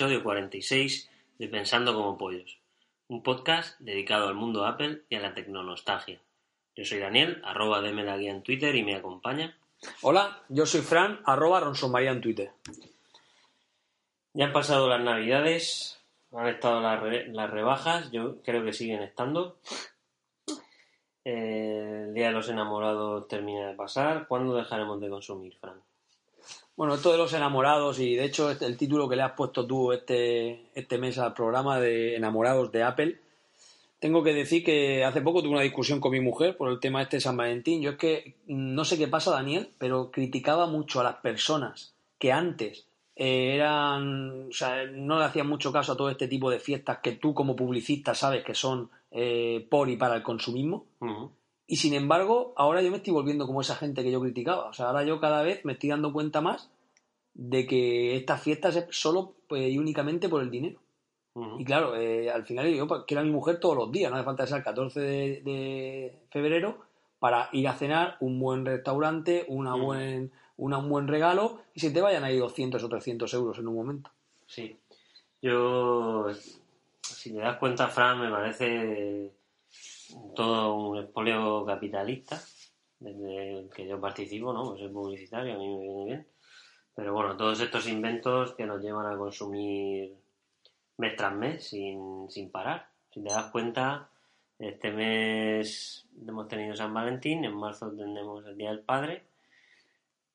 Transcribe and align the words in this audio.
Episodio 0.00 0.22
46 0.22 1.10
de 1.38 1.48
Pensando 1.48 1.92
como 1.92 2.16
Pollos, 2.16 2.56
un 3.08 3.22
podcast 3.22 3.78
dedicado 3.80 4.28
al 4.28 4.34
mundo 4.34 4.64
Apple 4.64 5.02
y 5.10 5.16
a 5.16 5.20
la 5.20 5.34
tecnonostalgia. 5.34 6.18
Yo 6.74 6.86
soy 6.86 7.00
Daniel, 7.00 7.42
arroba 7.44 7.82
deme 7.82 8.02
la 8.02 8.16
guía 8.16 8.30
en 8.30 8.42
Twitter 8.42 8.74
y 8.76 8.82
me 8.82 8.96
acompaña. 8.96 9.58
Hola, 10.00 10.40
yo 10.48 10.64
soy 10.64 10.80
Fran, 10.80 11.20
arroba 11.26 11.60
Ronsomaría 11.60 12.12
en 12.12 12.22
Twitter. 12.22 12.50
Ya 14.32 14.46
han 14.46 14.54
pasado 14.54 14.88
las 14.88 15.02
navidades, 15.02 16.00
han 16.32 16.48
estado 16.48 16.80
las, 16.80 16.98
re- 17.02 17.28
las 17.28 17.50
rebajas, 17.50 18.10
yo 18.10 18.40
creo 18.42 18.64
que 18.64 18.72
siguen 18.72 19.02
estando. 19.02 19.58
Eh, 21.26 22.04
el 22.08 22.14
Día 22.14 22.28
de 22.28 22.32
los 22.32 22.48
Enamorados 22.48 23.28
termina 23.28 23.68
de 23.68 23.74
pasar. 23.74 24.26
¿Cuándo 24.28 24.54
dejaremos 24.56 24.98
de 24.98 25.10
consumir, 25.10 25.54
Fran? 25.60 25.78
Bueno, 26.80 26.94
esto 26.94 27.12
de 27.12 27.18
los 27.18 27.34
enamorados 27.34 27.98
y 28.00 28.14
de 28.14 28.24
hecho 28.24 28.50
este- 28.50 28.64
el 28.64 28.78
título 28.78 29.06
que 29.06 29.14
le 29.14 29.20
has 29.20 29.32
puesto 29.32 29.66
tú 29.66 29.92
este, 29.92 30.70
este 30.74 30.96
mes 30.96 31.18
al 31.18 31.34
programa 31.34 31.78
de 31.78 32.16
enamorados 32.16 32.72
de 32.72 32.82
Apple, 32.82 33.20
tengo 33.98 34.22
que 34.22 34.32
decir 34.32 34.64
que 34.64 35.04
hace 35.04 35.20
poco 35.20 35.42
tuve 35.42 35.52
una 35.52 35.60
discusión 35.60 36.00
con 36.00 36.12
mi 36.12 36.20
mujer 36.20 36.56
por 36.56 36.70
el 36.70 36.80
tema 36.80 37.02
este 37.02 37.18
de 37.18 37.20
San 37.20 37.36
Valentín. 37.36 37.82
Yo 37.82 37.90
es 37.90 37.96
que 37.98 38.36
mm, 38.46 38.74
no 38.74 38.86
sé 38.86 38.96
qué 38.96 39.08
pasa, 39.08 39.30
Daniel, 39.30 39.68
pero 39.76 40.10
criticaba 40.10 40.66
mucho 40.68 41.00
a 41.00 41.04
las 41.04 41.16
personas 41.16 41.92
que 42.18 42.32
antes 42.32 42.86
eh, 43.14 43.56
eran, 43.56 44.46
o 44.48 44.52
sea, 44.52 44.86
no 44.86 45.18
le 45.18 45.26
hacían 45.26 45.48
mucho 45.50 45.72
caso 45.72 45.92
a 45.92 45.98
todo 45.98 46.08
este 46.08 46.28
tipo 46.28 46.48
de 46.50 46.60
fiestas 46.60 47.00
que 47.02 47.12
tú 47.12 47.34
como 47.34 47.56
publicista 47.56 48.14
sabes 48.14 48.42
que 48.42 48.54
son 48.54 48.88
eh, 49.10 49.66
por 49.68 49.90
y 49.90 49.98
para 49.98 50.16
el 50.16 50.22
consumismo. 50.22 50.86
Y 51.70 51.76
sin 51.76 51.94
embargo, 51.94 52.52
ahora 52.56 52.82
yo 52.82 52.90
me 52.90 52.96
estoy 52.96 53.12
volviendo 53.12 53.46
como 53.46 53.60
esa 53.60 53.76
gente 53.76 54.02
que 54.02 54.10
yo 54.10 54.20
criticaba. 54.20 54.68
O 54.68 54.72
sea, 54.72 54.86
ahora 54.88 55.04
yo 55.04 55.20
cada 55.20 55.42
vez 55.44 55.64
me 55.64 55.74
estoy 55.74 55.90
dando 55.90 56.12
cuenta 56.12 56.40
más 56.40 56.68
de 57.32 57.64
que 57.66 58.16
estas 58.16 58.42
fiestas 58.42 58.74
es 58.74 58.86
solo 58.90 59.34
pues, 59.48 59.70
y 59.70 59.78
únicamente 59.78 60.28
por 60.28 60.42
el 60.42 60.50
dinero. 60.50 60.80
Y 61.60 61.64
claro, 61.64 61.94
eh, 61.94 62.28
al 62.28 62.44
final 62.44 62.74
yo 62.74 62.88
quiero 63.06 63.20
a 63.20 63.24
mi 63.24 63.30
mujer 63.30 63.60
todos 63.60 63.76
los 63.76 63.92
días, 63.92 64.10
no 64.10 64.16
hace 64.16 64.24
falta 64.24 64.46
sea 64.48 64.56
el 64.58 64.64
14 64.64 65.00
de, 65.00 65.42
de 65.42 66.18
febrero 66.30 66.80
para 67.20 67.48
ir 67.52 67.68
a 67.68 67.74
cenar, 67.74 68.16
un 68.18 68.40
buen 68.40 68.66
restaurante, 68.66 69.44
una 69.48 69.76
buen, 69.76 70.32
una- 70.56 70.78
un 70.78 70.88
buen 70.88 71.06
regalo 71.06 71.60
y 71.72 71.78
se 71.80 71.92
te 71.92 72.00
vayan 72.00 72.24
ahí 72.24 72.36
200 72.36 72.82
o 72.82 72.88
300 72.88 73.32
euros 73.34 73.58
en 73.60 73.68
un 73.68 73.76
momento. 73.76 74.10
Sí. 74.46 74.76
Yo, 75.40 76.26
si 77.00 77.32
te 77.32 77.38
das 77.38 77.58
cuenta, 77.58 77.86
Fran, 77.88 78.20
me 78.20 78.28
parece 78.30 79.30
todo 80.34 80.74
un 80.74 80.98
expolio 80.98 81.64
capitalista, 81.64 82.40
desde 82.98 83.60
el 83.60 83.70
que 83.70 83.86
yo 83.86 84.00
participo, 84.00 84.52
¿no? 84.52 84.64
Pues 84.64 84.80
soy 84.80 84.88
publicitario, 84.88 85.54
a 85.54 85.58
mí 85.58 85.68
me 85.68 85.82
viene 85.82 86.04
bien. 86.04 86.26
Pero 86.94 87.14
bueno, 87.14 87.36
todos 87.36 87.60
estos 87.60 87.88
inventos 87.88 88.54
que 88.54 88.66
nos 88.66 88.82
llevan 88.82 89.06
a 89.06 89.16
consumir 89.16 90.14
mes 90.98 91.16
tras 91.16 91.34
mes 91.34 91.64
sin, 91.64 92.30
sin 92.30 92.50
parar. 92.50 92.88
Si 93.10 93.22
te 93.22 93.30
das 93.30 93.50
cuenta, 93.50 94.10
este 94.58 94.92
mes 94.92 96.06
hemos 96.26 96.46
tenido 96.48 96.76
San 96.76 96.92
Valentín, 96.92 97.44
en 97.44 97.54
marzo 97.54 97.90
tendremos 97.90 98.44
el 98.46 98.56
Día 98.56 98.70
del 98.70 98.80
Padre. 98.80 99.24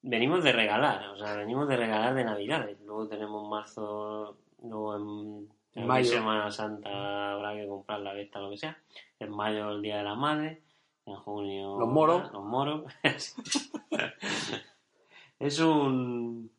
Venimos 0.01 0.43
de 0.43 0.51
regalar, 0.51 1.09
o 1.09 1.17
sea, 1.17 1.35
venimos 1.35 1.67
de 1.67 1.77
regalar 1.77 2.15
de 2.15 2.23
Navidades. 2.23 2.79
Luego 2.81 3.07
tenemos 3.07 3.47
marzo, 3.47 4.37
luego 4.61 4.95
en, 4.95 5.49
en 5.75 5.87
Mayo. 5.87 6.09
Semana 6.09 6.51
Santa 6.51 7.33
habrá 7.33 7.53
que 7.53 7.67
comprar 7.67 7.99
la 7.99 8.13
vesta, 8.13 8.39
lo 8.39 8.49
que 8.49 8.57
sea. 8.57 8.77
En 9.19 9.31
mayo 9.31 9.71
el 9.71 9.81
Día 9.81 9.97
de 9.97 10.03
la 10.03 10.15
Madre, 10.15 10.61
en 11.05 11.15
junio 11.15 11.77
Los 11.77 11.89
moros. 11.89 12.31
Los 12.31 12.43
moros. 12.43 12.83
es 15.39 15.59
un 15.59 16.49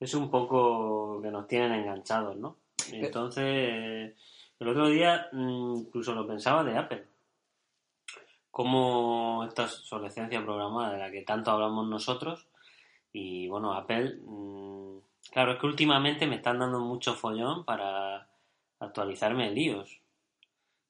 es 0.00 0.14
un 0.14 0.30
poco 0.30 1.20
que 1.22 1.30
nos 1.30 1.46
tienen 1.46 1.72
enganchados, 1.72 2.36
¿no? 2.36 2.56
Eh. 2.92 3.00
Entonces, 3.04 4.14
el 4.58 4.68
otro 4.68 4.88
día 4.88 5.28
mm, 5.32 5.76
incluso 5.76 6.14
lo 6.14 6.26
pensaba 6.26 6.64
de 6.64 6.76
Apple. 6.76 7.06
Como 8.50 9.44
esta 9.46 9.64
obsolescencia 9.64 10.42
programada 10.42 10.92
de 10.92 10.98
la 10.98 11.10
que 11.10 11.22
tanto 11.22 11.50
hablamos 11.50 11.86
nosotros. 11.86 12.48
Y 13.12 13.48
bueno, 13.48 13.74
Apple, 13.74 14.20
mm, 14.24 14.98
claro, 15.32 15.52
es 15.52 15.58
que 15.58 15.66
últimamente 15.66 16.26
me 16.26 16.36
están 16.36 16.58
dando 16.58 16.80
mucho 16.80 17.14
follón 17.14 17.64
para 17.64 18.29
actualizarme 18.80 19.48
el 19.48 19.58
iOS. 19.58 20.00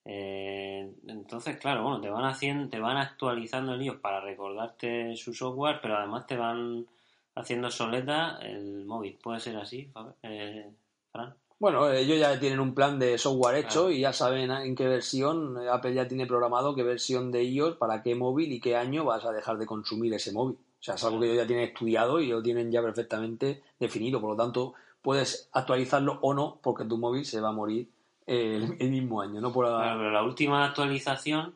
Eh, 0.05 0.93
entonces, 1.07 1.59
claro, 1.59 1.83
bueno, 1.83 2.01
te 2.01 2.09
van 2.09 2.25
haciendo, 2.25 2.69
te 2.69 2.81
van 2.81 2.97
actualizando 2.97 3.75
el 3.75 3.83
iOS 3.83 3.99
para 3.99 4.21
recordarte 4.21 5.15
su 5.17 5.35
software, 5.35 5.81
pero 5.83 5.97
además 5.97 6.27
te 6.27 6.37
van 6.37 6.87
haciendo 7.35 7.71
soleta 7.71 8.39
el 8.43 8.85
móvil. 8.87 9.19
¿Puede 9.23 9.41
ser 9.41 9.57
así, 9.57 9.91
eh, 10.23 10.71
Fran? 11.13 11.35
Bueno, 11.59 11.93
ellos 11.93 12.19
ya 12.19 12.41
tienen 12.41 12.59
un 12.59 12.75
plan 12.75 12.99
de 12.99 13.19
software 13.19 13.59
hecho 13.59 13.81
Claro. 13.83 13.91
y 13.91 14.01
ya 14.01 14.15
saben 14.15 14.51
en 14.51 14.75
qué 14.75 14.89
versión, 14.89 15.63
eh, 15.63 15.69
Apple 15.69 15.93
ya 15.93 16.09
tiene 16.09 16.27
programado 16.27 16.75
qué 16.75 16.83
versión 16.83 17.31
de 17.31 17.45
iOS, 17.45 17.77
para 17.77 18.03
qué 18.03 18.15
móvil 18.15 18.51
y 18.51 18.61
qué 18.61 18.77
año 18.77 19.05
vas 19.05 19.27
a 19.27 19.33
dejar 19.33 19.59
de 19.59 19.67
consumir 19.67 20.15
ese 20.15 20.33
móvil. 20.33 20.57
O 20.57 20.83
sea, 20.83 20.95
es 20.95 21.05
algo 21.05 21.21
que 21.21 21.27
ellos 21.27 21.37
ya 21.37 21.47
tienen 21.47 21.67
estudiado 21.67 22.19
y 22.21 22.29
lo 22.29 22.43
tienen 22.43 22.73
ya 22.73 22.81
perfectamente 22.81 23.63
definido. 23.79 24.19
Por 24.23 24.31
lo 24.31 24.37
tanto, 24.37 24.73
puedes 25.03 25.49
actualizarlo 25.53 26.19
o 26.23 26.35
no 26.35 26.59
porque 26.63 26.85
tu 26.85 26.99
móvil 26.99 27.25
se 27.25 27.41
va 27.41 27.49
a 27.49 27.53
morir 27.53 27.89
eh, 28.27 28.57
el, 28.57 28.77
el 28.81 28.91
mismo 28.91 29.21
año. 29.21 29.41
No 29.41 29.53
por 29.53 29.67
la- 29.67 29.77
Claro, 29.83 29.99
pero 29.99 30.11
la 30.11 30.23
última 30.23 30.65
actualización, 30.65 31.55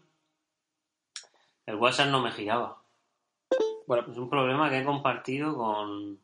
el 1.66 1.76
WhatsApp 1.76 2.08
no 2.08 2.20
me 2.20 2.30
giraba. 2.32 2.78
Bueno, 3.86 4.04
Es 4.10 4.16
un 4.18 4.30
problema 4.30 4.70
que 4.70 4.78
he 4.80 4.84
compartido 4.84 5.56
con, 5.56 6.18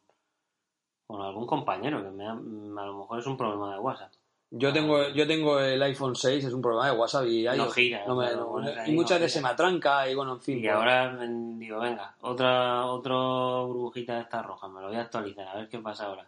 con 1.07 1.21
algún 1.23 1.47
compañero, 1.47 2.03
que 2.03 2.11
me 2.11 2.27
ha- 2.27 2.33
a 2.33 2.87
lo 2.87 2.99
mejor 2.99 3.19
es 3.19 3.27
un 3.27 3.37
problema 3.37 3.75
de 3.75 3.81
WhatsApp. 3.81 4.13
yo 4.53 4.73
tengo, 4.73 5.09
yo 5.11 5.27
tengo 5.27 5.61
el 5.61 5.81
iPhone 5.83 6.17
6, 6.17 6.45
es 6.45 6.53
un 6.53 6.63
programa 6.63 6.91
de 6.91 6.97
WhatsApp 6.99 7.27
y, 7.27 7.45
No 7.45 7.55
iOS. 7.55 7.75
gira, 7.75 8.05
No 8.07 8.17
me- 8.17 8.27
claro, 8.29 8.61
no- 8.61 8.87
y 8.87 8.93
muchas 8.93 9.19
no 9.21 9.25
veces 9.25 9.33
se 9.35 9.41
me 9.43 9.49
atranca 9.49 10.09
y 10.09 10.15
bueno, 10.15 10.33
en 10.33 10.41
fin. 10.41 10.59
Y 10.59 10.63
pues- 10.63 10.73
ahora 10.75 11.17
digo, 11.19 11.79
venga, 11.81 12.17
otra, 12.23 12.87
otra 12.87 13.15
burbujita 13.15 14.15
de 14.17 14.21
esta 14.23 14.43
roja, 14.43 14.67
me 14.69 14.81
lo 14.81 14.89
voy 14.89 14.97
a 14.97 15.03
actualizar, 15.03 15.47
a 15.49 15.55
ver 15.57 15.69
qué 15.69 15.79
pasa 15.79 16.07
ahora. 16.07 16.27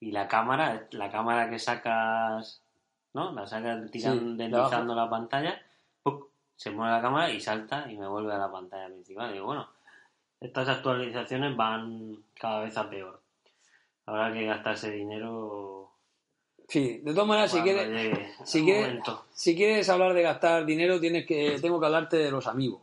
Y 0.00 0.10
la 0.12 0.28
cámara, 0.28 0.86
la 0.90 1.10
cámara 1.10 1.48
que 1.50 1.58
sacas, 1.58 2.62
¿no? 3.14 3.32
La 3.32 3.46
sacas 3.46 3.90
tirando, 3.90 4.32
Sí, 4.32 4.36
de 4.36 4.48
deslizando 4.48 4.94
la 4.94 5.08
pantalla, 5.08 5.60
¡puc! 6.02 6.28
se 6.56 6.70
mueve 6.70 6.92
la 6.92 7.02
cámara 7.02 7.30
y 7.30 7.40
salta 7.40 7.90
y 7.90 7.96
me 7.96 8.06
vuelve 8.08 8.32
a 8.34 8.38
la 8.38 8.50
pantalla 8.50 8.86
principal. 8.88 9.32
Digo, 9.32 9.46
bueno, 9.46 9.68
estas 10.40 10.68
actualizaciones 10.68 11.56
van 11.56 12.22
cada 12.38 12.60
vez 12.60 12.76
a 12.76 12.88
peor. 12.90 13.20
Habrá 14.06 14.32
que 14.32 14.44
gastarse 14.46 14.90
dinero 14.90 15.90
Sí, 16.68 16.98
de 16.98 17.12
todas 17.12 17.28
maneras, 17.28 17.52
si 17.52 17.60
quieres, 17.60 18.34
si 18.44 18.64
quieres-. 18.64 19.00
Si 19.32 19.54
quieres 19.56 19.88
hablar 19.88 20.12
de 20.14 20.22
gastar 20.22 20.66
dinero, 20.66 21.00
tienes 21.00 21.24
que 21.24 21.58
tengo 21.60 21.78
que 21.78 21.86
hablarte 21.86 22.16
de 22.16 22.30
los 22.30 22.46
amigos. 22.48 22.80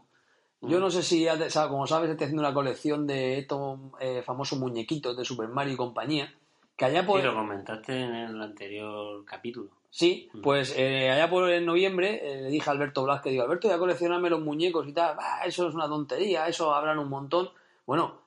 Yo 0.62 0.78
Mm. 0.78 0.82
no 0.82 0.90
sé 0.90 1.04
si, 1.04 1.28
como 1.68 1.86
sabes, 1.86 2.10
estoy 2.10 2.26
haciendo 2.26 2.42
una 2.42 2.54
colección 2.54 3.06
de 3.06 3.40
estos 3.40 3.78
eh, 4.00 4.22
famosos 4.26 4.58
muñequitos 4.58 5.18
de 5.18 5.26
Super 5.26 5.50
Mario 5.50 5.74
y 5.74 5.78
compañía. 5.78 6.34
Que 6.76 6.86
allá 6.86 7.06
por. 7.06 7.20
Sí, 7.22 7.26
lo 7.28 7.36
comentaste 7.36 8.00
en 8.02 8.16
el 8.16 8.42
anterior 8.42 9.24
capítulo. 9.26 9.70
Sí, 9.90 10.30
Mm. 10.34 10.42
pues 10.42 10.74
eh, 10.76 11.12
allá 11.12 11.30
por 11.30 11.50
en 11.52 11.66
noviembre 11.68 12.20
eh, 12.24 12.42
le 12.42 12.50
dije 12.50 12.68
a 12.68 12.74
Alberto 12.74 13.04
Blasque, 13.04 13.30
digo, 13.30 13.44
Alberto, 13.44 13.68
voy 13.68 13.76
a 13.76 13.80
coleccionarme 13.80 14.30
los 14.30 14.42
muñecos 14.42 14.88
y 14.88 14.94
tal. 14.94 15.16
Bah, 15.16 15.42
eso 15.46 15.68
es 15.68 15.76
una 15.76 15.88
tontería, 15.88 16.48
eso 16.48 16.74
hablan 16.74 16.98
un 16.98 17.10
montón. 17.10 17.50
Bueno, 17.86 18.22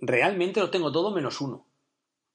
realmente 0.00 0.60
los 0.60 0.70
tengo 0.70 0.90
todos 0.90 1.14
menos 1.14 1.40
uno. 1.42 1.66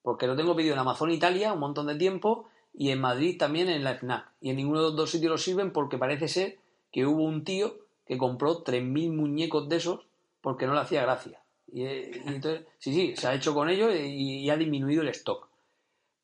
Porque 0.04 0.27
lo 0.27 0.36
tengo 0.36 0.56
pedido 0.56 0.74
en 0.74 0.80
Amazon 0.80 1.09
Italia 1.12 1.54
un 1.54 1.59
montón 1.59 1.88
de 1.88 1.95
tiempo 1.95 2.48
y 2.74 2.92
en 2.92 3.01
Madrid 3.01 3.38
también 3.39 3.68
en 3.68 3.83
la 3.83 3.95
FNAC. 3.95 4.30
Y 4.42 4.51
en 4.51 4.57
ninguno 4.57 4.80
de 4.80 4.86
los 4.89 4.95
dos 4.95 5.09
sitios 5.09 5.31
los 5.31 5.42
sirven 5.44 5.71
porque 5.71 5.98
parece 5.98 6.27
ser 6.27 6.59
que 6.92 7.06
hubo 7.07 7.24
un 7.24 7.44
tío 7.44 7.75
que 8.06 8.18
compró 8.18 8.63
3.000 8.63 9.12
muñecos 9.12 9.68
de 9.68 9.77
esos 9.77 10.06
porque 10.39 10.68
no 10.68 10.74
le 10.75 10.81
hacía 10.81 11.01
gracia. 11.01 11.42
Y, 11.69 11.83
eh, 11.83 12.12
y 12.25 12.27
entonces, 12.30 12.65
sí, 12.77 12.94
sí, 12.94 13.15
se 13.18 13.27
ha 13.27 13.33
hecho 13.33 13.54
con 13.54 13.69
ello 13.69 13.94
y, 13.94 14.06
y 14.45 14.50
ha 14.50 14.56
disminuido 14.56 15.01
el 15.01 15.09
stock. 15.09 15.47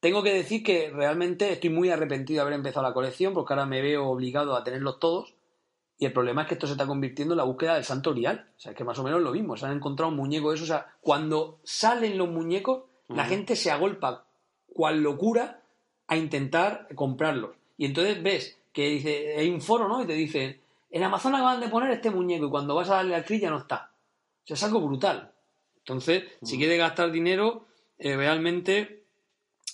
Tengo 0.03 0.21
que 0.21 0.33
decir 0.33 0.63
que 0.63 0.89
realmente 0.89 1.53
estoy 1.53 1.69
muy 1.69 1.89
arrepentido 1.89 2.39
de 2.39 2.41
haber 2.41 2.55
empezado 2.55 2.85
la 2.85 2.93
colección 2.93 3.33
porque 3.33 3.53
ahora 3.53 3.65
me 3.65 3.81
veo 3.81 4.09
obligado 4.09 4.53
a 4.53 4.61
tenerlos 4.61 4.99
todos 4.99 5.33
y 5.97 6.05
el 6.05 6.11
problema 6.11 6.41
es 6.41 6.49
que 6.49 6.55
esto 6.55 6.67
se 6.67 6.73
está 6.73 6.85
convirtiendo 6.85 7.35
en 7.35 7.37
la 7.37 7.45
búsqueda 7.45 7.75
del 7.75 7.85
santo 7.85 8.11
grial. 8.11 8.49
O 8.57 8.59
sea, 8.59 8.73
es 8.73 8.77
que 8.77 8.83
más 8.83 8.99
o 8.99 9.03
menos 9.03 9.21
lo 9.21 9.31
mismo. 9.31 9.55
Se 9.55 9.65
han 9.65 9.77
encontrado 9.77 10.11
un 10.11 10.17
muñeco 10.17 10.49
de 10.49 10.55
eso. 10.55 10.65
O 10.65 10.67
sea, 10.67 10.93
cuando 10.99 11.61
salen 11.63 12.17
los 12.17 12.27
muñecos, 12.27 12.83
la 13.07 13.23
gente 13.23 13.55
se 13.55 13.71
agolpa 13.71 14.25
cual 14.67 15.01
locura 15.01 15.61
a 16.07 16.17
intentar 16.17 16.89
comprarlos. 16.95 17.51
Y 17.77 17.85
entonces 17.85 18.21
ves 18.21 18.59
que 18.73 18.89
dice, 18.89 19.35
hay 19.37 19.49
un 19.49 19.61
foro, 19.61 19.87
¿no? 19.87 20.03
Y 20.03 20.05
te 20.05 20.15
dicen, 20.15 20.59
en 20.91 21.03
Amazon 21.03 21.33
acaban 21.33 21.61
de 21.61 21.69
poner 21.69 21.91
este 21.91 22.11
muñeco 22.11 22.47
y 22.47 22.49
cuando 22.49 22.75
vas 22.75 22.89
a 22.89 22.95
darle 22.95 23.15
al 23.15 23.23
clic 23.23 23.41
ya 23.41 23.51
no 23.51 23.59
está. 23.59 23.93
O 24.43 24.47
sea, 24.47 24.55
es 24.55 24.63
algo 24.63 24.81
brutal. 24.81 25.31
Entonces, 25.77 26.25
si 26.41 26.57
quieres 26.57 26.77
gastar 26.77 27.09
dinero, 27.09 27.67
eh, 27.97 28.17
realmente 28.17 29.02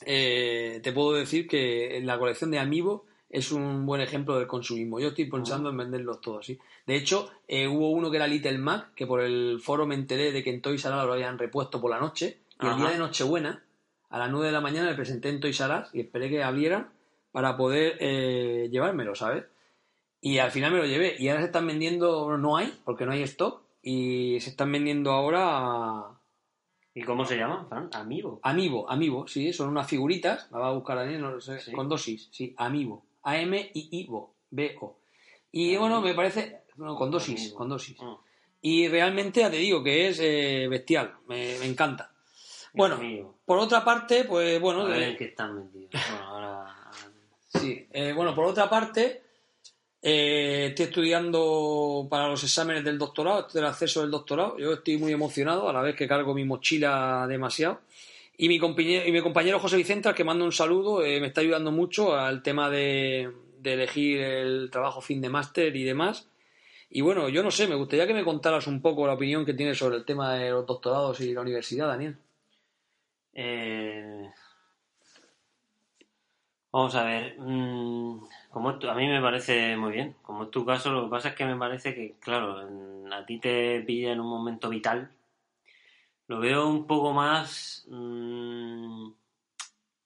eh, 0.06 0.80
te 0.84 0.92
puedo 0.92 1.14
decir 1.14 1.48
que 1.48 2.00
la 2.04 2.18
colección 2.18 2.52
de 2.52 2.60
Amiibo 2.60 3.06
es 3.30 3.52
un 3.52 3.86
buen 3.86 4.02
ejemplo 4.02 4.38
del 4.38 4.48
consumismo. 4.48 5.00
Yo 5.00 5.10
estoy 5.10 5.26
pensando 5.26 5.70
en 5.70 5.78
venderlos 5.78 6.20
todos, 6.20 6.46
sí. 6.46 6.58
De 6.88 6.96
hecho, 6.96 7.32
eh, 7.48 7.68
hubo 7.68 7.92
uno 7.92 8.10
que 8.10 8.18
era 8.18 8.28
Little 8.28 8.58
Mac, 8.58 8.94
que 8.96 9.06
por 9.06 9.22
el 9.22 9.60
foro 9.62 9.86
me 9.86 9.96
enteré 9.96 10.32
de 10.32 10.44
que 10.44 10.50
en 10.50 10.62
Toys 10.62 10.84
R 10.84 10.96
Us 10.96 11.06
lo 11.06 11.14
habían 11.14 11.38
repuesto 11.38 11.80
por 11.80 11.92
la 11.92 12.00
noche, 12.00 12.40
y 12.60 12.66
el 12.66 12.78
día 12.78 12.90
de 12.90 12.98
Nochebuena 12.98 13.64
a 14.10 14.18
las 14.18 14.32
9 14.32 14.48
de 14.48 14.52
la 14.52 14.62
mañana 14.62 14.90
me 14.90 14.96
presenté 14.96 15.30
en 15.30 15.40
Toys 15.40 15.60
R 15.60 15.74
Us 15.76 15.90
y 15.94 16.02
esperé 16.02 16.30
que 16.30 16.44
abrieran 16.44 16.90
para 17.32 17.56
poder 17.56 17.98
eh, 18.00 18.68
llevármelo, 18.72 19.14
¿sabes? 19.14 19.46
Y 20.22 20.40
al 20.40 20.52
final 20.52 20.72
me 20.72 20.80
lo 20.80 20.86
llevé. 20.86 21.16
Y 21.20 21.30
ahora 21.30 21.42
se 21.42 21.48
están 21.48 21.68
vendiendo, 21.68 22.38
no 22.38 22.58
hay, 22.58 22.74
porque 22.84 23.06
no 23.06 23.12
hay 23.12 23.22
stock, 23.22 23.62
y 23.84 24.40
se 24.42 24.50
están 24.50 24.72
vendiendo 24.72 25.12
ahora 25.12 26.19
¿Y 26.94 27.04
cómo 27.04 27.24
se 27.26 27.38
llama, 27.38 27.66
Fran? 27.70 27.90
Amigo. 27.94 28.40
Amiibo, 28.44 28.90
Amiibo, 28.90 29.28
sí, 29.28 29.54
son 29.54 29.70
unas 29.70 29.88
figuritas, 29.88 30.48
la 30.52 30.58
va 30.60 30.70
a 30.70 30.74
buscar 30.74 30.98
Daniel, 30.98 31.22
no 31.22 31.32
lo 31.32 31.42
sé, 31.42 31.60
Sí. 31.60 31.72
con 31.72 31.88
dosis, 31.88 32.30
sí, 32.32 32.54
Amiibo, 32.58 33.06
A-M-I-I-B-O, 33.24 34.34
B-O. 34.50 34.98
Y 35.52 35.76
bueno, 35.78 36.02
me 36.02 36.14
parece, 36.14 36.62
no, 36.78 36.96
con 36.96 37.12
dosis, 37.12 37.54
con 37.54 37.70
dosis. 37.70 38.02
Mm. 38.02 38.14
Y 38.62 38.88
realmente 38.88 39.40
ya 39.42 39.50
te 39.52 39.58
digo 39.58 39.84
que 39.84 40.10
es 40.10 40.20
eh, 40.22 40.68
bestial, 40.70 41.16
me, 41.28 41.58
me 41.60 41.66
encanta. 41.66 42.12
Bueno, 42.74 42.96
Amigo. 42.96 43.36
por 43.46 43.58
otra 43.60 43.84
parte, 43.86 44.26
pues 44.26 44.60
bueno, 44.60 44.82
A 44.82 44.86
ver 44.90 45.12
de- 45.12 45.18
qué 45.18 45.26
están 45.26 45.56
metidos. 45.56 45.90
Bueno, 46.12 46.26
ahora... 46.26 46.76
Sí, 47.48 47.88
eh, 47.92 48.14
bueno, 48.14 48.36
por 48.36 48.46
otra 48.46 48.70
parte, 48.70 49.24
eh, 50.02 50.68
estoy 50.70 50.86
estudiando 50.86 52.08
para 52.10 52.28
los 52.28 52.44
exámenes 52.44 52.84
del 52.84 52.98
doctorado, 52.98 53.48
del 53.54 53.66
acceso 53.66 54.02
del 54.02 54.12
doctorado. 54.12 54.58
Yo 54.58 54.74
estoy 54.74 54.98
muy 54.98 55.12
emocionado 55.12 55.70
a 55.70 55.74
la 55.74 55.82
vez 55.82 55.96
que 55.96 56.08
cargo 56.08 56.34
mi 56.34 56.46
mochila 56.46 57.26
demasiado. 57.28 57.82
Y 58.38 58.48
mi 58.48 58.58
compañero, 58.60 59.06
y 59.06 59.12
mi 59.12 59.22
compañero 59.22 59.60
José 59.60 59.76
Vicente, 59.76 60.08
al 60.08 60.16
que 60.16 60.24
mando 60.24 60.46
un 60.46 60.54
saludo, 60.54 61.04
eh, 61.04 61.20
me 61.20 61.28
está 61.28 61.42
ayudando 61.42 61.72
mucho 61.72 62.16
al 62.16 62.42
tema 62.42 62.70
de, 62.70 63.30
de 63.60 63.74
elegir 63.74 64.22
el 64.22 64.70
trabajo 64.72 65.02
fin 65.02 65.20
de 65.22 65.30
máster 65.30 65.76
y 65.76 65.84
demás. 65.84 66.30
Y 66.90 67.02
bueno, 67.02 67.30
yo 67.30 67.44
no 67.44 67.52
sé, 67.52 67.68
me 67.68 67.76
gustaría 67.76 68.08
que 68.08 68.14
me 68.14 68.24
contaras 68.24 68.68
un 68.68 68.82
poco 68.82 69.06
la 69.06 69.14
opinión 69.14 69.46
que 69.46 69.54
tienes 69.54 69.78
sobre 69.78 69.98
el 69.98 70.06
tema 70.06 70.36
de 70.36 70.52
los 70.52 70.66
doctorados 70.66 71.20
y 71.20 71.34
la 71.34 71.42
universidad, 71.42 71.88
Daniel. 71.88 72.18
Eh, 73.34 74.30
Vamos 76.72 76.96
a 76.96 77.04
ver. 77.04 77.36
mm, 77.40 78.20
como 78.50 78.70
a 78.70 78.94
mí 78.96 79.08
me 79.08 79.22
parece 79.22 79.78
muy 79.78 79.92
bien. 79.92 80.16
Como 80.22 80.44
es 80.44 80.52
tu 80.52 80.66
caso, 80.66 80.92
lo 80.92 81.06
que 81.06 81.10
pasa 81.10 81.30
es 81.30 81.36
que 81.36 81.46
me 81.46 81.56
parece 81.56 81.94
que, 81.94 82.16
claro, 82.20 82.58
a 83.12 83.26
ti 83.26 83.40
te 83.40 83.82
pilla 83.82 84.12
en 84.12 84.20
un 84.20 84.28
momento 84.28 84.70
vital. 84.70 85.12
Lo 86.28 86.40
veo 86.40 86.68
un 86.68 86.86
poco 86.86 87.14
más 87.14 87.86
mm, 87.90 89.10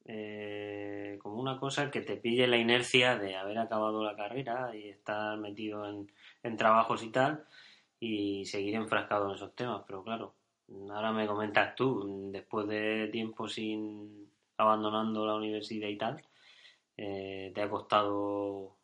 eh, 0.05 1.19
como 1.21 1.39
una 1.41 1.59
cosa 1.59 1.91
que 1.91 2.01
te 2.01 2.17
pille 2.17 2.47
la 2.47 2.57
inercia 2.57 3.17
de 3.17 3.35
haber 3.35 3.57
acabado 3.59 4.03
la 4.03 4.15
carrera 4.15 4.75
y 4.75 4.89
estar 4.89 5.37
metido 5.37 5.89
en, 5.89 6.11
en 6.43 6.57
trabajos 6.57 7.03
y 7.03 7.09
tal 7.09 7.45
y 7.99 8.45
seguir 8.45 8.75
enfrascado 8.75 9.29
en 9.29 9.35
esos 9.35 9.55
temas. 9.55 9.83
Pero 9.87 10.03
claro, 10.03 10.35
ahora 10.91 11.11
me 11.11 11.27
comentas 11.27 11.75
tú, 11.75 12.29
después 12.31 12.67
de 12.67 13.09
tiempo 13.11 13.47
sin 13.47 14.29
abandonando 14.57 15.25
la 15.25 15.35
universidad 15.35 15.87
y 15.87 15.97
tal, 15.97 16.21
eh, 16.97 17.51
te 17.53 17.61
ha 17.61 17.69
costado 17.69 18.77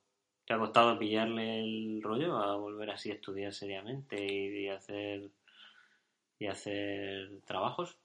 te 0.50 0.56
ha 0.56 0.58
costado 0.58 0.98
pillarle 0.98 1.60
el 1.60 2.02
rollo 2.02 2.36
a 2.38 2.56
volver 2.56 2.90
así 2.90 3.12
a 3.12 3.14
estudiar 3.14 3.54
seriamente 3.54 4.18
y, 4.26 4.68
hacer 4.68 5.30
y 6.40 6.48
hacer 6.48 7.30
trabajos. 7.46 7.98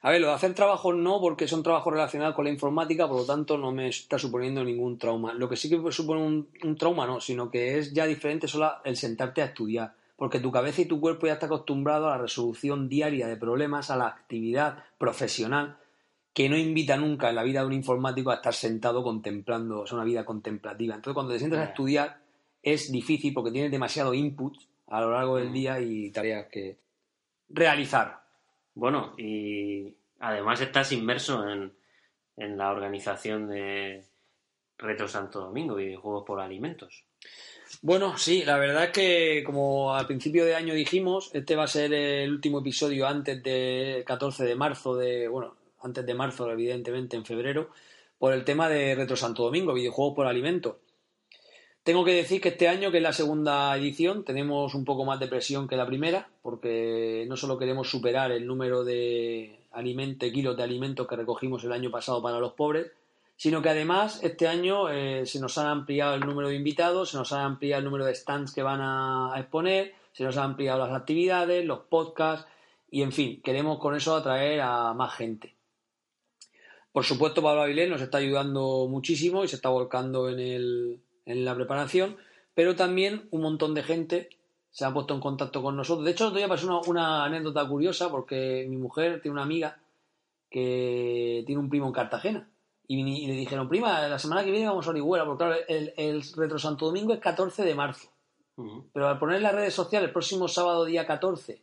A 0.00 0.10
ver, 0.10 0.22
lo 0.22 0.28
de 0.28 0.32
hacer 0.32 0.54
trabajos 0.54 0.94
no, 0.96 1.20
porque 1.20 1.46
son 1.46 1.62
trabajos 1.62 1.92
relacionados 1.92 2.34
con 2.34 2.46
la 2.46 2.50
informática, 2.50 3.06
por 3.06 3.18
lo 3.18 3.26
tanto 3.26 3.58
no 3.58 3.72
me 3.72 3.88
está 3.88 4.18
suponiendo 4.18 4.64
ningún 4.64 4.96
trauma. 4.96 5.34
Lo 5.34 5.50
que 5.50 5.56
sí 5.56 5.68
que 5.68 5.92
supone 5.92 6.22
un, 6.22 6.48
un 6.64 6.76
trauma, 6.76 7.06
no, 7.06 7.20
sino 7.20 7.50
que 7.50 7.76
es 7.76 7.92
ya 7.92 8.06
diferente 8.06 8.48
solo 8.48 8.72
el 8.84 8.96
sentarte 8.96 9.42
a 9.42 9.46
estudiar, 9.46 9.94
porque 10.16 10.40
tu 10.40 10.50
cabeza 10.50 10.80
y 10.80 10.86
tu 10.86 10.98
cuerpo 10.98 11.26
ya 11.26 11.34
está 11.34 11.44
acostumbrado 11.44 12.06
a 12.06 12.16
la 12.16 12.22
resolución 12.22 12.88
diaria 12.88 13.26
de 13.26 13.36
problemas, 13.36 13.90
a 13.90 13.98
la 13.98 14.06
actividad 14.06 14.82
profesional, 14.96 15.76
que 16.32 16.48
no 16.48 16.56
invita 16.56 16.96
nunca 16.96 17.28
en 17.28 17.36
la 17.36 17.42
vida 17.42 17.60
de 17.60 17.66
un 17.66 17.72
informático 17.72 18.30
a 18.30 18.36
estar 18.36 18.54
sentado 18.54 19.02
contemplando, 19.02 19.80
o 19.80 19.86
sea, 19.86 19.96
una 19.96 20.04
vida 20.04 20.24
contemplativa. 20.24 20.94
Entonces, 20.94 21.14
cuando 21.14 21.32
te 21.32 21.38
sientas 21.38 21.60
a 21.60 21.64
estudiar, 21.70 22.18
es 22.62 22.90
difícil 22.90 23.34
porque 23.34 23.50
tienes 23.50 23.70
demasiado 23.70 24.14
input 24.14 24.56
a 24.88 25.00
lo 25.00 25.12
largo 25.12 25.36
del 25.36 25.50
Mm. 25.50 25.52
día 25.52 25.80
y 25.80 26.10
tareas 26.10 26.46
que 26.50 26.78
realizar. 27.48 28.22
Bueno, 28.74 29.14
y 29.18 29.94
además 30.20 30.60
estás 30.60 30.92
inmerso 30.92 31.46
en, 31.48 31.72
en 32.36 32.56
la 32.56 32.70
organización 32.70 33.48
de 33.48 34.04
Reto 34.78 35.06
Santo 35.08 35.40
Domingo, 35.40 35.74
videojuegos 35.74 36.24
por 36.26 36.40
alimentos. 36.40 37.04
Bueno, 37.82 38.16
sí, 38.18 38.44
la 38.44 38.58
verdad 38.58 38.84
es 38.84 38.90
que 38.90 39.42
como 39.44 39.94
al 39.94 40.06
principio 40.06 40.44
de 40.44 40.54
año 40.54 40.74
dijimos, 40.74 41.30
este 41.34 41.56
va 41.56 41.64
a 41.64 41.68
ser 41.68 41.92
el 41.92 42.30
último 42.30 42.60
episodio 42.60 43.06
antes 43.06 43.42
del 43.42 44.04
14 44.04 44.44
de 44.44 44.54
marzo 44.54 44.94
de, 44.96 45.28
bueno, 45.28 45.56
antes 45.82 46.04
de 46.06 46.14
marzo, 46.14 46.50
evidentemente 46.50 47.16
en 47.16 47.24
febrero, 47.24 47.70
por 48.18 48.32
el 48.32 48.44
tema 48.44 48.68
de 48.68 48.94
Retro 48.94 49.16
Santo 49.16 49.42
Domingo, 49.42 49.74
videojuegos 49.74 50.14
por 50.14 50.26
alimentos. 50.26 50.76
Tengo 51.82 52.04
que 52.04 52.14
decir 52.14 52.40
que 52.40 52.50
este 52.50 52.68
año, 52.68 52.92
que 52.92 52.98
es 52.98 53.02
la 53.02 53.12
segunda 53.12 53.76
edición, 53.76 54.24
tenemos 54.24 54.74
un 54.76 54.84
poco 54.84 55.04
más 55.04 55.18
de 55.18 55.26
presión 55.26 55.66
que 55.66 55.76
la 55.76 55.86
primera, 55.86 56.28
porque 56.40 57.24
no 57.28 57.36
solo 57.36 57.58
queremos 57.58 57.90
superar 57.90 58.30
el 58.30 58.46
número 58.46 58.84
de 58.84 59.58
alimentos, 59.72 60.30
kilos 60.30 60.56
de 60.56 60.62
alimentos 60.62 61.08
que 61.08 61.16
recogimos 61.16 61.64
el 61.64 61.72
año 61.72 61.90
pasado 61.90 62.22
para 62.22 62.38
los 62.38 62.52
pobres, 62.52 62.92
sino 63.36 63.60
que 63.60 63.70
además 63.70 64.22
este 64.22 64.46
año 64.46 64.88
eh, 64.88 65.26
se 65.26 65.40
nos 65.40 65.58
han 65.58 65.66
ampliado 65.66 66.14
el 66.14 66.20
número 66.20 66.48
de 66.48 66.54
invitados, 66.54 67.10
se 67.10 67.16
nos 67.16 67.32
ha 67.32 67.42
ampliado 67.42 67.80
el 67.80 67.86
número 67.86 68.04
de 68.04 68.14
stands 68.14 68.52
que 68.52 68.62
van 68.62 68.80
a, 68.80 69.34
a 69.34 69.40
exponer, 69.40 69.94
se 70.12 70.22
nos 70.22 70.36
han 70.36 70.50
ampliado 70.50 70.78
las 70.78 70.92
actividades, 70.92 71.64
los 71.64 71.80
podcasts 71.80 72.46
y 72.88 73.02
en 73.02 73.10
fin, 73.10 73.40
queremos 73.42 73.80
con 73.80 73.96
eso 73.96 74.14
atraer 74.14 74.60
a 74.60 74.94
más 74.94 75.14
gente. 75.14 75.56
Por 76.92 77.04
supuesto, 77.04 77.42
Pablo 77.42 77.62
Avilés 77.62 77.88
nos 77.88 78.02
está 78.02 78.18
ayudando 78.18 78.86
muchísimo 78.88 79.44
y 79.44 79.48
se 79.48 79.56
está 79.56 79.70
volcando 79.70 80.28
en, 80.28 80.38
el, 80.38 81.02
en 81.24 81.44
la 81.44 81.54
preparación, 81.54 82.16
pero 82.54 82.76
también 82.76 83.28
un 83.30 83.42
montón 83.42 83.74
de 83.74 83.82
gente 83.82 84.28
se 84.70 84.84
ha 84.84 84.92
puesto 84.92 85.14
en 85.14 85.20
contacto 85.20 85.62
con 85.62 85.76
nosotros. 85.76 86.04
De 86.04 86.12
hecho, 86.12 86.26
todavía 86.28 86.48
pasó 86.48 86.66
una, 86.66 86.80
una 86.88 87.24
anécdota 87.24 87.66
curiosa 87.66 88.10
porque 88.10 88.66
mi 88.68 88.76
mujer 88.76 89.20
tiene 89.20 89.34
una 89.34 89.42
amiga 89.42 89.78
que 90.50 91.42
tiene 91.46 91.60
un 91.60 91.70
primo 91.70 91.86
en 91.86 91.92
Cartagena. 91.92 92.48
Y, 92.86 93.26
le 93.26 93.32
dijeron, 93.32 93.68
prima, 93.68 94.06
la 94.06 94.18
semana 94.18 94.44
que 94.44 94.50
viene 94.50 94.66
vamos 94.66 94.86
a 94.86 94.90
Orihuela, 94.90 95.24
porque 95.24 95.44
claro, 95.44 95.60
el, 95.66 95.94
el 95.96 96.22
Retro 96.36 96.58
Santo 96.58 96.86
Domingo 96.86 97.14
es 97.14 97.20
14 97.20 97.64
de 97.64 97.74
marzo. 97.74 98.08
Pero 98.92 99.08
al 99.08 99.18
poner 99.18 99.36
en 99.36 99.44
las 99.44 99.54
redes 99.54 99.74
sociales 99.74 100.08
el 100.08 100.12
próximo 100.12 100.46
sábado, 100.46 100.84
día 100.84 101.06
14, 101.06 101.62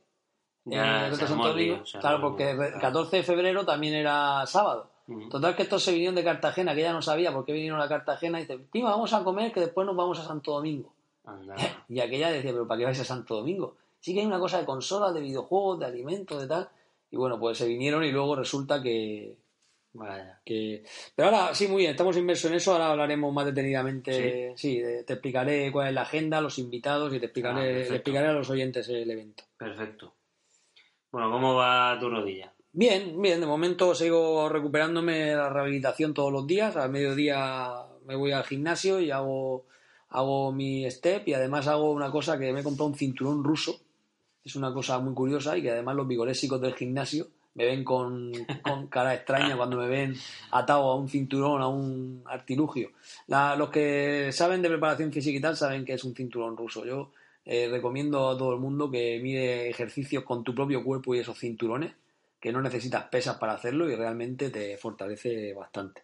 Ya 0.66 1.04
se 1.04 1.10
Retro 1.12 1.28
Santo 1.28 1.48
el 1.48 1.54
Domingo, 1.54 1.84
claro, 2.00 2.16
el 2.16 2.22
porque 2.22 2.50
el 2.52 2.58
claro. 2.58 2.80
14 2.82 3.18
de 3.18 3.24
febrero 3.24 3.66
también 3.66 3.94
era 3.94 4.44
sábado. 4.48 4.90
Total 5.30 5.56
que 5.56 5.64
estos 5.64 5.84
se 5.84 5.92
vinieron 5.92 6.16
de 6.16 6.24
Cartagena, 6.24 6.74
que 6.76 6.82
ella 6.82 6.94
no 6.94 7.02
sabía 7.02 7.34
por 7.34 7.46
qué 7.46 7.54
vinieron 7.54 7.82
a 7.82 7.88
Cartagena, 7.88 8.40
y 8.40 8.42
dice, 8.44 8.60
prima, 8.60 8.92
vamos 8.92 9.12
a 9.14 9.24
comer, 9.24 9.52
que 9.52 9.60
después 9.60 9.86
nos 9.88 9.96
vamos 9.96 10.20
a 10.20 10.24
Santo 10.24 10.52
Domingo. 10.54 10.94
Anda. 11.26 11.56
Y 11.90 12.00
aquella 12.00 12.30
decía, 12.32 12.52
pero 12.52 12.68
¿para 12.68 12.78
qué 12.80 12.86
vais 12.86 13.00
a 13.00 13.06
Santo 13.06 13.36
Domingo? 13.38 13.76
Sí 14.00 14.14
que 14.14 14.20
hay 14.22 14.26
una 14.28 14.40
cosa 14.40 14.60
de 14.60 14.66
consolas, 14.66 15.14
de 15.14 15.22
videojuegos, 15.22 15.80
de 15.80 15.86
alimentos, 15.88 16.40
de 16.42 16.48
tal. 16.48 16.70
Y 17.12 17.18
bueno, 17.18 17.40
pues 17.40 17.58
se 17.58 17.68
vinieron 17.68 18.04
y 18.04 18.12
luego 18.12 18.36
resulta 18.36 18.82
que, 18.84 19.36
Vaya. 19.94 20.40
que... 20.46 20.84
Pero 21.16 21.30
ahora, 21.30 21.56
sí, 21.56 21.68
muy 21.68 21.80
bien, 21.80 21.92
estamos 21.92 22.16
inmersos 22.16 22.52
en 22.52 22.58
eso, 22.58 22.72
ahora 22.74 22.92
hablaremos 22.92 23.34
más 23.34 23.46
detenidamente. 23.48 24.54
Sí, 24.56 24.80
de- 24.80 25.04
te 25.04 25.14
explicaré 25.14 25.72
cuál 25.72 25.88
es 25.88 25.94
la 25.96 26.04
agenda, 26.04 26.40
los 26.42 26.60
invitados 26.60 27.12
y 27.14 27.20
te 27.20 27.26
Ah, 27.26 27.28
explicaré, 27.28 27.90
le 27.90 27.96
explicaré 27.96 28.28
a 28.28 28.34
los 28.34 28.50
oyentes 28.52 28.88
el 28.90 29.10
evento. 29.10 29.44
Perfecto. 29.58 30.14
Bueno, 31.12 31.32
¿cómo 31.32 31.56
va 31.56 31.98
tu 32.00 32.08
rodilla? 32.10 32.54
Bien, 32.72 33.20
bien, 33.22 33.40
de 33.40 33.48
momento 33.48 33.96
sigo 33.96 34.48
recuperándome 34.48 35.34
la 35.34 35.50
rehabilitación 35.50 36.14
todos 36.14 36.32
los 36.32 36.46
días. 36.46 36.76
Al 36.76 36.92
mediodía 36.92 37.72
me 38.06 38.16
voy 38.16 38.32
al 38.32 38.44
gimnasio 38.44 39.00
y 39.00 39.10
hago, 39.12 39.66
hago 40.10 40.52
mi 40.52 40.90
step 40.90 41.28
y 41.28 41.34
además 41.34 41.68
hago 41.68 41.92
una 41.92 42.12
cosa 42.12 42.38
que 42.38 42.54
me 42.54 42.60
he 42.60 42.64
comprado 42.64 42.90
un 42.90 42.96
cinturón 42.96 43.44
ruso. 43.44 43.80
Es 44.46 44.56
una 44.56 44.72
cosa 44.74 45.00
muy 45.00 45.14
curiosa 45.14 45.58
y 45.58 45.64
que 45.64 45.72
además 45.72 45.96
los 45.96 46.08
vigorésicos 46.08 46.62
del 46.62 46.76
gimnasio 46.76 47.28
me 47.56 47.66
ven 47.66 47.84
con, 47.84 48.32
con 48.62 48.88
cara 48.88 49.16
extraña 49.16 49.58
cuando 49.58 49.78
me 49.78 49.88
ven 49.88 50.16
atado 50.52 50.92
a 50.92 50.96
un 50.96 51.10
cinturón, 51.10 51.62
a 51.62 51.68
un 51.68 52.22
artilugio. 52.26 52.92
La- 53.28 53.56
los 53.56 53.70
que 53.70 54.30
saben 54.32 54.62
de 54.62 54.70
preparación 54.70 55.12
física 55.12 55.38
y 55.38 55.42
tal 55.42 55.58
saben 55.58 55.84
que 55.86 55.94
es 55.94 56.04
un 56.04 56.16
cinturón 56.16 56.56
ruso. 56.56 56.86
Yo 56.86 57.12
eh, 57.46 57.68
recomiendo 57.70 58.30
a 58.30 58.38
todo 58.38 58.54
el 58.54 58.60
mundo 58.60 58.90
que 58.92 59.20
mire 59.22 59.70
ejercicios 59.70 60.24
con 60.24 60.44
tu 60.44 60.54
propio 60.54 60.84
cuerpo 60.84 61.16
y 61.16 61.20
esos 61.20 61.38
cinturones, 61.38 61.94
que 62.40 62.52
no 62.52 62.62
necesitas 62.62 63.06
pesas 63.06 63.38
para 63.38 63.54
hacerlo 63.54 63.90
y 63.90 63.96
realmente 63.96 64.50
te 64.50 64.78
fortalece 64.78 65.54
bastante. 65.54 66.04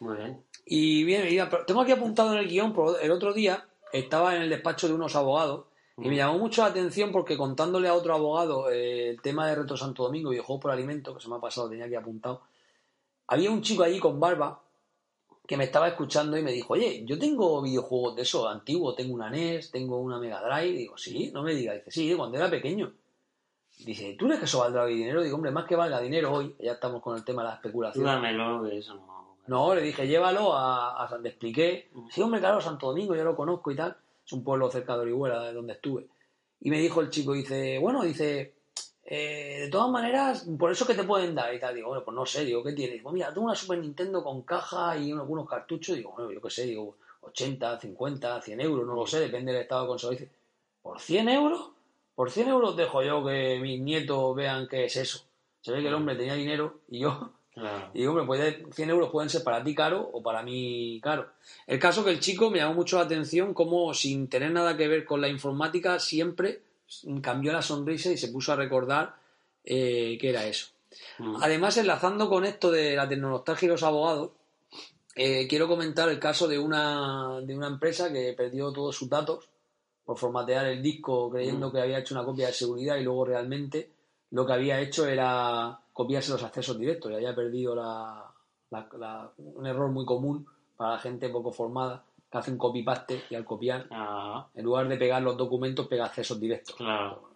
Muy 0.00 0.16
bien. 0.16 0.44
Y 0.64 1.04
bien, 1.04 1.26
tengo 1.66 1.80
aquí 1.80 1.92
apuntado 1.92 2.32
en 2.32 2.38
el 2.38 2.48
guion, 2.48 2.74
el 3.00 3.10
otro 3.10 3.32
día 3.32 3.66
estaba 3.92 4.36
en 4.36 4.42
el 4.42 4.50
despacho 4.50 4.86
de 4.86 4.94
unos 4.94 5.16
abogados 5.16 5.66
y 5.96 6.02
me 6.02 6.14
Mm. 6.14 6.18
llamó 6.18 6.38
mucho 6.38 6.62
la 6.62 6.68
atención 6.68 7.10
porque 7.10 7.36
contándole 7.36 7.88
a 7.88 7.94
otro 7.94 8.14
abogado 8.14 8.70
eh, 8.70 9.10
el 9.10 9.20
tema 9.20 9.48
de 9.48 9.56
Reto 9.56 9.76
Santo 9.76 10.04
Domingo 10.04 10.32
y 10.32 10.36
el 10.36 10.42
juego 10.42 10.60
por 10.60 10.70
alimento, 10.70 11.14
que 11.14 11.20
se 11.20 11.28
me 11.28 11.36
ha 11.36 11.40
pasado, 11.40 11.68
tenía 11.68 11.86
aquí 11.86 11.96
apuntado, 11.96 12.42
había 13.26 13.50
un 13.50 13.62
chico 13.62 13.82
allí 13.82 13.98
con 13.98 14.20
barba 14.20 14.62
que 15.46 15.56
me 15.56 15.64
estaba 15.64 15.88
escuchando 15.88 16.36
y 16.36 16.42
me 16.42 16.52
dijo, 16.52 16.74
oye, 16.74 17.02
yo 17.06 17.18
tengo 17.18 17.62
videojuegos 17.62 18.14
de 18.14 18.22
eso 18.22 18.46
antiguos, 18.46 18.94
tengo 18.94 19.14
una 19.14 19.30
NES, 19.30 19.70
tengo 19.70 19.98
una 19.98 20.18
Mega 20.20 20.42
Drive, 20.42 20.76
digo, 20.76 20.98
sí, 20.98 21.30
no 21.32 21.42
me 21.42 21.54
digas, 21.54 21.76
dice, 21.76 21.90
sí, 21.90 22.14
cuando 22.14 22.36
era 22.36 22.50
pequeño. 22.50 22.92
Dice, 23.84 24.16
¿tú 24.18 24.26
crees 24.26 24.40
que 24.40 24.46
eso 24.46 24.60
valdrá 24.60 24.84
hoy 24.84 24.96
dinero? 24.96 25.22
Digo, 25.22 25.36
hombre, 25.36 25.50
más 25.50 25.66
que 25.66 25.76
valga 25.76 26.00
dinero 26.00 26.32
hoy, 26.32 26.54
ya 26.58 26.72
estamos 26.72 27.02
con 27.02 27.16
el 27.16 27.24
tema 27.24 27.42
de 27.42 27.48
la 27.48 27.54
especulación. 27.54 28.04
Tú 28.04 28.08
dámelo, 28.08 28.62
que 28.64 28.78
eso 28.78 28.94
no. 28.94 29.36
No, 29.46 29.74
le 29.74 29.80
dije, 29.80 30.06
llévalo 30.06 30.54
a, 30.54 31.02
a 31.02 31.08
San 31.08 31.24
expliqué. 31.24 31.90
Sí, 32.10 32.20
hombre, 32.20 32.40
claro, 32.40 32.60
Santo 32.60 32.88
Domingo, 32.88 33.14
yo 33.14 33.24
lo 33.24 33.34
conozco 33.34 33.70
y 33.70 33.76
tal. 33.76 33.96
Es 34.26 34.32
un 34.32 34.44
pueblo 34.44 34.70
cerca 34.70 34.94
de 34.94 35.02
Orihuela, 35.02 35.42
de 35.42 35.54
donde 35.54 35.72
estuve. 35.72 36.06
Y 36.60 36.70
me 36.70 36.78
dijo 36.78 37.00
el 37.00 37.08
chico, 37.08 37.32
dice, 37.32 37.78
bueno, 37.78 38.02
dice, 38.02 38.56
eh, 39.04 39.60
de 39.60 39.68
todas 39.70 39.90
maneras, 39.90 40.46
por 40.58 40.70
eso 40.70 40.86
que 40.86 40.94
te 40.94 41.04
pueden 41.04 41.34
dar 41.34 41.54
y 41.54 41.58
tal. 41.58 41.74
Digo, 41.74 41.88
bueno, 41.88 42.04
pues 42.04 42.14
no 42.14 42.26
sé, 42.26 42.44
digo, 42.44 42.62
¿qué 42.62 42.72
tienes? 42.74 42.98
Digo, 42.98 43.10
mira, 43.10 43.32
tengo 43.32 43.46
una 43.46 43.54
Super 43.54 43.78
Nintendo 43.78 44.22
con 44.22 44.42
caja 44.42 44.98
y 44.98 45.12
unos, 45.12 45.22
algunos 45.22 45.48
cartuchos. 45.48 45.96
Digo, 45.96 46.12
bueno, 46.12 46.30
yo 46.30 46.42
qué 46.42 46.50
sé, 46.50 46.64
digo, 46.64 46.96
80, 47.22 47.80
50, 47.80 48.42
100 48.42 48.60
euros, 48.60 48.86
no 48.86 48.94
lo 48.94 49.06
sé, 49.06 49.20
depende 49.20 49.52
del 49.52 49.62
estado 49.62 49.82
de 49.82 49.88
consola. 49.88 50.10
Dice, 50.12 50.30
¿por 50.82 51.00
100 51.00 51.28
euros? 51.30 51.70
Por 52.18 52.32
100 52.32 52.48
euros 52.48 52.76
dejo 52.76 53.00
yo 53.04 53.24
que 53.24 53.60
mis 53.62 53.80
nietos 53.80 54.34
vean 54.34 54.66
qué 54.66 54.86
es 54.86 54.96
eso. 54.96 55.24
Se 55.60 55.70
ve 55.70 55.82
que 55.82 55.86
el 55.86 55.94
hombre 55.94 56.16
tenía 56.16 56.34
dinero 56.34 56.80
y 56.88 56.98
yo 56.98 57.30
Claro. 57.54 57.90
y 57.94 58.00
digo, 58.00 58.10
hombre, 58.10 58.26
puede, 58.26 58.66
100 58.72 58.90
euros 58.90 59.10
pueden 59.10 59.30
ser 59.30 59.44
para 59.44 59.62
ti 59.62 59.72
caro 59.72 60.10
o 60.12 60.20
para 60.20 60.42
mí 60.42 61.00
caro. 61.00 61.28
El 61.68 61.78
caso 61.78 62.04
que 62.04 62.10
el 62.10 62.18
chico 62.18 62.50
me 62.50 62.58
llamó 62.58 62.74
mucho 62.74 62.96
la 62.96 63.04
atención 63.04 63.54
como 63.54 63.94
sin 63.94 64.26
tener 64.26 64.50
nada 64.50 64.76
que 64.76 64.88
ver 64.88 65.04
con 65.04 65.20
la 65.20 65.28
informática 65.28 66.00
siempre 66.00 66.62
cambió 67.22 67.52
la 67.52 67.62
sonrisa 67.62 68.10
y 68.10 68.16
se 68.16 68.32
puso 68.32 68.52
a 68.52 68.56
recordar 68.56 69.14
eh, 69.64 70.18
qué 70.20 70.30
era 70.30 70.44
eso. 70.44 70.70
Mm. 71.18 71.36
Además, 71.40 71.76
enlazando 71.76 72.28
con 72.28 72.44
esto 72.44 72.72
de 72.72 72.96
la 72.96 73.08
tecnología 73.08 73.54
y 73.62 73.66
los 73.68 73.84
abogados, 73.84 74.30
eh, 75.14 75.46
quiero 75.46 75.68
comentar 75.68 76.08
el 76.08 76.18
caso 76.18 76.48
de 76.48 76.58
una, 76.58 77.40
de 77.42 77.56
una 77.56 77.68
empresa 77.68 78.12
que 78.12 78.34
perdió 78.36 78.72
todos 78.72 78.96
sus 78.96 79.08
datos 79.08 79.48
por 80.08 80.16
formatear 80.16 80.64
el 80.68 80.80
disco 80.82 81.28
creyendo 81.28 81.68
Mm. 81.68 81.72
que 81.72 81.80
había 81.82 81.98
hecho 81.98 82.14
una 82.14 82.24
copia 82.24 82.46
de 82.46 82.54
seguridad 82.54 82.96
y 82.96 83.04
luego 83.04 83.26
realmente 83.26 83.92
lo 84.30 84.46
que 84.46 84.54
había 84.54 84.80
hecho 84.80 85.06
era 85.06 85.78
copiarse 85.92 86.32
los 86.32 86.42
accesos 86.42 86.78
directos 86.78 87.12
y 87.12 87.16
había 87.16 87.34
perdido 87.34 87.74
la, 87.74 88.24
la- 88.70 88.88
la- 88.98 89.30
un 89.36 89.66
error 89.66 89.90
muy 89.90 90.06
común 90.06 90.46
para 90.78 90.92
la 90.92 90.98
gente 90.98 91.28
poco 91.28 91.52
formada 91.52 92.02
que 92.32 92.38
hace 92.38 92.50
un 92.50 92.56
copy-paste 92.56 93.24
y 93.28 93.34
al 93.34 93.44
copiar, 93.44 93.86
en 94.54 94.64
lugar 94.64 94.88
de 94.88 94.96
pegar 94.96 95.20
los 95.20 95.36
documentos, 95.36 95.86
pega 95.88 96.06
accesos 96.06 96.40
directos. 96.40 96.76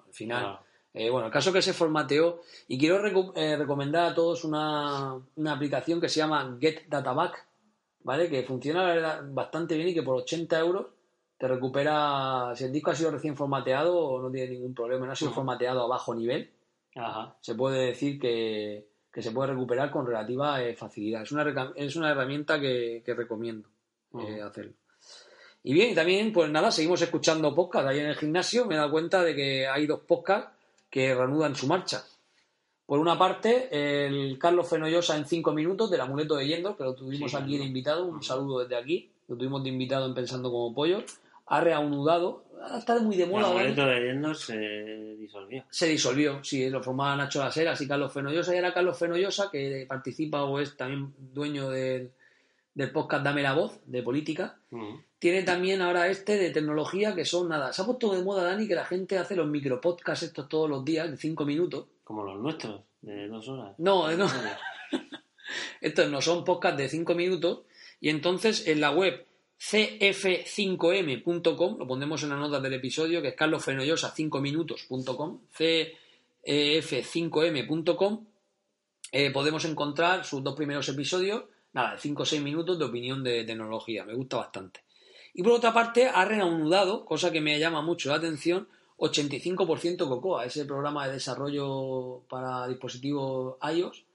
Al 0.06 0.12
final, 0.14 0.58
eh, 0.94 1.10
bueno, 1.10 1.26
el 1.26 1.32
caso 1.32 1.52
que 1.52 1.60
se 1.60 1.74
formateó 1.74 2.40
y 2.68 2.78
quiero 2.78 3.02
reco- 3.02 3.32
eh, 3.36 3.54
recomendar 3.58 4.12
a 4.12 4.14
todos 4.14 4.44
una, 4.44 5.14
una 5.36 5.52
aplicación 5.52 6.00
que 6.00 6.08
se 6.08 6.20
llama 6.20 6.56
Get 6.58 6.86
Databack, 6.88 7.46
¿vale? 8.02 8.30
Que 8.30 8.42
funciona 8.44 8.82
la 8.86 8.94
verdad, 8.94 9.22
bastante 9.30 9.76
bien 9.76 9.88
y 9.90 9.94
que 9.94 10.02
por 10.02 10.16
80 10.16 10.58
euros 10.58 10.86
te 11.42 11.48
recupera, 11.48 12.52
si 12.54 12.62
el 12.62 12.72
disco 12.72 12.92
ha 12.92 12.94
sido 12.94 13.10
recién 13.10 13.36
formateado 13.36 14.22
no 14.22 14.30
tiene 14.30 14.52
ningún 14.52 14.72
problema, 14.72 15.06
no 15.06 15.10
ha 15.10 15.16
sido 15.16 15.32
Ujú. 15.32 15.40
formateado 15.40 15.82
a 15.82 15.88
bajo 15.88 16.14
nivel, 16.14 16.48
Ajá. 16.94 17.34
se 17.40 17.56
puede 17.56 17.84
decir 17.86 18.20
que, 18.20 18.86
que 19.12 19.22
se 19.22 19.32
puede 19.32 19.50
recuperar 19.50 19.90
con 19.90 20.06
relativa 20.06 20.62
eh, 20.62 20.76
facilidad. 20.76 21.22
Es 21.22 21.32
una, 21.32 21.72
es 21.74 21.96
una 21.96 22.12
herramienta 22.12 22.60
que, 22.60 23.02
que 23.04 23.12
recomiendo 23.14 23.68
eh, 24.20 24.40
hacerlo. 24.40 24.74
Y 25.64 25.72
bien, 25.74 25.90
y 25.90 25.94
también, 25.96 26.32
pues 26.32 26.48
nada, 26.48 26.70
seguimos 26.70 27.02
escuchando 27.02 27.52
podcast. 27.52 27.88
Ahí 27.88 27.98
en 27.98 28.06
el 28.06 28.14
gimnasio 28.16 28.64
me 28.64 28.74
he 28.74 28.78
dado 28.78 28.92
cuenta 28.92 29.24
de 29.24 29.34
que 29.34 29.66
hay 29.66 29.88
dos 29.88 29.98
podcasts 30.06 30.52
que 30.88 31.12
reanudan 31.12 31.56
su 31.56 31.66
marcha. 31.66 32.04
Por 32.86 33.00
una 33.00 33.18
parte, 33.18 33.66
el 34.06 34.38
Carlos 34.38 34.68
Fenollosa 34.68 35.16
en 35.16 35.26
cinco 35.26 35.52
minutos 35.52 35.90
del 35.90 36.02
amuleto 36.02 36.36
de 36.36 36.46
Yendo, 36.46 36.76
que 36.76 36.84
lo 36.84 36.94
tuvimos 36.94 37.32
Sí, 37.32 37.36
aquí 37.36 37.58
de 37.58 37.64
invitado, 37.64 38.06
un 38.06 38.22
saludo 38.22 38.60
desde 38.60 38.76
aquí, 38.76 39.10
lo 39.26 39.36
tuvimos 39.36 39.64
de 39.64 39.70
invitado 39.70 40.06
en 40.06 40.14
Pensando 40.14 40.48
como 40.52 40.72
Pollo, 40.72 41.02
ha 41.46 41.60
reanudado, 41.60 42.44
ahora 42.60 42.78
está 42.78 42.98
muy 43.00 43.16
de 43.16 43.24
El 43.24 43.30
moda. 43.30 43.48
amuleto 43.50 43.86
de 43.86 44.00
leyendas 44.00 44.38
se 44.38 45.16
disolvió. 45.16 45.64
Se 45.70 45.88
disolvió, 45.88 46.42
sí, 46.44 46.68
lo 46.70 46.82
formaba 46.82 47.16
Nacho 47.16 47.40
Laseras 47.40 47.80
y 47.80 47.88
Carlos 47.88 48.12
Fenollosa, 48.12 48.54
y 48.54 48.58
era 48.58 48.72
Carlos 48.72 48.98
Fenollosa, 48.98 49.50
que 49.50 49.84
participa 49.88 50.44
o 50.44 50.58
es 50.60 50.76
también 50.76 51.12
dueño 51.18 51.68
del, 51.70 52.12
del 52.74 52.90
podcast 52.90 53.24
Dame 53.24 53.42
la 53.42 53.54
Voz, 53.54 53.80
de 53.86 54.02
política. 54.02 54.58
Tiene 55.18 55.42
también 55.42 55.82
ahora 55.82 56.08
este 56.08 56.36
de 56.36 56.50
tecnología, 56.50 57.14
que 57.14 57.24
son 57.24 57.48
nada. 57.48 57.72
Se 57.72 57.82
ha 57.82 57.84
puesto 57.84 58.14
de 58.14 58.22
moda, 58.22 58.44
Dani, 58.44 58.66
que 58.66 58.74
la 58.74 58.84
gente 58.84 59.18
hace 59.18 59.36
los 59.36 59.46
micropodcasts 59.46 60.24
estos 60.24 60.48
todos 60.48 60.68
los 60.68 60.84
días, 60.84 61.10
de 61.10 61.16
cinco 61.16 61.44
minutos. 61.44 61.86
Como 62.02 62.24
los 62.24 62.40
nuestros, 62.40 62.80
de 63.02 63.28
dos 63.28 63.48
horas. 63.48 63.74
No, 63.78 64.10
no, 64.16 64.26
estos 65.80 66.10
no 66.10 66.20
son 66.20 66.44
podcasts 66.44 66.78
de 66.78 66.88
cinco 66.88 67.14
minutos. 67.14 67.60
Y 68.00 68.08
entonces 68.08 68.66
en 68.66 68.80
la 68.80 68.90
web 68.90 69.24
cf5m.com, 69.62 71.78
lo 71.78 71.86
pondremos 71.86 72.20
en 72.24 72.30
las 72.30 72.40
notas 72.40 72.60
del 72.62 72.72
episodio, 72.74 73.22
que 73.22 73.28
es 73.28 73.36
carlosfenollosa5minutos.com, 73.36 75.40
cf5m.com, 76.44 78.26
eh, 79.12 79.30
podemos 79.30 79.64
encontrar 79.64 80.24
sus 80.24 80.42
dos 80.42 80.56
primeros 80.56 80.88
episodios, 80.88 81.44
nada, 81.74 81.92
de 81.92 82.00
5 82.00 82.22
o 82.22 82.26
6 82.26 82.42
minutos 82.42 82.76
de 82.76 82.86
opinión 82.86 83.22
de 83.22 83.44
tecnología, 83.44 84.04
me 84.04 84.14
gusta 84.14 84.38
bastante. 84.38 84.80
Y 85.32 85.44
por 85.44 85.52
otra 85.52 85.72
parte, 85.72 86.08
ha 86.08 86.24
reanudado, 86.24 87.04
cosa 87.04 87.30
que 87.30 87.40
me 87.40 87.60
llama 87.60 87.82
mucho 87.82 88.08
la 88.08 88.16
atención, 88.16 88.66
85% 88.98 90.08
Cocoa, 90.08 90.44
ese 90.44 90.64
programa 90.64 91.06
de 91.06 91.12
desarrollo 91.14 92.24
para 92.28 92.66
dispositivos 92.66 93.58
iOS, 93.72 94.06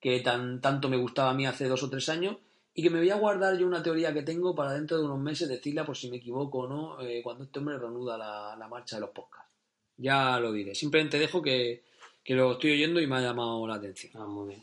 que 0.00 0.20
tan, 0.20 0.62
tanto 0.62 0.88
me 0.88 0.96
gustaba 0.96 1.28
a 1.30 1.34
mí 1.34 1.44
hace 1.46 1.68
dos 1.68 1.82
o 1.82 1.90
tres 1.90 2.08
años, 2.08 2.38
y 2.78 2.82
que 2.82 2.90
me 2.90 3.00
voy 3.00 3.10
a 3.10 3.16
guardar 3.16 3.58
yo 3.58 3.66
una 3.66 3.82
teoría 3.82 4.14
que 4.14 4.22
tengo 4.22 4.54
para 4.54 4.74
dentro 4.74 4.98
de 4.98 5.04
unos 5.04 5.18
meses 5.18 5.48
decirla 5.48 5.84
por 5.84 5.96
si 5.96 6.08
me 6.08 6.18
equivoco 6.18 6.58
o 6.58 6.68
no, 6.68 7.00
eh, 7.00 7.22
cuando 7.24 7.42
este 7.42 7.58
hombre 7.58 7.76
reanuda 7.76 8.16
la, 8.16 8.54
la 8.56 8.68
marcha 8.68 8.94
de 8.94 9.00
los 9.00 9.10
podcasts. 9.10 9.52
Ya 9.96 10.38
lo 10.38 10.52
diré. 10.52 10.76
Simplemente 10.76 11.18
dejo 11.18 11.42
que, 11.42 11.82
que 12.22 12.34
lo 12.36 12.52
estoy 12.52 12.74
oyendo 12.74 13.00
y 13.00 13.08
me 13.08 13.16
ha 13.16 13.20
llamado 13.20 13.66
la 13.66 13.74
atención. 13.74 14.12
Ah, 14.14 14.26
muy 14.26 14.50
bien. 14.50 14.62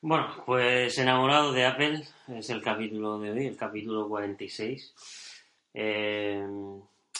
Bueno, 0.00 0.44
pues 0.46 0.96
enamorado 0.96 1.50
de 1.50 1.66
Apple 1.66 2.04
es 2.28 2.48
el 2.50 2.62
capítulo 2.62 3.18
de 3.18 3.32
hoy, 3.32 3.46
el 3.48 3.56
capítulo 3.56 4.08
46. 4.08 4.94
Eh, 5.74 6.46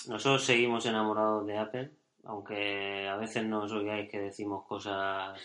nosotros 0.06 0.44
seguimos 0.44 0.86
enamorados 0.86 1.44
de 1.44 1.58
Apple, 1.58 1.90
aunque 2.22 3.08
a 3.08 3.16
veces 3.16 3.44
nos 3.44 3.72
oigáis 3.72 4.08
que 4.08 4.20
decimos 4.20 4.64
cosas 4.64 5.36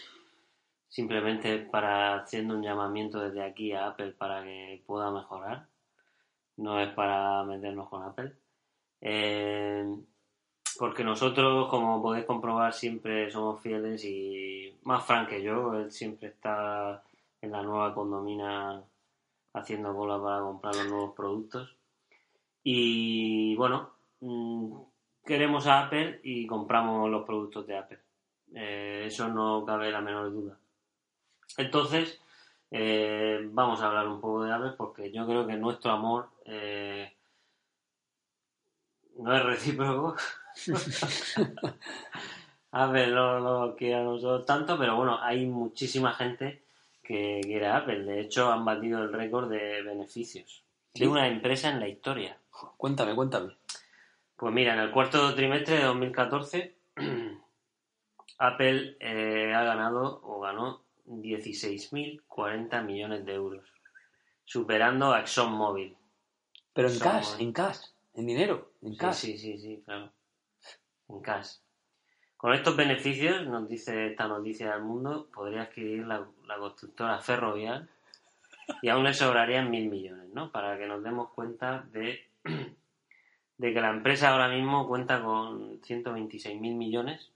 simplemente 0.89 1.59
para 1.59 2.15
haciendo 2.15 2.55
un 2.55 2.63
llamamiento 2.63 3.19
desde 3.19 3.43
aquí 3.43 3.71
a 3.71 3.87
Apple 3.87 4.11
para 4.11 4.43
que 4.43 4.83
pueda 4.85 5.11
mejorar. 5.11 5.67
No 6.57 6.79
es 6.81 6.93
para 6.93 7.43
meternos 7.45 7.87
con 7.87 8.03
Apple. 8.03 8.33
Eh, 9.01 9.85
porque 10.77 11.03
nosotros, 11.03 11.69
como 11.69 12.01
podéis 12.01 12.25
comprobar, 12.25 12.73
siempre 12.73 13.29
somos 13.29 13.61
fieles 13.61 14.03
y 14.05 14.77
más 14.83 15.05
Frank 15.05 15.29
que 15.29 15.43
yo, 15.43 15.73
él 15.75 15.91
siempre 15.91 16.29
está 16.29 17.03
en 17.41 17.51
la 17.51 17.61
nueva 17.61 17.93
condomina 17.93 18.83
haciendo 19.53 19.95
cola 19.95 20.21
para 20.21 20.41
comprar 20.41 20.75
los 20.75 20.87
nuevos 20.87 21.15
productos. 21.15 21.75
Y 22.63 23.55
bueno, 23.55 23.91
mm, 24.21 24.73
queremos 25.25 25.67
a 25.67 25.85
Apple 25.85 26.21
y 26.23 26.45
compramos 26.47 27.09
los 27.09 27.25
productos 27.25 27.65
de 27.67 27.77
Apple. 27.77 27.99
Eh, 28.53 29.03
eso 29.07 29.27
no 29.29 29.65
cabe 29.65 29.91
la 29.91 30.01
menor 30.01 30.31
duda. 30.31 30.58
Entonces, 31.57 32.19
eh, 32.71 33.39
vamos 33.51 33.81
a 33.81 33.87
hablar 33.87 34.07
un 34.07 34.21
poco 34.21 34.43
de 34.43 34.53
Apple 34.53 34.73
porque 34.77 35.11
yo 35.11 35.25
creo 35.25 35.47
que 35.47 35.57
nuestro 35.57 35.91
amor 35.91 36.29
eh, 36.45 37.13
no 39.17 39.35
es 39.35 39.43
recíproco. 39.43 40.15
Apple 42.71 43.07
no 43.07 43.39
lo 43.39 43.75
quiere 43.75 43.95
a 43.95 44.03
nosotros 44.03 44.45
tanto, 44.45 44.77
pero 44.77 44.95
bueno, 44.95 45.17
hay 45.21 45.45
muchísima 45.47 46.13
gente 46.13 46.63
que 47.01 47.41
quiere 47.43 47.67
a 47.67 47.77
Apple. 47.77 48.03
De 48.03 48.21
hecho, 48.21 48.51
han 48.51 48.63
batido 48.63 49.01
el 49.01 49.11
récord 49.11 49.49
de 49.49 49.81
beneficios 49.81 50.63
de 50.93 51.07
una 51.07 51.27
empresa 51.27 51.69
en 51.69 51.79
la 51.79 51.87
historia. 51.87 52.37
Cuéntame, 52.77 53.15
cuéntame. 53.15 53.57
Pues 54.35 54.53
mira, 54.53 54.73
en 54.73 54.79
el 54.81 54.91
cuarto 54.91 55.33
trimestre 55.33 55.77
de 55.77 55.83
2014, 55.83 56.75
Apple 58.37 58.97
eh, 58.99 59.53
ha 59.53 59.63
ganado 59.63 60.21
o 60.23 60.39
ganó 60.39 60.81
16.040 61.09 62.83
millones 62.85 63.25
de 63.25 63.33
euros, 63.33 63.65
superando 64.45 65.11
a 65.13 65.19
ExxonMobil. 65.21 65.95
Pero 66.73 66.89
en 66.89 66.99
cash, 66.99 67.35
en 67.39 67.51
cash, 67.51 67.79
en 68.13 68.25
dinero, 68.27 68.71
en 68.81 68.93
Sí, 68.93 68.97
cash. 68.97 69.15
sí, 69.15 69.37
sí, 69.37 69.57
sí, 69.57 69.81
claro. 69.85 70.11
En 71.09 71.19
cash. 71.21 71.55
Con 72.37 72.53
estos 72.53 72.77
beneficios, 72.77 73.45
nos 73.47 73.67
dice 73.67 74.07
esta 74.07 74.27
noticia 74.27 74.71
del 74.71 74.83
mundo, 74.83 75.27
podría 75.33 75.63
adquirir 75.63 76.07
la, 76.07 76.25
la 76.47 76.57
constructora 76.57 77.19
ferrovial 77.19 77.89
y 78.81 78.87
aún 78.89 79.03
le 79.03 79.13
sobrarían 79.13 79.69
mil 79.69 79.89
millones, 79.89 80.29
¿no? 80.33 80.51
Para 80.51 80.77
que 80.77 80.87
nos 80.87 81.03
demos 81.03 81.31
cuenta 81.31 81.81
de, 81.91 82.19
de 83.57 83.73
que 83.73 83.81
la 83.81 83.89
empresa 83.89 84.29
ahora 84.29 84.47
mismo 84.47 84.87
cuenta 84.87 85.21
con 85.21 85.81
126 85.83 86.61
mil 86.61 86.75
millones, 86.75 87.31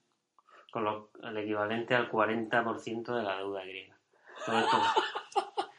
con 0.74 0.84
lo- 0.86 1.12
el 1.22 1.38
equivalente 1.38 1.94
al 1.94 2.10
40% 2.10 3.16
de 3.16 3.22
la 3.24 3.38
deuda 3.38 3.64
griega. 3.64 3.96
Todo 4.44 4.58
esto, 4.60 4.78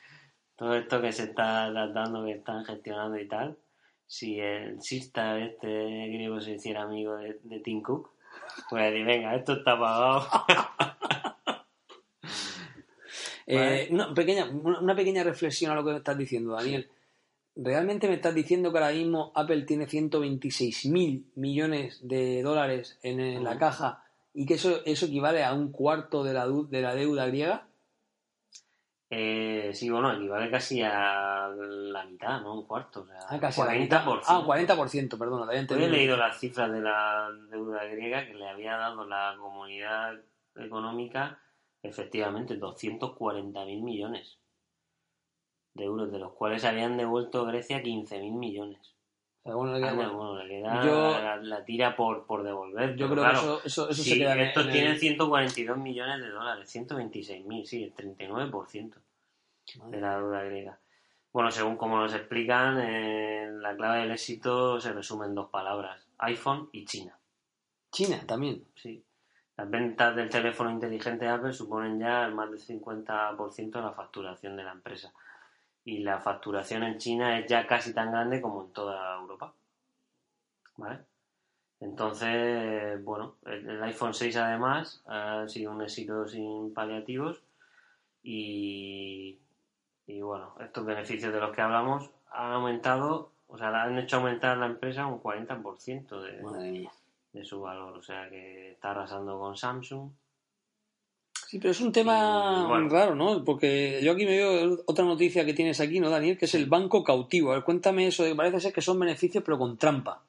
todo 0.57 0.75
esto 0.77 1.01
que 1.03 1.11
se 1.13 1.25
está 1.25 1.69
dando, 1.73 2.25
que 2.25 2.31
están 2.33 2.65
gestionando 2.65 3.19
y 3.19 3.27
tal, 3.27 3.59
si 4.07 4.39
el 4.39 4.81
Sista 4.81 5.37
este 5.41 5.67
griego 5.67 6.41
se 6.41 6.53
hiciera 6.53 6.83
amigo 6.83 7.17
de, 7.17 7.41
de 7.43 7.59
Tim 7.59 7.83
Cook, 7.83 8.11
Pues 8.71 8.95
di, 8.95 9.03
venga, 9.03 9.35
esto 9.35 9.55
está 9.55 9.77
pagado. 9.79 10.27
Eh, 13.47 13.89
una, 13.91 14.15
pequeña, 14.15 14.47
una, 14.47 14.97
pequeña 14.97 15.23
reflexión 15.23 15.71
a 15.71 15.75
lo 15.75 15.85
que 15.85 15.91
me 15.91 15.99
estás 15.99 16.17
diciendo, 16.17 16.53
Daniel. 16.55 16.89
¿Realmente 17.57 18.09
me 18.09 18.15
estás 18.15 18.35
diciendo 18.35 18.73
que 18.73 18.79
ahora 18.79 18.93
mismo 18.93 19.33
Apple 19.35 19.63
tiene 19.65 19.87
126 19.87 20.87
mil 20.87 21.27
millones 21.35 22.01
de 22.03 22.43
dólares 22.43 22.99
en, 23.03 23.21
en 23.21 23.45
la 23.45 23.59
caja 23.59 24.04
y 24.35 24.47
que 24.47 24.55
eso, 24.55 24.81
eso 24.85 25.07
equivale 25.07 25.45
a 25.45 25.55
un 25.55 25.71
cuarto 25.73 26.25
de 26.25 26.35
la, 26.35 26.47
de 26.47 26.83
la 26.83 26.95
deuda 26.95 27.27
griega? 27.27 27.69
Eh, 29.11 29.71
sí, 29.75 29.89
bueno, 29.91 30.13
equivale 30.13 30.51
casi 30.51 30.83
a 30.83 31.49
la 31.49 32.05
mitad, 32.05 32.41
¿no? 32.41 32.55
Un 32.55 32.67
cuarto. 32.67 33.03
O 33.03 33.07
sea, 33.07 33.19
Ah, 33.29 33.39
casi 33.39 33.61
a 33.61 33.67
la 33.67 33.73
mitad. 33.75 34.05
40%. 34.05 34.23
Ah, 34.27 34.43
40%, 34.45 35.19
perdona, 35.19 35.47
te 35.49 35.57
había 35.59 35.77
Hoy 35.77 35.85
he 35.85 35.89
leído 35.89 36.17
las 36.17 36.39
cifras 36.41 36.73
de 36.73 36.81
la 36.81 37.29
deuda 37.51 37.85
griega 37.85 38.27
que 38.27 38.35
le 38.35 38.49
había 38.49 38.77
dado 38.77 39.05
la 39.07 39.37
comunidad 39.39 40.15
económica, 40.57 41.39
efectivamente, 41.83 42.59
240.000 42.59 43.83
millones 43.83 44.39
de 45.75 45.85
euros, 45.85 46.11
de 46.11 46.19
los 46.19 46.33
cuales 46.33 46.65
habían 46.65 46.97
devuelto 46.97 47.45
Grecia 47.47 47.83
15.000 47.83 48.33
millones. 48.33 48.94
O 49.45 49.49
sea, 49.49 49.55
bueno, 49.57 49.75
le 49.75 49.79
queda- 49.81 49.91
Anda, 49.91 50.09
bueno, 50.09 50.43
le 50.43 50.49
queda 50.49 50.85
Yo- 50.87 51.11
la, 51.21 51.37
la 51.37 51.65
tira 51.67 51.95
por, 51.95 52.25
por 52.25 52.43
devolver. 52.43 52.97
yo 52.97 53.11
creo 53.11 53.23
claro, 53.25 53.61
que 53.61 53.69
eso, 53.69 53.91
eso, 53.91 54.03
se 54.03 54.17
queda 54.19 54.41
estos 54.41 54.63
en 54.65 54.69
el- 54.71 54.73
tienen 54.75 54.99
142 54.99 55.77
millones 55.77 56.21
de 56.21 56.31
dólares, 56.31 56.69
126.000, 56.75 57.67
sí, 57.67 57.85
el 57.85 57.93
39% 57.95 58.97
de 59.91 60.01
la 60.01 60.17
deuda 60.19 60.43
griega. 60.45 60.79
Bueno, 61.31 61.51
según 61.51 61.77
como 61.77 61.99
nos 61.99 62.15
explican, 62.15 62.79
eh, 62.81 63.49
la 63.61 63.77
clave 63.77 64.01
del 64.03 64.13
éxito 64.13 64.81
se 64.81 64.93
resume 64.95 65.27
en 65.27 65.35
dos 65.35 65.51
palabras, 65.51 66.07
iPhone 66.19 66.71
y 66.73 66.87
China. 66.87 67.19
China 67.93 68.21
también. 68.27 68.65
Sí. 68.77 69.05
Las 69.57 69.69
ventas 69.71 70.17
del 70.17 70.31
teléfono 70.31 70.71
inteligente 70.71 71.27
de 71.27 71.31
Apple 71.31 71.53
suponen 71.53 71.99
ya 72.01 72.25
el 72.25 72.35
más 72.35 72.51
del 72.51 72.61
50% 72.61 73.79
de 73.79 73.85
la 73.85 73.93
facturación 73.93 74.57
de 74.57 74.65
la 74.65 74.73
empresa. 74.73 75.13
Y 75.85 75.99
la 75.99 76.21
facturación 76.21 76.83
en 76.83 76.99
China 76.99 77.39
es 77.39 77.47
ya 77.47 77.67
casi 77.67 77.93
tan 77.93 78.11
grande 78.11 78.41
como 78.41 78.65
en 78.65 78.73
toda 78.73 79.21
Europa. 79.21 79.53
¿Vale? 80.77 81.01
Entonces, 81.81 83.03
bueno, 83.05 83.35
el, 83.45 83.83
iPhone 83.83 84.15
6 84.15 84.37
además 84.37 85.03
ha 85.07 85.47
sido 85.49 85.71
un 85.71 85.83
éxito 85.83 86.27
sin 86.27 86.73
paliativos 86.73 87.43
y, 88.23 89.39
y 90.07 90.21
bueno, 90.23 90.55
estos 90.61 90.87
beneficios 90.87 91.33
de 91.33 91.41
los 91.41 91.55
que 91.55 91.61
hablamos 91.61 92.11
han 92.31 92.53
aumentado, 92.53 93.33
o 93.49 93.59
sea, 93.59 93.83
han 93.83 93.99
hecho 93.99 94.17
aumentar 94.17 94.57
la 94.57 94.67
empresa 94.67 95.07
un 95.07 95.21
40% 95.21 96.21
de, 96.23 96.89
de 97.35 97.45
su 97.45 97.61
valor. 97.61 97.99
O 97.99 98.03
sea 98.03 98.31
que 98.31 98.73
está 98.73 98.93
arrasando 98.93 99.39
con 99.39 99.57
Samsung. 99.57 100.11
Sí, 101.55 101.61
pero 101.61 101.71
es 101.71 101.81
un 101.81 101.93
tema 101.93 102.65
Y, 102.65 102.67
bueno. 102.67 102.89
raro, 102.89 103.15
¿no? 103.15 103.45
Porque 103.45 104.01
yo 104.03 104.11
aquí 104.11 104.25
me 104.25 104.37
veo 104.39 104.83
otra 104.87 105.05
noticia 105.05 105.45
que 105.45 105.55
tienes 105.55 105.79
aquí, 105.81 106.01
¿no, 106.01 106.11
Daniel? 106.11 106.37
Que 106.37 106.47
es 106.47 106.55
el 106.57 106.67
banco 106.67 107.05
cautivo. 107.05 107.53
A 107.53 107.55
ver, 107.55 107.63
cuéntame 107.63 108.09
eso, 108.09 108.25
que 108.25 108.35
parece 108.35 108.59
ser 108.59 108.73
que 108.73 108.81
son 108.81 108.99
beneficios, 108.99 109.45
pero 109.45 109.57
con 109.57 109.77
trampa. 109.79 110.25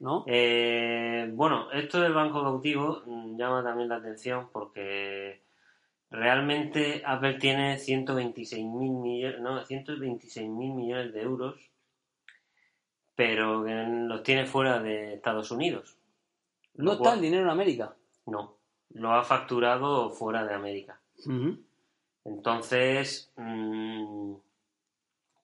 ¿No? 0.00 0.22
Eh, 0.26 1.30
bueno, 1.32 1.72
esto 1.72 1.98
del 1.98 2.12
banco 2.12 2.42
cautivo 2.42 3.00
mm, 3.06 3.38
llama 3.38 3.64
también 3.64 3.88
la 3.88 3.96
atención 3.96 4.50
porque 4.52 5.40
realmente 6.10 7.00
Apple 7.06 7.38
tiene 7.40 7.78
126 7.78 8.66
mil 8.66 8.90
millones, 8.90 9.40
no, 9.40 9.64
126 9.64 10.46
mil 10.50 10.74
millones 10.74 11.14
de 11.14 11.22
euros, 11.22 11.70
pero 13.14 13.64
los 13.64 14.22
tiene 14.22 14.44
fuera 14.44 14.78
de 14.78 15.14
Estados 15.14 15.50
Unidos. 15.50 15.96
No 16.74 16.92
está 16.92 17.14
el 17.14 17.22
dinero 17.22 17.44
en 17.44 17.48
América. 17.48 17.96
No, 18.26 18.58
lo 18.90 19.12
ha 19.12 19.24
facturado 19.24 20.10
fuera 20.10 20.44
de 20.44 20.54
América. 20.54 20.98
Entonces, 22.24 23.30
mm, 23.36 24.34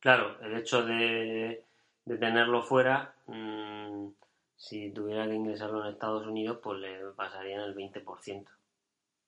claro, 0.00 0.40
el 0.42 0.56
hecho 0.56 0.84
de, 0.84 1.64
de 2.04 2.18
tenerlo 2.18 2.62
fuera, 2.62 3.14
mm, 3.26 4.08
si 4.56 4.90
tuviera 4.90 5.26
que 5.26 5.34
ingresarlo 5.34 5.82
en 5.82 5.92
Estados 5.92 6.26
Unidos, 6.26 6.58
pues 6.62 6.80
le 6.80 6.98
pasarían 7.16 7.62
el 7.62 7.74
20%, 7.74 8.50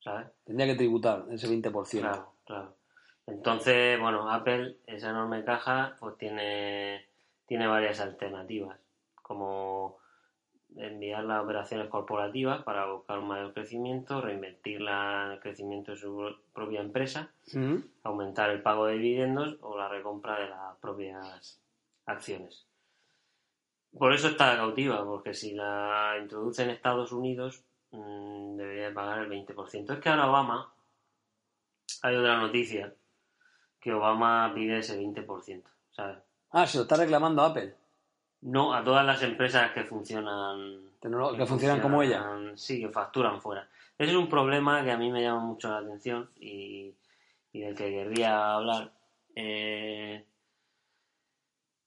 ¿sabes? 0.01 0.27
Tendría 0.45 0.67
que 0.67 0.77
tributar 0.77 1.25
ese 1.31 1.49
20%. 1.49 2.01
Claro, 2.01 2.33
claro. 2.45 2.75
Entonces, 3.27 3.99
bueno, 4.01 4.31
Apple, 4.31 4.77
esa 4.87 5.11
enorme 5.11 5.45
caja, 5.45 5.97
pues 5.99 6.19
tiene, 6.19 7.07
tiene 7.47 7.67
varias 7.67 8.01
alternativas, 8.01 8.79
como 9.15 10.02
enviar 10.77 11.25
las 11.25 11.43
operaciones 11.43 11.89
corporativas 11.89 12.63
para 12.63 12.87
buscar 12.87 13.19
un 13.19 13.29
mayor 13.29 13.53
crecimiento, 13.53 14.21
reinvertirla 14.21 15.27
en 15.27 15.33
el 15.33 15.41
crecimiento 15.41 15.93
de 15.93 15.99
su 15.99 16.35
propia 16.53 16.81
empresa, 16.81 17.31
aumentar 18.03 18.51
el 18.51 18.63
pago 18.63 18.87
de 18.87 18.95
dividendos 18.95 19.57
o 19.61 19.77
la 19.77 19.89
recompra 19.89 20.41
de 20.41 20.49
las 20.49 20.77
propias 20.79 21.61
acciones. 22.07 22.67
Por 23.97 24.13
eso 24.15 24.29
está 24.29 24.57
cautiva, 24.57 25.05
porque 25.05 25.35
si 25.35 25.53
la 25.53 26.17
introduce 26.21 26.63
en 26.63 26.71
Estados 26.71 27.13
Unidos 27.13 27.63
mm, 27.91 28.57
debería 28.57 28.89
de 28.89 28.95
pagar 28.95 29.19
el 29.21 29.31
20%. 29.31 29.93
Es 29.93 30.01
que 30.01 30.09
ahora 30.09 30.31
Obama, 30.31 30.73
hay 32.03 32.17
otra 32.17 32.39
noticia, 32.41 32.95
que 33.79 33.93
Obama 33.93 34.51
pide 34.55 34.79
ese 34.79 34.99
20%, 34.99 35.63
¿sabes? 35.91 36.19
Ah, 36.51 36.67
se 36.67 36.79
lo 36.79 36.83
está 36.83 36.97
reclamando 36.97 37.43
Apple. 37.43 37.82
No 38.43 38.75
a 38.75 38.85
todas 38.85 39.07
las 39.07 39.23
empresas 39.23 39.73
que 39.73 39.85
funcionan 39.85 40.93
que 41.01 41.47
funcionan 41.47 41.81
como 41.81 42.03
ella. 42.03 42.25
Sí, 42.55 42.81
que 42.81 42.89
facturan 42.89 43.41
fuera. 43.41 43.69
Ese 43.99 44.13
es 44.13 44.17
un 44.17 44.29
problema 44.29 44.85
que 44.85 44.93
a 44.93 44.97
mí 44.97 45.11
me 45.11 45.23
llama 45.23 45.41
mucho 45.41 45.69
la 45.69 45.79
atención 45.79 46.31
y, 46.39 46.95
y 47.53 47.61
del 47.61 47.75
que 47.75 47.91
querría 47.91 48.55
hablar. 48.55 48.93
Eh, 49.35 50.25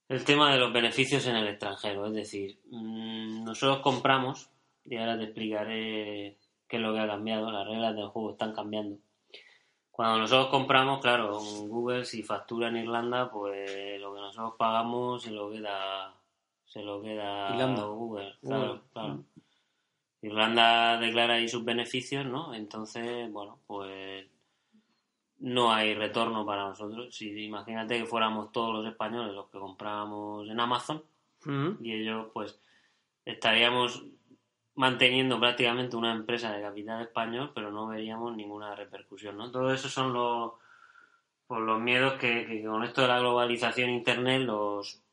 el 0.10 0.24
tema 0.26 0.52
de 0.52 0.60
los 0.60 0.74
beneficios 0.74 1.26
en 1.28 1.38
el 1.38 1.48
extranjero. 1.48 2.08
Es 2.08 2.14
decir, 2.14 2.60
mm, 2.70 3.44
nosotros 3.46 3.80
compramos, 3.80 4.50
y 4.84 4.98
ahora 4.98 5.18
te 5.18 5.24
explicaré 5.24 6.38
qué 6.68 6.76
es 6.76 6.82
lo 6.82 6.94
que 6.94 7.00
ha 7.00 7.08
cambiado, 7.08 7.52
las 7.52 7.68
reglas 7.68 7.96
del 7.96 8.08
juego 8.08 8.32
están 8.32 8.54
cambiando. 8.54 8.98
Cuando 9.92 10.20
nosotros 10.20 10.48
compramos, 10.50 11.00
claro, 11.00 11.40
Google 11.40 12.04
si 12.04 12.22
factura 12.22 12.68
en 12.68 12.78
Irlanda, 12.78 13.32
pues 13.32 14.00
lo 14.02 14.14
que 14.14 14.20
nosotros 14.20 14.56
pagamos 14.58 15.24
se 15.24 15.32
lo 15.32 15.50
queda, 15.50 16.14
se 16.66 16.82
lo 16.82 17.02
queda 17.02 17.52
Irlanda. 17.52 17.84
Google. 17.86 18.36
Claro, 18.42 18.68
Google. 18.68 18.82
claro. 18.92 19.24
Irlanda 20.22 20.98
declara 20.98 21.36
ahí 21.36 21.48
sus 21.48 21.64
beneficios, 21.64 22.26
¿no? 22.26 22.54
Entonces, 22.54 23.32
bueno, 23.32 23.60
pues 23.68 24.26
no 25.40 25.72
hay 25.72 25.94
retorno 25.94 26.46
para 26.46 26.68
nosotros. 26.70 27.16
Si 27.16 27.30
imagínate 27.46 28.00
que 28.00 28.06
fuéramos 28.06 28.52
todos 28.52 28.74
los 28.74 28.88
españoles 28.88 29.34
los 29.34 29.50
que 29.50 29.60
comprábamos 29.60 30.50
en 30.50 30.60
Amazon 30.60 31.04
Ujú. 31.46 31.78
y 31.82 31.94
ellos, 31.94 32.28
pues, 32.34 32.60
estaríamos 33.24 34.04
manteniendo 34.74 35.40
prácticamente 35.40 35.96
una 35.96 36.12
empresa 36.12 36.52
de 36.52 36.62
capital 36.62 37.02
español, 37.02 37.52
pero 37.54 37.72
no 37.72 37.88
veríamos 37.88 38.36
ninguna 38.36 38.76
repercusión, 38.76 39.38
¿no? 39.38 39.52
Todo 39.52 39.72
eso 39.74 39.88
son 39.90 40.12
los, 40.14 40.54
pues, 41.48 41.62
los 41.62 41.80
miedos 41.80 42.14
que, 42.14 42.46
que 42.48 42.64
con 42.64 42.84
esto 42.84 43.02
de 43.02 43.08
la 43.10 43.20
globalización 43.20 43.90
internet 43.92 44.42
los, 44.42 45.05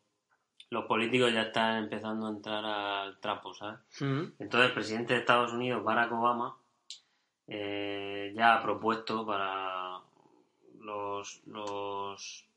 los 0.73 0.87
políticos 0.87 1.31
ya 1.31 1.43
están 1.43 1.85
empezando 1.85 2.27
a 2.27 2.31
entrar 2.31 2.65
al 2.65 3.21
trapo, 3.21 3.53
¿sabes? 3.53 3.81
Entonces 4.01 4.69
el 4.69 4.73
presidente 4.73 5.13
de 5.13 5.21
Estados 5.21 5.53
Unidos, 5.53 5.85
Barack 5.85 6.11
Obama, 6.13 6.57
eh, 7.47 8.33
ya 8.35 8.55
ha 8.55 8.63
propuesto 8.63 9.27
para 9.27 10.01
los, 10.81 11.43
los 11.47 12.49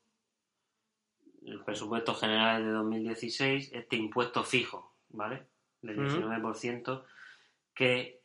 el 1.46 1.62
presupuesto 1.66 2.16
general 2.16 2.64
de 2.64 2.72
2016 2.72 3.72
este 3.74 3.98
impuesto 3.98 4.46
fijo, 4.46 4.94
¿vale? 5.10 5.48
Del 5.82 6.00
Ujú. 6.00 6.18
19% 6.22 7.04
que, 7.74 8.22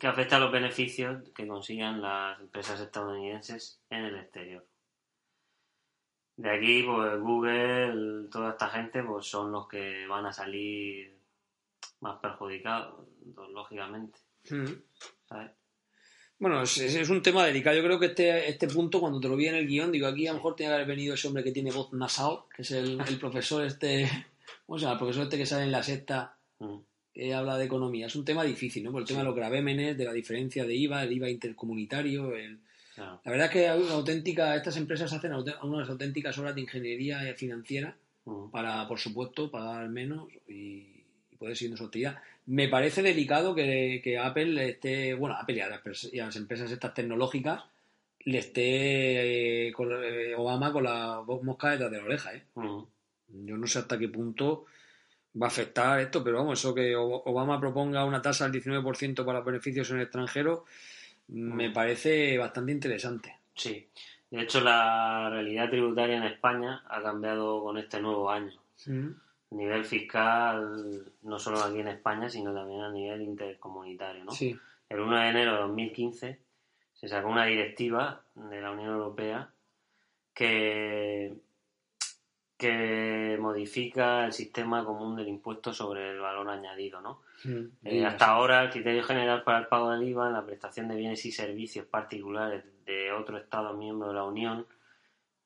que 0.00 0.06
afecta 0.06 0.36
a 0.36 0.40
los 0.40 0.50
beneficios 0.50 1.28
que 1.34 1.46
consigan 1.46 2.00
las 2.00 2.40
empresas 2.40 2.80
estadounidenses 2.80 3.82
en 3.90 4.06
el 4.06 4.16
exterior. 4.16 4.64
De 6.36 6.50
aquí, 6.50 6.82
pues 6.82 7.20
Google, 7.20 8.28
toda 8.30 8.50
esta 8.50 8.68
gente, 8.68 9.02
pues 9.04 9.26
son 9.26 9.52
los 9.52 9.68
que 9.68 10.06
van 10.08 10.26
a 10.26 10.32
salir 10.32 11.16
más 12.00 12.18
perjudicados, 12.20 13.06
lógicamente. 13.52 14.18
¿sabes? 15.28 15.52
Bueno, 16.38 16.62
es, 16.62 16.76
es- 16.78 17.08
un 17.08 17.22
tema 17.22 17.46
delicado. 17.46 17.76
Yo 17.76 17.84
creo 17.84 18.00
que 18.00 18.06
este, 18.06 18.48
este 18.48 18.66
punto, 18.68 19.00
cuando 19.00 19.20
te 19.20 19.28
lo 19.28 19.36
vi 19.36 19.46
en 19.46 19.54
el 19.54 19.66
guion, 19.66 19.92
digo, 19.92 20.06
aquí 20.08 20.26
a 20.26 20.32
lo 20.32 20.38
mejor 20.38 20.56
tiene 20.56 20.70
que 20.70 20.74
haber 20.74 20.88
venido 20.88 21.14
ese 21.14 21.28
hombre 21.28 21.44
que 21.44 21.52
tiene 21.52 21.70
voz 21.70 21.92
nasal, 21.92 22.40
que 22.54 22.62
es 22.62 22.70
el, 22.72 23.00
el 23.00 23.18
profesor 23.18 23.64
este, 23.64 24.08
¿cómo 24.66 24.78
se 24.78 24.82
llama? 24.82 24.94
El 24.94 24.98
profesor 24.98 25.22
este 25.22 25.38
que 25.38 25.46
sale 25.46 25.64
en 25.64 25.72
la 25.72 25.82
secta, 25.82 26.36
Mm. 26.60 26.78
que 27.12 27.34
habla 27.34 27.56
de 27.58 27.64
economía. 27.64 28.06
Es 28.06 28.14
un 28.16 28.24
tema 28.24 28.44
difícil, 28.44 28.84
¿no? 28.84 28.92
Por 28.92 29.00
el 29.02 29.06
tema 29.08 29.20
de 29.20 29.24
los 29.26 29.34
gravémenes, 29.34 29.96
de 29.98 30.04
la 30.04 30.12
diferencia 30.12 30.64
de 30.64 30.74
IVA, 30.74 31.02
el 31.04 31.12
IVA 31.12 31.28
intercomunitario, 31.30 32.34
el... 32.36 32.60
La 32.96 33.20
verdad 33.24 33.46
es 33.46 33.52
que 33.52 33.68
hay 33.68 33.80
una 33.80 33.94
auténtica, 33.94 34.54
estas 34.54 34.76
empresas 34.76 35.12
hacen 35.12 35.32
unas 35.32 35.88
auténticas 35.88 36.38
obras 36.38 36.54
de 36.54 36.60
ingeniería 36.60 37.34
financiera 37.34 37.96
Mm. 38.24 38.50
para, 38.50 38.88
por 38.88 38.98
supuesto, 38.98 39.50
pagar 39.50 39.88
menos 39.88 40.28
y, 40.48 41.04
y 41.30 41.36
puede 41.38 41.54
seguir 41.54 41.76
su 41.76 41.84
actividad. 41.84 42.18
Me 42.46 42.68
parece 42.68 43.02
delicado 43.02 43.54
que, 43.54 44.00
que 44.02 44.18
Apple 44.18 44.70
esté, 44.70 45.14
bueno, 45.14 45.36
Apple 45.36 45.56
y 45.56 45.60
a, 45.60 45.68
las, 45.68 46.04
y 46.12 46.20
a 46.20 46.26
las 46.26 46.36
empresas 46.36 46.70
estas 46.70 46.94
tecnológicas 46.94 47.64
le 48.20 48.38
esté 48.38 49.68
eh, 49.68 49.72
con, 49.72 49.90
eh, 49.92 50.34
Obama 50.34 50.72
con 50.72 50.84
la 50.84 51.22
mosca 51.42 51.70
detrás 51.70 51.90
de 51.90 51.98
la 51.98 52.04
oreja. 52.04 52.34
¿eh? 52.34 52.44
Mm. 52.54 52.82
Yo 53.46 53.56
no 53.56 53.66
sé 53.66 53.80
hasta 53.80 53.98
qué 53.98 54.08
punto 54.08 54.66
va 55.40 55.46
a 55.46 55.48
afectar 55.48 56.00
esto, 56.00 56.22
pero 56.22 56.38
vamos, 56.38 56.58
eso 56.58 56.74
que 56.74 56.94
Obama 56.96 57.60
proponga 57.60 58.04
una 58.04 58.22
tasa 58.22 58.48
del 58.48 58.62
19% 58.62 59.24
para 59.24 59.38
los 59.38 59.46
beneficios 59.46 59.90
en 59.90 59.96
el 59.96 60.02
extranjero 60.04 60.64
me 61.28 61.70
parece 61.70 62.36
bastante 62.38 62.72
interesante. 62.72 63.38
Sí. 63.54 63.88
De 64.30 64.42
hecho, 64.42 64.60
la 64.60 65.30
realidad 65.30 65.70
tributaria 65.70 66.16
en 66.16 66.24
España 66.24 66.82
ha 66.88 67.00
cambiado 67.02 67.62
con 67.62 67.78
este 67.78 68.00
nuevo 68.00 68.30
año. 68.30 68.52
A 68.86 69.54
nivel 69.54 69.84
fiscal, 69.84 71.04
no 71.22 71.38
solo 71.38 71.62
aquí 71.62 71.78
en 71.78 71.88
España, 71.88 72.28
sino 72.28 72.52
también 72.52 72.80
a 72.80 72.90
nivel 72.90 73.22
intercomunitario, 73.22 74.24
¿no? 74.24 74.32
Sí. 74.32 74.58
El 74.88 75.00
1 75.00 75.16
de 75.20 75.28
enero 75.28 75.52
de 75.52 75.58
2015 75.60 76.40
se 76.92 77.08
sacó 77.08 77.28
una 77.28 77.46
directiva 77.46 78.22
de 78.34 78.60
la 78.60 78.72
Unión 78.72 78.90
Europea 78.90 79.50
que, 80.34 81.34
que 82.56 83.36
modifica 83.40 84.24
el 84.26 84.32
sistema 84.32 84.84
común 84.84 85.16
del 85.16 85.28
impuesto 85.28 85.72
sobre 85.72 86.12
el 86.12 86.20
valor 86.20 86.48
añadido, 86.48 87.00
¿no? 87.00 87.22
Eh, 87.82 87.96
Y 87.96 88.04
hasta 88.04 88.26
ahora, 88.26 88.62
el 88.62 88.70
criterio 88.70 89.02
general 89.02 89.42
para 89.42 89.58
el 89.58 89.66
pago 89.66 89.90
del 89.90 90.08
IVA 90.08 90.28
en 90.28 90.32
la 90.34 90.46
prestación 90.46 90.88
de 90.88 90.96
bienes 90.96 91.24
y 91.26 91.32
servicios 91.32 91.86
particulares 91.86 92.64
de 92.86 93.12
otro 93.12 93.38
Estado 93.38 93.74
miembro 93.74 94.08
de 94.08 94.14
la 94.14 94.24
Unión 94.24 94.66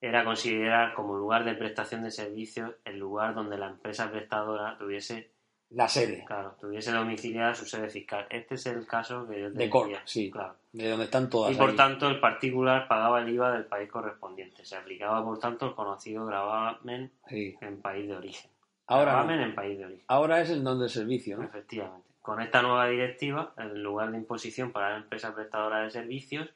era 0.00 0.24
considerar 0.24 0.94
como 0.94 1.16
lugar 1.16 1.44
de 1.44 1.54
prestación 1.54 2.02
de 2.02 2.10
servicios 2.10 2.72
el 2.84 2.98
lugar 2.98 3.34
donde 3.34 3.58
la 3.58 3.68
empresa 3.68 4.10
prestadora 4.10 4.76
tuviese, 4.78 5.32
La 5.70 5.86
sede, 5.86 6.24
claro, 6.26 6.56
tuviese 6.58 6.90
domiciliada 6.92 7.54
su 7.54 7.66
sede 7.66 7.90
fiscal. 7.90 8.26
Este 8.30 8.54
es 8.54 8.64
el 8.66 8.86
caso 8.86 9.28
que 9.28 9.38
yo 9.40 9.52
te 9.52 9.58
De 9.58 9.68
Cork, 9.70 10.00
sí. 10.06 10.30
Claro. 10.30 10.56
de 10.72 10.88
donde 10.88 11.04
están 11.04 11.28
todas. 11.28 11.52
Y 11.52 11.56
por 11.58 11.76
tanto, 11.76 12.08
el 12.08 12.20
particular 12.20 12.88
pagaba 12.88 13.20
el 13.20 13.28
IVA 13.28 13.52
del 13.52 13.66
país 13.66 13.90
correspondiente. 13.90 14.64
Se 14.64 14.76
aplicaba, 14.76 15.22
por 15.22 15.38
tanto, 15.38 15.66
el 15.66 15.74
conocido 15.74 16.24
gravamen 16.24 17.12
Sí. 17.28 17.54
en 17.60 17.82
país 17.82 18.08
de 18.08 18.16
origen. 18.16 18.50
Ahora, 18.86 19.12
no. 19.12 19.18
gravamen 19.18 19.40
en 19.40 19.54
país 19.54 19.78
de 19.78 19.84
origen. 19.84 20.04
Ahora 20.08 20.40
es 20.40 20.48
el 20.48 20.64
don 20.64 20.80
del 20.80 20.88
servicio, 20.88 21.36
¿no? 21.36 21.44
Efectivamente. 21.44 22.08
Con 22.22 22.40
esta 22.40 22.62
nueva 22.62 22.88
directiva, 22.88 23.52
el 23.58 23.82
lugar 23.82 24.10
de 24.10 24.18
imposición 24.18 24.72
para 24.72 24.90
la 24.90 24.96
empresa 24.96 25.34
prestadora 25.34 25.80
de 25.82 25.90
servicios 25.90 26.48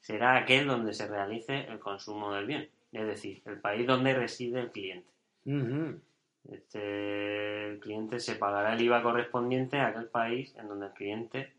será 0.00 0.36
aquel 0.36 0.66
donde 0.66 0.94
se 0.94 1.06
realice 1.06 1.66
el 1.66 1.78
consumo 1.78 2.32
del 2.32 2.46
bien, 2.46 2.70
es 2.92 3.06
decir, 3.06 3.42
el 3.44 3.60
país 3.60 3.86
donde 3.86 4.14
reside 4.14 4.60
el 4.60 4.70
cliente. 4.70 5.08
Este, 6.50 7.70
el 7.70 7.80
cliente 7.80 8.20
se 8.20 8.36
pagará 8.36 8.74
el 8.74 8.82
IVA 8.82 9.02
correspondiente 9.02 9.78
a 9.78 9.88
aquel 9.88 10.06
país 10.06 10.54
en 10.58 10.68
donde 10.68 10.86
el 10.86 10.92
cliente 10.92 11.52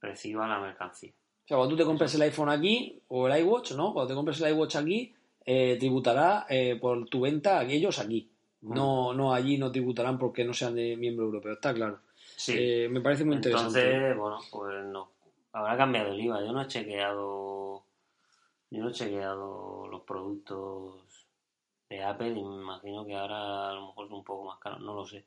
reciba 0.00 0.48
la 0.48 0.58
mercancía. 0.58 1.12
O 1.44 1.48
sea, 1.48 1.56
cuando 1.56 1.74
tú 1.74 1.82
te 1.82 1.84
compres 1.84 2.14
el 2.14 2.22
iPhone 2.22 2.48
aquí 2.48 3.00
o 3.08 3.28
el 3.28 3.40
iWatch, 3.40 3.72
¿no? 3.72 3.92
Cuando 3.92 4.08
te 4.08 4.14
compres 4.14 4.40
el 4.40 4.52
iWatch 4.54 4.76
aquí, 4.76 5.14
eh, 5.44 5.76
tributará 5.78 6.46
eh, 6.48 6.78
por 6.80 7.08
tu 7.08 7.20
venta 7.20 7.60
a 7.60 7.64
ellos 7.64 7.98
aquí. 7.98 8.28
No, 8.62 9.12
no 9.12 9.34
allí 9.34 9.58
no 9.58 9.72
tributarán 9.72 10.18
porque 10.18 10.44
no 10.44 10.54
sean 10.54 10.76
de 10.76 10.96
miembro 10.96 11.24
europeo, 11.26 11.54
está 11.54 11.74
claro. 11.74 11.98
Sí. 12.36 12.54
Eh, 12.56 12.88
me 12.88 13.00
parece 13.00 13.24
muy 13.24 13.36
interesante. 13.36 13.80
Entonces, 13.80 14.16
bueno, 14.16 14.38
pues 14.50 14.84
no. 14.84 15.10
Habrá 15.52 15.76
cambiado 15.76 16.12
el 16.12 16.20
IVA. 16.20 16.44
Yo 16.44 16.52
no 16.52 16.62
he 16.62 16.66
chequeado. 16.66 17.82
Yo 18.70 18.82
no 18.82 18.88
he 18.88 18.92
chequeado 18.92 19.88
los 19.88 20.00
productos 20.02 21.02
de 21.92 22.02
Apple 22.02 22.30
y 22.30 22.42
me 22.42 22.62
imagino 22.62 23.04
que 23.04 23.14
ahora 23.14 23.70
a 23.70 23.74
lo 23.74 23.88
mejor 23.88 24.08
son 24.08 24.18
un 24.18 24.24
poco 24.24 24.44
más 24.44 24.58
caros. 24.58 24.80
No 24.80 24.94
lo 24.94 25.04
sé. 25.06 25.24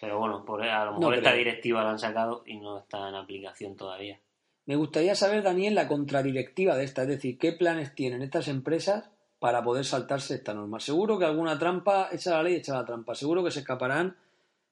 Pero 0.00 0.18
bueno, 0.18 0.44
por, 0.44 0.62
a 0.62 0.84
lo 0.86 0.92
No, 0.92 0.98
mejor 0.98 1.14
esta 1.16 1.32
directiva 1.32 1.84
la 1.84 1.90
han 1.90 1.98
sacado 1.98 2.42
y 2.46 2.56
no 2.56 2.78
está 2.78 3.08
en 3.08 3.14
aplicación 3.14 3.76
todavía. 3.76 4.18
Me 4.66 4.76
gustaría 4.76 5.14
saber, 5.14 5.42
Daniel, 5.42 5.74
la 5.74 5.88
contradirectiva 5.88 6.74
de 6.76 6.84
esta, 6.84 7.02
es 7.02 7.08
decir, 7.08 7.38
qué 7.38 7.52
planes 7.52 7.94
tienen 7.94 8.22
estas 8.22 8.48
empresas 8.48 9.10
para 9.38 9.62
poder 9.62 9.84
saltarse 9.84 10.34
esta 10.34 10.54
norma. 10.54 10.80
Seguro 10.80 11.18
que 11.18 11.26
alguna 11.26 11.58
trampa, 11.58 12.08
echa 12.10 12.30
la 12.30 12.42
ley, 12.42 12.54
echa 12.54 12.74
la 12.74 12.84
trampa. 12.86 13.14
Seguro 13.14 13.44
que 13.44 13.50
se 13.50 13.60
escaparán 13.60 14.16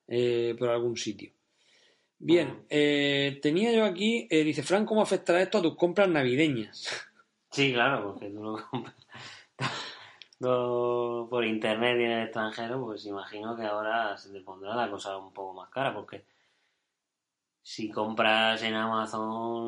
eh, 0.09 0.57
por 0.59 0.71
algún 0.71 0.97
sitio. 0.97 1.33
Bien, 2.19 2.65
eh, 2.71 3.39
tenía 3.43 3.73
yo 3.73 3.85
aquí, 3.85 4.27
eh, 4.31 4.45
dice 4.45 4.63
Fran, 4.63 4.87
¿cómo 4.87 5.03
afectará 5.03 5.43
esto 5.43 5.59
a 5.59 5.63
tus 5.63 5.77
compras 5.77 6.09
navideñas? 6.09 6.89
Sí, 7.51 7.73
claro, 7.73 8.13
porque 8.13 8.31
tú 8.31 8.43
lo 8.43 8.57
compras 8.71 8.95
por 10.49 11.45
internet 11.45 11.97
y 12.01 12.05
en 12.05 12.11
el 12.11 12.23
extranjero, 12.25 12.85
pues 12.85 13.05
imagino 13.07 13.57
que 13.57 13.63
ahora 13.65 14.17
se 14.17 14.31
te 14.31 14.41
pondrá 14.41 14.75
la 14.75 14.91
cosa 14.91 15.17
un 15.17 15.33
poco 15.33 15.55
más 15.55 15.69
cara, 15.71 15.95
porque 15.95 16.25
si 17.65 17.89
compras 17.91 18.61
en 18.65 18.75
Amazon 18.75 19.65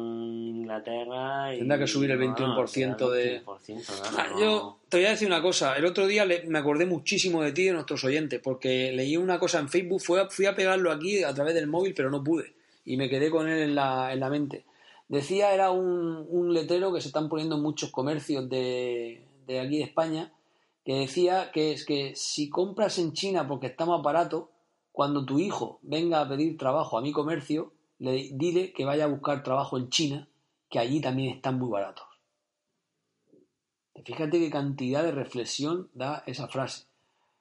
Inglaterra... 0.57 1.55
y- 1.55 1.59
Tendrá 1.59 1.79
que 1.79 1.87
subir 1.87 2.11
el 2.11 2.19
bueno, 2.19 2.35
21% 2.37 2.67
será 2.67 2.97
de- 3.15 3.37
el 3.37 3.45
21%, 3.45 3.87
claro, 3.87 4.17
Ah, 4.19 4.27
no- 4.33 4.41
Yo 4.41 4.79
te 4.89 4.97
voy 4.97 5.07
a 5.07 5.11
decir 5.11 5.29
una 5.29 5.41
cosa. 5.41 5.77
El 5.77 5.85
otro 5.85 6.07
día 6.07 6.25
le- 6.25 6.43
me 6.47 6.59
acordé 6.59 6.87
muchísimo 6.87 7.43
de 7.43 7.53
ti 7.53 7.63
y 7.63 7.67
de 7.67 7.73
nuestros 7.75 8.03
oyentes, 8.05 8.41
porque 8.43 8.91
leí 8.93 9.17
una 9.17 9.39
cosa 9.39 9.61
en 9.61 9.69
Facebook, 9.69 10.01
fui 10.01 10.19
a, 10.19 10.29
fui 10.29 10.47
a 10.47 10.55
pegarlo 10.57 10.91
aquí 10.91 11.23
a 11.23 11.33
través 11.33 11.55
del 11.55 11.69
móvil, 11.69 11.95
pero 11.95 12.11
no 12.11 12.23
pude. 12.25 12.55
Y 12.85 12.97
me 12.97 13.09
quedé 13.09 13.31
con 13.31 13.49
él 13.49 13.61
en 13.63 13.75
la, 13.77 14.13
en 14.13 14.19
la 14.21 14.29
mente. 14.29 14.65
Decía, 15.07 15.55
era 15.55 15.71
un, 15.71 16.27
un 16.29 16.53
letrero 16.53 16.93
que 16.93 17.01
se 17.01 17.09
están 17.09 17.29
poniendo 17.29 17.57
en 17.57 17.63
muchos 17.63 17.91
comercios 17.91 18.49
de, 18.49 19.23
de 19.47 19.61
aquí 19.61 19.79
de 19.79 19.85
España, 19.85 20.33
que 20.85 20.95
decía 20.95 21.51
que 21.53 21.73
es 21.73 21.85
que 21.85 22.15
si 22.15 22.51
compras 22.51 22.99
en 22.99 23.13
China 23.13 23.49
porque 23.49 23.69
está 23.69 23.87
más 23.87 24.03
barato, 24.03 24.51
cuando 24.93 25.25
tu 25.25 25.39
hijo 25.39 25.79
venga 25.83 26.21
a 26.21 26.29
pedir 26.29 26.57
trabajo 26.59 26.99
a 26.99 27.01
mi 27.01 27.13
comercio, 27.13 27.73
le 27.99 28.31
dile 28.33 28.73
que 28.73 28.85
vaya 28.85 29.05
a 29.05 29.09
buscar 29.09 29.43
trabajo 29.43 29.79
en 29.79 29.89
China, 29.89 30.29
que 30.69 30.79
allí 30.79 31.01
también 31.01 31.35
están 31.35 31.59
muy 31.59 31.71
baratos. 31.71 32.05
Fíjate 34.05 34.39
qué 34.39 34.51
cantidad 34.51 35.03
de 35.03 35.13
reflexión 35.13 35.89
da 35.95 36.23
esa 36.27 36.49
frase. 36.49 36.85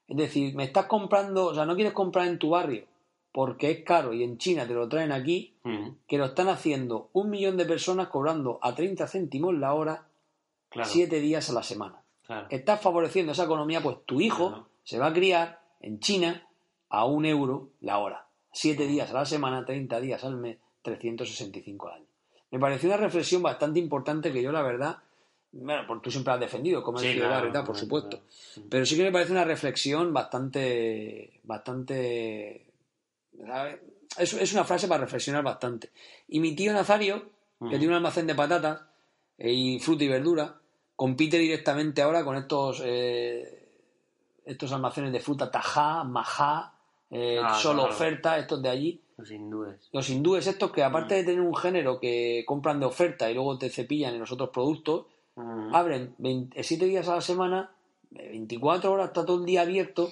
Es 0.08 0.18
decir, 0.18 0.56
me 0.56 0.64
estás 0.64 0.86
comprando, 0.86 1.48
o 1.48 1.54
sea, 1.56 1.66
no 1.66 1.76
quieres 1.76 1.94
comprar 1.94 2.28
en 2.28 2.40
tu 2.40 2.52
barrio 2.52 2.86
porque 3.34 3.72
es 3.72 3.84
caro 3.84 4.14
y 4.14 4.24
en 4.24 4.38
China 4.38 4.68
te 4.68 4.76
lo 4.76 4.88
traen 4.88 5.12
aquí, 5.12 5.56
que 6.08 6.18
lo 6.20 6.26
están 6.26 6.50
haciendo 6.50 7.10
un 7.14 7.32
millón 7.32 7.58
de 7.58 7.66
personas 7.66 8.08
cobrando 8.08 8.60
a 8.62 8.76
30 8.76 9.08
céntimos 9.08 9.56
la 9.56 9.74
hora, 9.74 10.08
claro, 10.70 10.88
siete 10.88 11.20
días 11.20 11.50
a 11.50 11.54
la 11.54 11.64
semana. 11.64 12.03
Claro. 12.26 12.48
Estás 12.50 12.82
favoreciendo 12.82 13.32
esa 13.32 13.44
economía, 13.46 13.82
pues 13.82 13.98
tu 14.06 14.22
hijo 14.22 14.48
Claro. 14.50 14.68
se 14.84 14.98
va 15.00 15.08
a 15.08 15.14
criar 15.14 15.62
en 15.80 16.00
China 16.00 16.48
a 16.90 17.06
un 17.06 17.26
euro 17.26 17.70
la 17.82 17.98
hora. 18.00 18.28
Siete 18.52 18.86
días 18.88 19.10
a 19.10 19.14
la 19.14 19.26
semana, 19.26 19.66
30 19.66 20.00
días 20.00 20.24
al 20.24 20.38
mes, 20.38 20.58
365 20.84 21.88
al 21.88 21.94
año. 21.96 22.06
Me 22.52 22.60
pareció 22.60 22.88
una 22.90 22.98
reflexión 22.98 23.42
bastante 23.42 23.80
importante 23.80 24.32
que 24.32 24.42
yo, 24.44 24.52
la 24.52 24.62
verdad, 24.62 24.98
bueno, 25.52 25.84
porque 25.88 26.04
tú 26.06 26.12
siempre 26.12 26.34
has 26.34 26.40
defendido, 26.40 26.84
como 26.84 27.00
Sí, 27.00 27.08
el 27.08 27.18
claro, 27.20 27.42
por 27.46 27.52
claro, 27.52 27.76
supuesto. 27.76 28.22
Pero 28.70 28.86
sí 28.86 28.96
que 28.96 29.04
me 29.04 29.12
parece 29.12 29.32
una 29.32 29.44
reflexión 29.44 30.14
bastante, 30.14 31.40
bastante, 31.44 32.68
¿sabes? 33.46 33.80
es, 34.18 34.34
es 34.34 34.54
una 34.54 34.64
frase 34.64 34.88
para 34.88 35.04
reflexionar 35.04 35.44
bastante. 35.44 35.92
Y 36.28 36.40
mi 36.40 36.56
tío 36.56 36.74
Nazario, 36.74 37.30
que 37.60 37.78
tiene 37.78 37.88
un 37.88 37.94
almacén 37.94 38.28
de 38.28 38.36
patatas 38.36 38.82
eh, 39.38 39.52
y 39.52 39.80
fruta 39.80 40.04
y 40.04 40.08
verdura, 40.10 40.60
compite 41.04 41.38
directamente 41.38 42.02
ahora 42.02 42.24
con 42.24 42.38
estos, 42.38 42.82
eh, 42.86 43.68
estos 44.46 44.72
almacenes 44.72 45.12
de 45.12 45.20
fruta 45.20 45.52
Tajá, 45.52 46.06
Majá, 46.06 46.76
eh, 47.12 47.42
Ah, 47.44 47.56
solo 47.56 47.82
claro. 47.82 47.94
oferta, 47.94 48.40
estos 48.40 48.62
de 48.62 48.70
allí. 48.70 49.02
Los 49.18 49.30
hindúes. 49.30 49.90
Los 49.92 50.10
hindúes 50.10 50.48
estos 50.48 50.72
que 50.72 50.82
aparte 50.82 51.16
de 51.16 51.26
tener 51.26 51.42
un 51.42 51.54
género 51.58 52.00
que 52.00 52.46
compran 52.48 52.80
de 52.80 52.86
oferta 52.86 53.30
y 53.30 53.34
luego 53.34 53.58
te 53.58 53.70
cepillan 53.70 54.14
en 54.14 54.22
los 54.22 54.32
otros 54.32 54.52
productos, 54.52 55.08
Ujú. 55.36 55.76
abren 55.76 56.16
7 56.62 56.86
días 56.86 57.10
a 57.10 57.16
la 57.16 57.22
semana, 57.22 57.72
eh, 58.16 58.30
24 58.30 58.94
horas, 58.94 59.08
está 59.08 59.26
todo 59.26 59.40
el 59.42 59.46
día 59.46 59.64
abierto, 59.64 60.10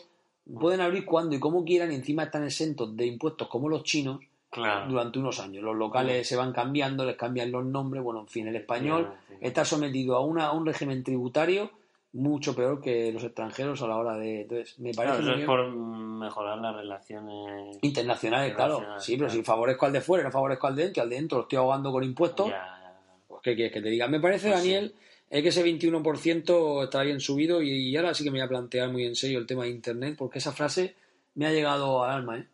pueden 0.60 0.82
abrir 0.82 1.06
cuando 1.06 1.38
y 1.38 1.40
como 1.40 1.64
quieran 1.64 1.94
y 1.94 1.96
encima 1.96 2.24
están 2.24 2.44
exentos 2.44 2.98
de 2.98 3.06
impuestos 3.06 3.48
como 3.48 3.70
los 3.70 3.84
chinos 3.84 4.20
Claro. 4.52 4.88
durante 4.90 5.18
unos 5.18 5.40
años. 5.40 5.64
Los 5.64 5.76
locales 5.76 6.28
se 6.28 6.36
van 6.36 6.52
cambiando, 6.54 7.06
les 7.06 7.16
cambian 7.16 7.52
los 7.52 7.66
nombres, 7.66 8.04
bueno, 8.04 8.20
en 8.20 8.28
fin, 8.28 8.48
el 8.48 8.56
español 8.58 9.10
sí. 9.30 9.36
está 9.42 9.66
sometido 9.66 10.16
a, 10.18 10.20
una, 10.26 10.48
a 10.48 10.52
un 10.52 10.66
régimen 10.66 11.04
tributario 11.04 11.72
mucho 12.14 12.54
peor 12.54 12.82
que 12.82 13.14
los 13.14 13.24
extranjeros 13.24 13.82
a 13.82 13.88
la 13.88 13.96
hora 13.96 14.16
de... 14.18 14.42
Entonces, 14.42 14.78
me 14.80 14.94
parece 14.94 15.20
Claro, 15.20 15.32
eso 15.32 15.40
es 15.40 15.46
por 15.46 15.66
mejorar 15.72 16.58
las 16.58 16.76
relaciones. 16.76 17.78
internacionales, 17.82 18.54
claro. 18.54 18.74
Internacionales, 18.74 19.06
Sí, 19.06 19.14
pero 19.16 19.28
claro. 19.28 19.40
si 19.40 19.44
favorezco 19.46 19.86
al 19.86 19.94
de 19.94 20.02
fuera 20.02 20.24
no 20.26 20.32
favorezco 20.32 20.68
al 20.68 20.76
de 20.76 20.84
dentro, 20.84 21.04
al 21.04 21.10
de 21.10 21.16
dentro 21.16 21.38
lo 21.38 21.44
estoy 21.44 21.58
ahogando 21.58 21.90
con 21.94 22.04
impuestos, 22.04 22.50
ya. 22.50 22.94
pues 23.30 23.40
¿qué 23.42 23.56
quieres 23.56 23.72
que 23.72 23.82
te 23.82 23.88
diga? 23.90 24.10
Me 24.10 24.20
parece, 24.20 24.50
Pues 24.50 24.60
Daniel, 24.60 24.94
es 25.30 25.42
que 25.42 25.48
ese 25.48 25.64
21% 25.66 26.84
está 26.84 27.02
bien 27.04 27.22
subido 27.22 27.62
y, 27.62 27.70
y 27.72 27.96
ahora 27.96 28.14
sí 28.14 28.26
que 28.26 28.32
me 28.32 28.40
voy 28.40 28.46
a 28.46 28.50
plantear 28.50 28.90
muy 28.90 29.06
en 29.06 29.16
serio 29.16 29.40
el 29.40 29.46
tema 29.46 29.64
de 29.64 29.70
Internet 29.70 30.16
porque 30.18 30.40
esa 30.40 30.52
frase 30.52 30.96
me 31.36 31.48
ha 31.48 31.52
llegado 31.54 32.04
al 32.04 32.12
alma. 32.12 32.40
¿eh? 32.40 32.46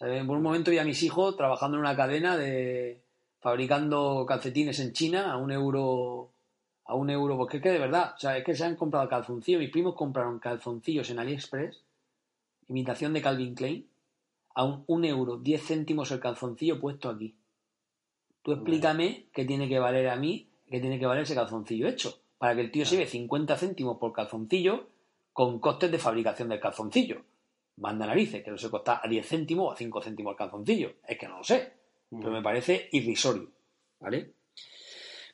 Por 0.00 0.08
un 0.08 0.42
momento 0.42 0.70
vi 0.70 0.78
a 0.78 0.84
mis 0.84 1.02
hijos 1.02 1.36
trabajando 1.36 1.76
en 1.76 1.82
una 1.82 1.94
cadena 1.94 2.34
de 2.38 3.02
fabricando 3.38 4.24
calcetines 4.26 4.80
en 4.80 4.94
China 4.94 5.30
a 5.30 5.36
un 5.36 5.52
euro 5.52 6.30
a 6.86 6.94
un 6.94 7.10
euro, 7.10 7.36
porque 7.36 7.58
es 7.58 7.62
que 7.62 7.70
de 7.70 7.78
verdad, 7.78 8.14
o 8.16 8.18
sea, 8.18 8.38
es 8.38 8.42
que 8.42 8.56
se 8.56 8.64
han 8.64 8.76
comprado 8.76 9.08
calzoncillos, 9.10 9.60
mis 9.60 9.70
primos 9.70 9.94
compraron 9.94 10.38
calzoncillos 10.38 11.10
en 11.10 11.18
AliExpress, 11.18 11.82
imitación 12.68 13.12
de 13.12 13.20
Calvin 13.20 13.54
Klein, 13.54 13.86
a 14.54 14.64
un, 14.64 14.84
un 14.86 15.04
euro 15.04 15.36
10 15.36 15.62
céntimos 15.62 16.10
el 16.12 16.18
calzoncillo 16.18 16.80
puesto 16.80 17.10
aquí. 17.10 17.36
Tú 18.42 18.52
explícame 18.52 19.26
qué 19.34 19.44
tiene 19.44 19.68
que 19.68 19.78
valer 19.78 20.08
a 20.08 20.16
mí, 20.16 20.48
qué 20.70 20.80
tiene 20.80 20.98
que 20.98 21.06
valer 21.06 21.24
ese 21.24 21.34
calzoncillo 21.34 21.86
hecho. 21.86 22.18
Para 22.38 22.54
que 22.54 22.62
el 22.62 22.70
tío 22.70 22.86
se 22.86 22.96
lleve 22.96 23.06
50 23.06 23.54
céntimos 23.56 23.98
por 23.98 24.14
calzoncillo 24.14 24.88
con 25.34 25.60
costes 25.60 25.90
de 25.92 25.98
fabricación 25.98 26.48
del 26.48 26.58
calzoncillo. 26.58 27.22
Manda 27.80 28.06
narices, 28.06 28.42
que 28.44 28.50
no 28.50 28.58
se 28.58 28.70
cuesta 28.70 29.00
a 29.02 29.08
10 29.08 29.26
céntimos 29.26 29.68
o 29.68 29.72
a 29.72 29.76
5 29.76 30.02
céntimos 30.02 30.32
el 30.32 30.36
calzoncillo. 30.38 30.92
Es 31.06 31.18
que 31.18 31.26
no 31.28 31.38
lo 31.38 31.44
sé. 31.44 31.72
Pero 32.10 32.30
me 32.30 32.42
parece 32.42 32.88
irrisorio. 32.92 33.48
¿Vale? 34.00 34.30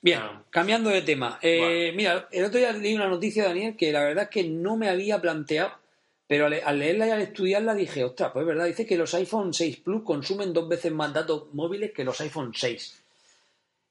Bien, 0.03 0.19
Claro. 0.21 0.45
cambiando 0.51 0.91
de 0.91 1.03
tema. 1.03 1.39
Eh, 1.43 1.59
Bueno. 1.91 1.97
Mira, 1.97 2.29
el 2.31 2.45
otro 2.45 2.59
día 2.59 2.73
leí 2.73 2.95
una 2.95 3.09
noticia, 3.09 3.45
Daniel, 3.45 3.77
que 3.77 3.93
la 3.93 4.05
verdad 4.05 4.25
es 4.25 4.31
que 4.31 4.45
no 4.45 4.77
me 4.77 4.89
había 4.89 5.21
planteado, 5.21 5.73
pero 6.27 6.47
al, 6.47 6.61
al 6.65 6.79
leerla 6.79 7.07
y 7.07 7.11
al 7.11 7.23
estudiarla 7.23 7.75
dije, 7.75 8.05
ostras, 8.05 8.31
pues 8.33 8.43
es 8.43 8.47
verdad, 8.49 8.67
dice 8.67 8.87
que 8.87 8.97
los 8.99 9.15
iPhone 9.15 9.53
6 9.55 9.79
Plus 9.79 10.03
consumen 10.03 10.53
dos 10.53 10.69
veces 10.69 10.93
más 10.93 11.13
datos 11.13 11.53
móviles 11.55 11.93
que 11.93 12.05
los 12.05 12.21
iPhone 12.21 12.53
6. 12.55 13.03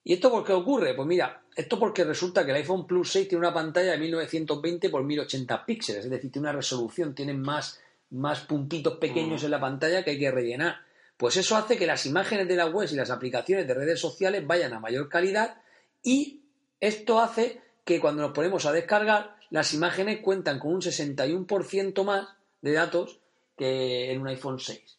¿Y 0.03 0.13
esto 0.13 0.29
por 0.29 0.45
qué 0.45 0.53
ocurre? 0.53 0.93
Pues 0.93 1.07
mira, 1.07 1.41
esto 1.55 1.79
porque 1.79 2.03
resulta 2.03 2.45
que 2.45 2.51
el 2.51 2.57
iPhone 2.57 2.85
Plus 2.85 3.11
6 3.11 3.27
tiene 3.27 3.39
una 3.45 3.53
pantalla 3.53 3.91
de 3.93 3.97
1920 3.97 4.89
por 4.89 5.03
1080 5.03 5.65
píxeles, 5.65 6.05
es 6.05 6.11
decir, 6.11 6.31
tiene 6.31 6.47
una 6.49 6.57
resolución, 6.57 7.15
tiene 7.15 7.33
más, 7.33 7.81
más 8.15 8.41
puntitos 8.41 8.97
pequeños 8.97 9.41
Mm. 9.41 9.45
en 9.45 9.51
la 9.51 9.59
pantalla 9.59 10.03
que 10.03 10.11
hay 10.11 10.19
que 10.19 10.31
rellenar. 10.31 10.77
Pues 11.17 11.37
eso 11.37 11.55
hace 11.55 11.77
que 11.77 11.85
las 11.87 12.05
imágenes 12.05 12.47
de 12.47 12.55
la 12.55 12.65
web 12.67 12.87
y 12.91 12.95
las 12.95 13.09
aplicaciones 13.09 13.67
de 13.67 13.73
redes 13.73 13.99
sociales 13.99 14.45
vayan 14.45 14.73
a 14.73 14.79
mayor 14.79 15.07
calidad 15.09 15.61
y 16.03 16.41
esto 16.79 17.19
hace 17.21 17.61
que 17.85 17.99
cuando 17.99 18.21
nos 18.23 18.31
ponemos 18.31 18.65
a 18.65 18.71
descargar, 18.71 19.35
las 19.49 19.73
imágenes 19.73 20.19
cuentan 20.21 20.59
con 20.59 20.73
un 20.73 20.81
61% 20.81 22.03
más 22.03 22.27
de 22.61 22.73
datos 22.73 23.19
que 23.57 24.11
en 24.11 24.21
un 24.21 24.27
iPhone 24.27 24.59
6. 24.59 24.97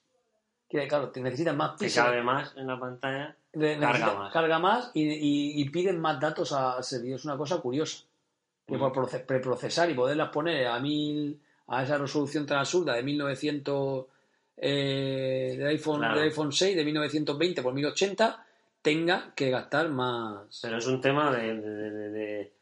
Que 0.68 0.88
claro, 0.88 1.10
te 1.10 1.20
necesitan 1.20 1.56
más 1.56 1.72
Que 1.72 1.86
píxeles. 1.86 2.06
cabe 2.08 2.22
más 2.22 2.52
en 2.56 2.66
la 2.66 2.78
pantalla. 2.78 3.36
Carga 3.80 4.14
más. 4.14 4.32
carga 4.32 4.58
más 4.58 4.90
y, 4.94 5.02
y- 5.04 5.60
y 5.62 5.68
piden 5.70 5.98
más 6.00 6.20
datos 6.20 6.52
al 6.52 6.82
servicio. 6.84 7.16
Es 7.16 7.24
una 7.24 7.36
cosa 7.36 7.58
curiosa. 7.58 8.04
Que 8.66 8.76
Mm. 8.76 8.80
por 8.80 8.92
proce- 8.92 9.24
preprocesar 9.24 9.88
y 9.90 9.94
poderlas 9.94 10.28
poner 10.30 10.66
a 10.66 10.78
mil 10.80 11.40
a 11.68 11.82
esa 11.82 11.98
resolución 11.98 12.46
tan 12.46 12.58
absurda 12.58 12.94
de 12.94 13.02
1900 13.02 14.06
eh, 14.58 15.54
del, 15.58 15.66
iPhone, 15.68 15.98
Claro. 16.00 16.14
del 16.16 16.24
iPhone 16.28 16.52
6 16.52 16.76
de 16.76 16.84
1920 16.84 17.62
por 17.62 17.74
1080 17.74 18.44
tenga 18.82 19.32
que 19.34 19.50
gastar 19.50 19.88
más. 19.90 20.60
Pero 20.62 20.78
es 20.78 20.86
un 20.86 21.00
tema 21.00 21.30
de, 21.36 21.60
de- 21.60 21.90
de- 21.90 22.10
de- 22.10 22.52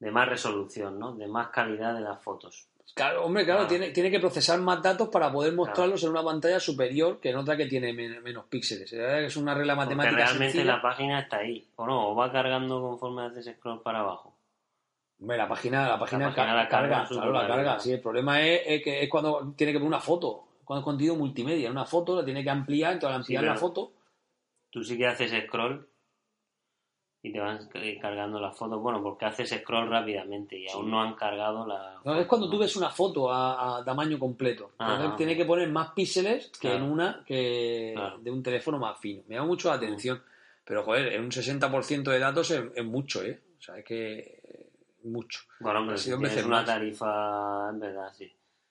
de 0.00 0.10
más 0.10 0.28
resolución, 0.28 0.98
¿no? 0.98 1.14
De 1.14 1.26
más 1.26 1.48
calidad 1.48 1.94
de 1.94 2.00
las 2.00 2.20
fotos. 2.22 2.66
Claro, 2.94 3.24
hombre, 3.24 3.44
claro, 3.44 3.60
Claro. 3.60 3.68
Tiene, 3.70 3.90
tiene 3.90 4.10
que 4.10 4.20
procesar 4.20 4.60
más 4.60 4.82
datos 4.82 5.08
para 5.08 5.32
poder 5.32 5.52
mostrarlos 5.54 6.02
en 6.04 6.10
una 6.10 6.22
pantalla 6.22 6.60
superior 6.60 7.18
que 7.20 7.30
en 7.30 7.36
otra 7.36 7.56
que 7.56 7.66
tiene 7.66 7.92
men- 7.92 8.22
menos 8.22 8.44
píxeles. 8.46 8.92
Es 8.92 9.36
una 9.36 9.54
regla 9.54 9.74
Porque 9.74 9.94
matemática 9.96 10.26
realmente 10.26 10.52
sencilla. 10.52 10.76
la 10.76 10.82
página 10.82 11.20
está 11.20 11.38
ahí. 11.38 11.66
O 11.76 11.86
no, 11.86 12.10
o 12.10 12.14
va 12.14 12.30
cargando 12.30 12.80
conforme 12.80 13.22
haces 13.26 13.50
scroll 13.56 13.82
para 13.82 14.00
abajo. 14.00 14.33
Hombre, 15.24 15.38
la 15.38 15.48
página, 15.48 15.88
la 15.88 15.98
página, 15.98 16.26
página 16.26 16.46
ca- 16.46 16.54
la 16.54 16.68
carga 16.68 17.06
claro, 17.08 17.32
la 17.32 17.40
totalidad. 17.40 17.56
carga. 17.64 17.80
Sí, 17.80 17.92
el 17.92 18.00
problema 18.00 18.42
es, 18.42 18.60
es 18.66 18.82
que 18.84 19.02
es 19.04 19.08
cuando 19.08 19.54
tiene 19.56 19.72
que 19.72 19.78
poner 19.78 19.88
una 19.88 20.00
foto, 20.00 20.44
cuando 20.64 20.80
es 20.80 20.84
contenido 20.84 21.16
multimedia, 21.16 21.70
una 21.70 21.86
foto 21.86 22.14
la 22.16 22.24
tiene 22.26 22.44
que 22.44 22.50
ampliar, 22.50 22.92
entonces 22.92 23.14
al 23.14 23.20
ampliar 23.22 23.42
Sí, 23.42 23.48
la 23.48 23.56
foto, 23.56 23.92
Tú 24.68 24.84
sí 24.84 24.98
que 24.98 25.06
haces 25.06 25.32
scroll 25.46 25.88
y 27.22 27.32
te 27.32 27.40
van 27.40 27.58
cargando 28.02 28.38
las 28.38 28.54
fotos. 28.54 28.82
Bueno, 28.82 29.02
porque 29.02 29.24
haces 29.24 29.48
scroll 29.50 29.88
rápidamente 29.88 30.58
y 30.58 30.68
aún 30.68 30.90
no 30.90 31.00
han 31.00 31.14
cargado 31.14 31.66
la. 31.66 32.00
no, 32.04 32.16
es 32.16 32.26
cuando 32.26 32.50
tú 32.50 32.58
ves 32.58 32.76
una 32.76 32.90
foto 32.90 33.32
a, 33.32 33.78
a 33.78 33.84
tamaño 33.84 34.18
completo. 34.18 34.72
Ajá. 34.76 34.94
Entonces 34.96 35.16
tiene 35.16 35.36
que 35.36 35.46
poner 35.46 35.70
más 35.70 35.92
píxeles 35.92 36.48
que 36.60 36.68
Claro. 36.68 36.76
en 36.76 36.82
una 36.90 37.24
que 37.26 37.92
Claro. 37.94 38.18
de 38.18 38.30
un 38.30 38.42
teléfono 38.42 38.78
más 38.78 38.98
fino. 38.98 39.22
Me 39.26 39.36
llama 39.36 39.46
mucho 39.46 39.68
la 39.70 39.76
atención. 39.76 40.22
Pero, 40.66 40.82
joder, 40.82 41.12
en 41.14 41.22
un 41.24 41.30
60% 41.30 42.10
de 42.10 42.18
datos 42.18 42.50
es, 42.50 42.62
es 42.74 42.84
mucho, 42.84 43.22
¿eh? 43.22 43.40
O 43.58 43.62
sea, 43.62 43.78
es 43.78 43.84
que 43.84 44.33
mucho. 45.04 45.40
Bueno, 45.60 45.86
Casi 45.88 46.10
si 46.10 46.16
tienes 46.16 46.44
una 46.44 46.56
más. 46.58 46.66
tarifa, 46.66 47.68
en 47.70 47.80
verdad, 47.80 48.12
sí. 48.16 48.30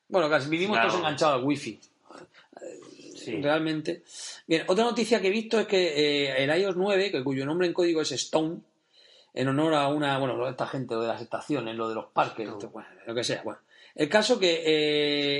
Bueno, 0.09 0.29
casi 0.29 0.49
vivimos 0.49 0.75
Claro. 0.75 0.89
todos 0.89 0.99
enganchados 1.01 1.35
al 1.39 1.43
wifi. 1.45 1.79
Sí. 3.15 3.41
realmente. 3.41 4.03
Bien, 4.47 4.63
otra 4.67 4.83
noticia 4.83 5.21
que 5.21 5.27
he 5.27 5.31
visto 5.31 5.57
es 5.59 5.65
que 5.67 6.25
eh, 6.27 6.43
el 6.43 6.61
iOS 6.61 6.75
9, 6.75 7.09
que 7.11 7.23
cuyo 7.23 7.45
nombre 7.45 7.67
en 7.67 7.73
código 7.73 8.01
es 8.01 8.11
Stone, 8.11 8.57
en 9.33 9.47
honor 9.47 9.73
a 9.75 9.87
una, 9.87 10.17
bueno, 10.19 10.35
lo 10.35 10.45
de 10.45 10.51
esta 10.51 10.67
gente, 10.67 10.93
lo 10.95 11.01
de 11.01 11.07
las 11.07 11.21
estaciones, 11.21 11.75
lo 11.75 11.87
de 11.87 11.95
los 11.95 12.07
parques, 12.07 12.45
No. 12.47 12.53
esto, 12.53 12.69
bueno, 12.69 12.89
lo 13.07 13.15
que 13.15 13.23
sea, 13.23 13.41
bueno. 13.43 13.59
El 13.95 14.09
caso 14.09 14.39
que, 14.39 14.63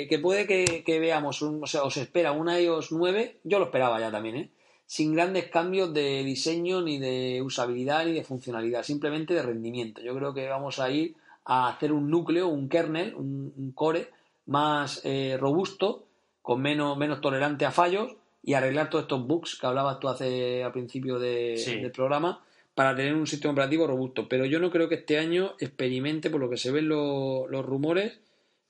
eh, 0.04 0.08
que 0.08 0.20
puede 0.20 0.48
que, 0.48 0.84
que 0.86 1.00
veamos, 1.00 1.42
un- 1.42 1.62
o 1.64 1.68
sea, 1.68 1.84
os 1.84 1.98
espera 1.98 2.32
un 2.32 2.50
iOS 2.50 2.92
9, 2.94 3.40
yo 3.44 3.60
lo 3.60 3.66
esperaba 3.66 4.00
ya 4.00 4.10
también, 4.12 4.36
¿eh? 4.38 4.50
Sin 4.96 5.16
grandes 5.16 5.46
cambios 5.50 5.92
de 5.92 6.24
diseño, 6.24 6.84
ni 6.84 7.00
de 7.00 7.42
usabilidad, 7.42 8.06
ni 8.06 8.14
de 8.14 8.24
funcionalidad, 8.24 8.84
simplemente 8.84 9.34
de 9.34 9.42
rendimiento. 9.42 10.04
Yo 10.04 10.14
creo 10.16 10.36
que 10.36 10.48
vamos 10.48 10.78
a 10.80 10.92
ir 10.92 11.16
a 11.46 11.68
hacer 11.70 11.92
un 11.92 12.12
núcleo, 12.12 12.48
un 12.48 12.70
kernel, 12.70 13.16
un, 13.16 13.52
un 13.58 13.72
core 13.72 14.10
más 14.46 15.02
eh, 15.04 15.36
robusto, 15.40 16.06
con 16.44 16.62
menos, 16.62 16.96
menos 16.96 17.22
tolerante 17.22 17.66
a 17.66 17.72
fallos 17.72 18.16
y 18.44 18.54
arreglar 18.54 18.92
todos 18.92 19.06
estos 19.06 19.26
bugs 19.26 19.58
que 19.60 19.66
hablabas 19.66 20.00
tú 20.00 20.10
hace 20.10 20.64
al 20.64 20.72
principio 20.72 21.18
de- 21.18 21.56
Sí. 21.58 21.80
del 21.80 21.92
programa 21.92 22.44
para 22.76 22.96
tener 22.96 23.16
un 23.16 23.26
sistema 23.26 23.54
operativo 23.54 23.88
robusto. 23.88 24.30
Pero 24.30 24.46
yo 24.46 24.60
no 24.60 24.70
creo 24.70 24.90
que 24.90 24.96
este 25.02 25.18
año 25.18 25.54
experimente, 25.60 26.30
por 26.30 26.40
lo 26.40 26.52
que 26.52 26.58
se 26.58 26.72
ven 26.72 26.88
lo- 26.88 27.48
los 27.48 27.66
rumores, 27.66 28.20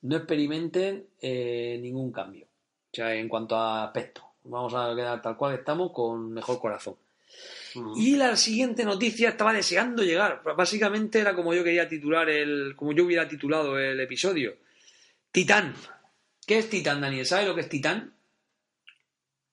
no 0.03 0.15
experimenten 0.15 1.05
eh, 1.21 1.77
ningún 1.81 2.13
cambio. 2.13 2.45
O 2.45 2.95
sea, 2.95 3.13
en 3.13 3.27
cuanto 3.27 3.57
a 3.57 3.83
aspecto. 3.83 4.21
Vamos 4.45 4.73
a 4.73 4.93
quedar 4.95 5.21
tal 5.21 5.37
cual 5.37 5.55
estamos 5.55 5.91
con 5.91 6.31
mejor 6.33 6.59
corazón. 6.59 6.95
Mm. 7.75 7.93
Y 7.95 8.15
la 8.15 8.35
siguiente 8.35 8.83
noticia 8.83 9.29
estaba 9.29 9.53
deseando 9.53 10.03
llegar. 10.03 10.41
Básicamente 10.55 11.19
era 11.19 11.35
como 11.35 11.53
yo 11.53 11.63
quería 11.63 11.87
titular 11.87 12.29
el. 12.29 12.75
como 12.75 12.91
yo 12.91 13.05
hubiera 13.05 13.27
titulado 13.27 13.79
el 13.79 13.99
episodio. 13.99 14.55
Titán. 15.31 15.73
¿Qué 16.45 16.59
es 16.59 16.69
Titán, 16.69 17.01
Daniel? 17.01 17.25
¿Sabes 17.25 17.47
lo 17.47 17.55
que 17.55 17.61
es 17.61 17.69
Titán? 17.69 18.13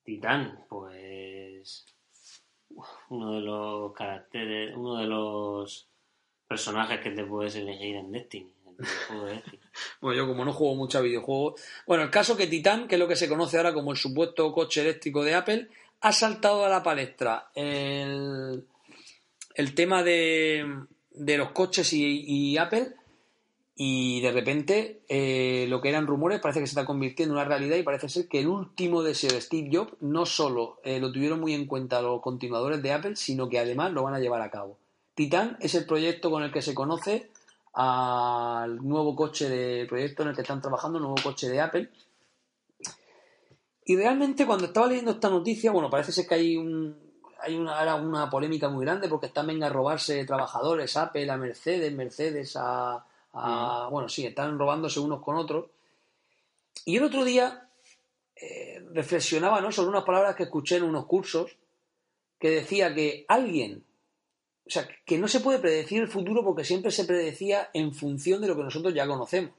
Titán, 0.03 0.65
pues 0.67 1.85
uno 3.09 3.35
de 3.35 3.41
los 3.41 3.93
caracteres, 3.93 4.75
uno 4.75 4.97
de 4.97 5.07
los 5.07 5.87
personajes 6.47 6.99
que 6.99 7.11
te 7.11 7.23
puedes 7.23 7.55
elegir 7.55 7.95
en 7.95 8.11
Destiny, 8.11 8.51
en 8.65 8.75
el 8.79 8.85
juego 9.07 9.25
de 9.25 9.33
Destiny. 9.35 9.60
Bueno, 10.01 10.17
yo 10.17 10.27
como 10.27 10.45
no 10.45 10.53
juego 10.53 10.75
mucho 10.75 10.97
a 10.97 11.01
videojuegos. 11.01 11.61
Bueno, 11.87 12.03
el 12.03 12.09
caso 12.09 12.37
que 12.37 12.47
Titán, 12.47 12.87
que 12.87 12.95
es 12.95 12.99
lo 12.99 13.07
que 13.07 13.15
se 13.15 13.29
conoce 13.29 13.57
ahora 13.57 13.73
como 13.73 13.91
el 13.91 13.97
supuesto 13.97 14.51
coche 14.51 14.81
eléctrico 14.81 15.23
de 15.23 15.35
Apple, 15.35 15.69
ha 16.01 16.11
saltado 16.11 16.65
a 16.65 16.69
la 16.69 16.83
palestra 16.83 17.51
el, 17.53 18.65
tema 19.75 20.03
de, 20.03 20.65
los 21.15 21.51
coches 21.51 21.93
y, 21.93 22.57
Apple. 22.57 22.95
Y 23.83 24.21
de 24.21 24.31
repente 24.31 25.01
eh, 25.07 25.65
lo 25.67 25.81
que 25.81 25.89
eran 25.89 26.05
rumores 26.05 26.39
parece 26.39 26.59
que 26.59 26.67
se 26.67 26.71
está 26.71 26.85
convirtiendo 26.85 27.33
en 27.33 27.39
una 27.39 27.47
realidad 27.47 27.77
y 27.77 27.83
parece 27.83 28.09
ser 28.09 28.27
que 28.27 28.39
el 28.39 28.47
último 28.47 29.01
deseo 29.01 29.31
de 29.31 29.41
Steve 29.41 29.69
Jobs 29.71 29.93
no 30.01 30.27
solo 30.27 30.79
eh, 30.83 30.99
lo 30.99 31.11
tuvieron 31.11 31.39
muy 31.39 31.53
en 31.53 31.65
cuenta 31.65 32.01
los 32.01 32.21
continuadores 32.21 32.83
de 32.83 32.91
Apple, 32.91 33.15
sino 33.15 33.49
que 33.49 33.57
además 33.57 33.91
lo 33.91 34.03
van 34.03 34.13
a 34.13 34.19
llevar 34.19 34.41
a 34.41 34.51
cabo. 34.51 34.77
Titán 35.15 35.57
es 35.61 35.73
el 35.73 35.85
proyecto 35.85 36.29
con 36.29 36.43
el 36.43 36.51
que 36.51 36.61
se 36.61 36.75
conoce 36.75 37.31
al 37.73 38.77
nuevo 38.85 39.15
coche 39.15 39.49
de 39.49 39.85
proyecto 39.85 40.23
en 40.23 40.29
el 40.29 40.35
que 40.35 40.41
están 40.41 40.61
trabajando, 40.61 40.97
el 40.97 41.03
nuevo 41.03 41.17
coche 41.23 41.49
de 41.49 41.61
Apple. 41.61 41.89
Y 43.85 43.95
realmente 43.95 44.45
cuando 44.45 44.65
estaba 44.65 44.87
leyendo 44.87 45.11
esta 45.11 45.29
noticia, 45.29 45.71
bueno, 45.71 45.89
parece 45.89 46.11
ser 46.11 46.27
que 46.27 46.35
hay 46.35 46.57
un 46.57 47.11
hay 47.43 47.55
una, 47.55 47.79
ahora 47.79 47.95
una 47.95 48.29
polémica 48.29 48.69
muy 48.69 48.85
grande 48.85 49.07
porque 49.09 49.25
están 49.25 49.47
venga 49.47 49.65
a 49.65 49.69
robarse 49.71 50.23
trabajadores, 50.25 50.95
Apple, 50.95 51.29
a 51.31 51.37
Mercedes, 51.37 51.91
Mercedes 51.91 52.55
a, 52.55 53.03
a- 53.33 53.87
bueno, 53.89 54.07
sí, 54.09 54.25
están 54.27 54.59
robándose 54.59 54.99
unos 54.99 55.23
con 55.23 55.37
otros. 55.37 55.65
Y 56.85 56.97
el 56.97 57.03
otro 57.03 57.23
día 57.25 57.67
eh, 58.35 58.85
reflexionaba 58.93 59.59
¿no? 59.59 59.71
sobre 59.71 59.89
unas 59.89 60.03
palabras 60.03 60.35
que 60.35 60.43
escuché 60.43 60.77
en 60.77 60.83
unos 60.83 61.07
cursos 61.07 61.57
que 62.39 62.51
decía 62.51 62.93
que 62.93 63.25
alguien, 63.27 63.83
o 64.71 64.73
sea, 64.73 64.87
que 65.05 65.17
no 65.17 65.27
se 65.27 65.41
puede 65.41 65.59
predecir 65.59 66.01
el 66.01 66.07
futuro 66.07 66.45
porque 66.45 66.63
siempre 66.63 66.91
se 66.91 67.03
predecía 67.03 67.69
en 67.73 67.93
función 67.93 68.39
de 68.41 68.47
lo 68.47 68.55
que 68.55 68.63
nosotros 68.63 68.93
ya 68.93 69.05
conocemos. 69.05 69.51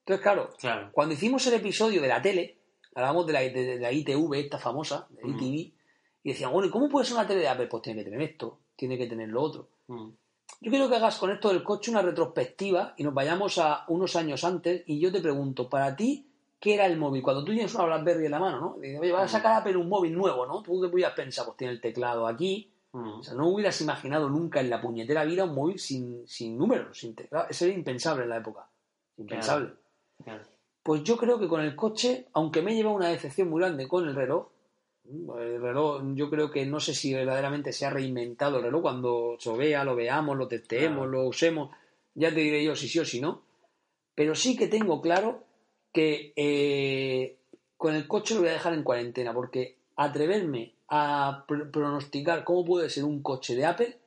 Entonces, 0.00 0.22
claro, 0.22 0.48
Claro. 0.58 0.88
cuando 0.92 1.12
hicimos 1.14 1.46
el 1.46 1.54
episodio 1.54 2.00
de 2.00 2.08
la 2.08 2.22
tele, 2.22 2.56
hablábamos 2.94 3.26
de 3.26 3.32
la, 3.34 3.40
de, 3.40 3.50
de 3.50 3.78
la 3.78 3.92
ITV, 3.92 4.32
esta 4.34 4.58
famosa, 4.58 5.06
de 5.10 5.24
Mm. 5.24 5.36
ITV, 5.36 5.74
y 6.22 6.28
decían, 6.30 6.52
bueno, 6.52 6.68
¿y 6.68 6.70
cómo 6.70 6.88
puede 6.88 7.04
ser 7.04 7.16
una 7.18 7.26
tele 7.26 7.40
de 7.40 7.48
Apple? 7.48 7.66
Pues 7.66 7.82
tiene 7.82 8.02
que 8.02 8.10
tener 8.10 8.22
esto, 8.30 8.58
tiene 8.74 8.96
que 8.96 9.06
tener 9.06 9.28
lo 9.28 9.42
otro. 9.42 9.68
Mm. 9.88 10.08
Yo 10.62 10.70
quiero 10.70 10.88
que 10.88 10.96
hagas 10.96 11.18
con 11.18 11.30
esto 11.30 11.50
del 11.50 11.62
coche 11.62 11.90
una 11.90 12.00
retrospectiva 12.00 12.94
y 12.96 13.04
nos 13.04 13.12
vayamos 13.12 13.58
a 13.58 13.84
unos 13.88 14.16
años 14.16 14.42
antes 14.42 14.84
y 14.86 14.98
yo 15.00 15.12
te 15.12 15.20
pregunto, 15.20 15.68
para 15.68 15.94
ti, 15.94 16.30
¿qué 16.58 16.74
era 16.74 16.86
el 16.86 16.96
móvil? 16.96 17.22
Cuando 17.22 17.44
tú 17.44 17.52
tienes 17.52 17.74
una 17.74 17.84
BlackBerry 17.84 18.24
en 18.24 18.30
la 18.30 18.38
mano, 18.38 18.60
¿no? 18.60 18.76
Dices, 18.80 18.98
Oye, 19.00 19.12
vas 19.12 19.24
a 19.24 19.28
sacar 19.36 19.52
a 19.52 19.56
Apple 19.58 19.76
un 19.76 19.88
móvil 19.90 20.14
nuevo, 20.14 20.46
¿no? 20.46 20.62
Tú 20.62 20.80
te 20.80 20.86
hubieras 20.86 21.12
pensado, 21.14 21.48
pues 21.48 21.58
tiene 21.58 21.74
el 21.74 21.80
teclado 21.80 22.26
aquí. 22.26 22.72
Mm. 22.96 23.18
O 23.18 23.22
sea, 23.22 23.34
no 23.34 23.48
hubieras 23.48 23.78
imaginado 23.82 24.30
nunca 24.30 24.60
en 24.60 24.70
la 24.70 24.80
puñetera 24.80 25.24
vida 25.24 25.44
un 25.44 25.54
móvil 25.54 25.78
sin, 25.78 26.26
sin 26.26 26.56
números, 26.56 26.98
sin. 26.98 27.14
Eso 27.50 27.64
era 27.66 27.74
impensable 27.74 28.22
en 28.24 28.30
la 28.30 28.38
época. 28.38 28.66
Impensable. 29.18 29.74
Claro. 30.24 30.44
Pues 30.82 31.02
yo 31.02 31.16
creo 31.18 31.38
que 31.38 31.46
con 31.48 31.60
el 31.60 31.76
coche, 31.76 32.28
aunque 32.32 32.62
me 32.62 32.72
he 32.72 32.74
llevado 32.74 32.96
una 32.96 33.08
decepción 33.08 33.50
muy 33.50 33.60
grande 33.60 33.86
con 33.86 34.08
el 34.08 34.14
reloj, 34.14 34.48
El 35.04 35.60
reloj, 35.60 36.02
yo 36.14 36.30
creo 36.30 36.50
que 36.50 36.64
no 36.64 36.80
sé 36.80 36.94
si 36.94 37.12
verdaderamente 37.12 37.72
se 37.72 37.84
ha 37.84 37.90
reinventado 37.90 38.56
el 38.56 38.64
reloj. 38.64 38.82
Cuando 38.82 39.36
se 39.38 39.52
vea, 39.56 39.84
lo 39.84 39.94
veamos, 39.94 40.36
lo 40.36 40.48
testeemos, 40.48 41.06
Claro. 41.06 41.10
lo 41.12 41.28
usemos, 41.28 41.70
ya 42.14 42.30
te 42.30 42.40
diré 42.40 42.64
yo 42.64 42.74
si 42.74 42.88
sí 42.88 42.98
o 42.98 43.04
si 43.04 43.20
no. 43.20 43.42
Pero 44.14 44.34
sí 44.34 44.56
que 44.56 44.68
tengo 44.68 45.02
claro 45.02 45.44
que 45.92 46.32
eh, 46.34 47.36
con 47.76 47.94
el 47.94 48.08
coche 48.08 48.34
lo 48.34 48.40
voy 48.40 48.48
a 48.48 48.54
dejar 48.54 48.72
en 48.72 48.82
cuarentena, 48.82 49.34
porque 49.34 49.75
atreverme 49.96 50.74
a 50.88 51.44
pr- 51.48 51.70
pronosticar 51.70 52.44
cómo 52.44 52.64
puede 52.64 52.88
ser 52.90 53.04
un 53.04 53.22
coche 53.22 53.54
de 53.56 53.64
Apple, 53.66 53.98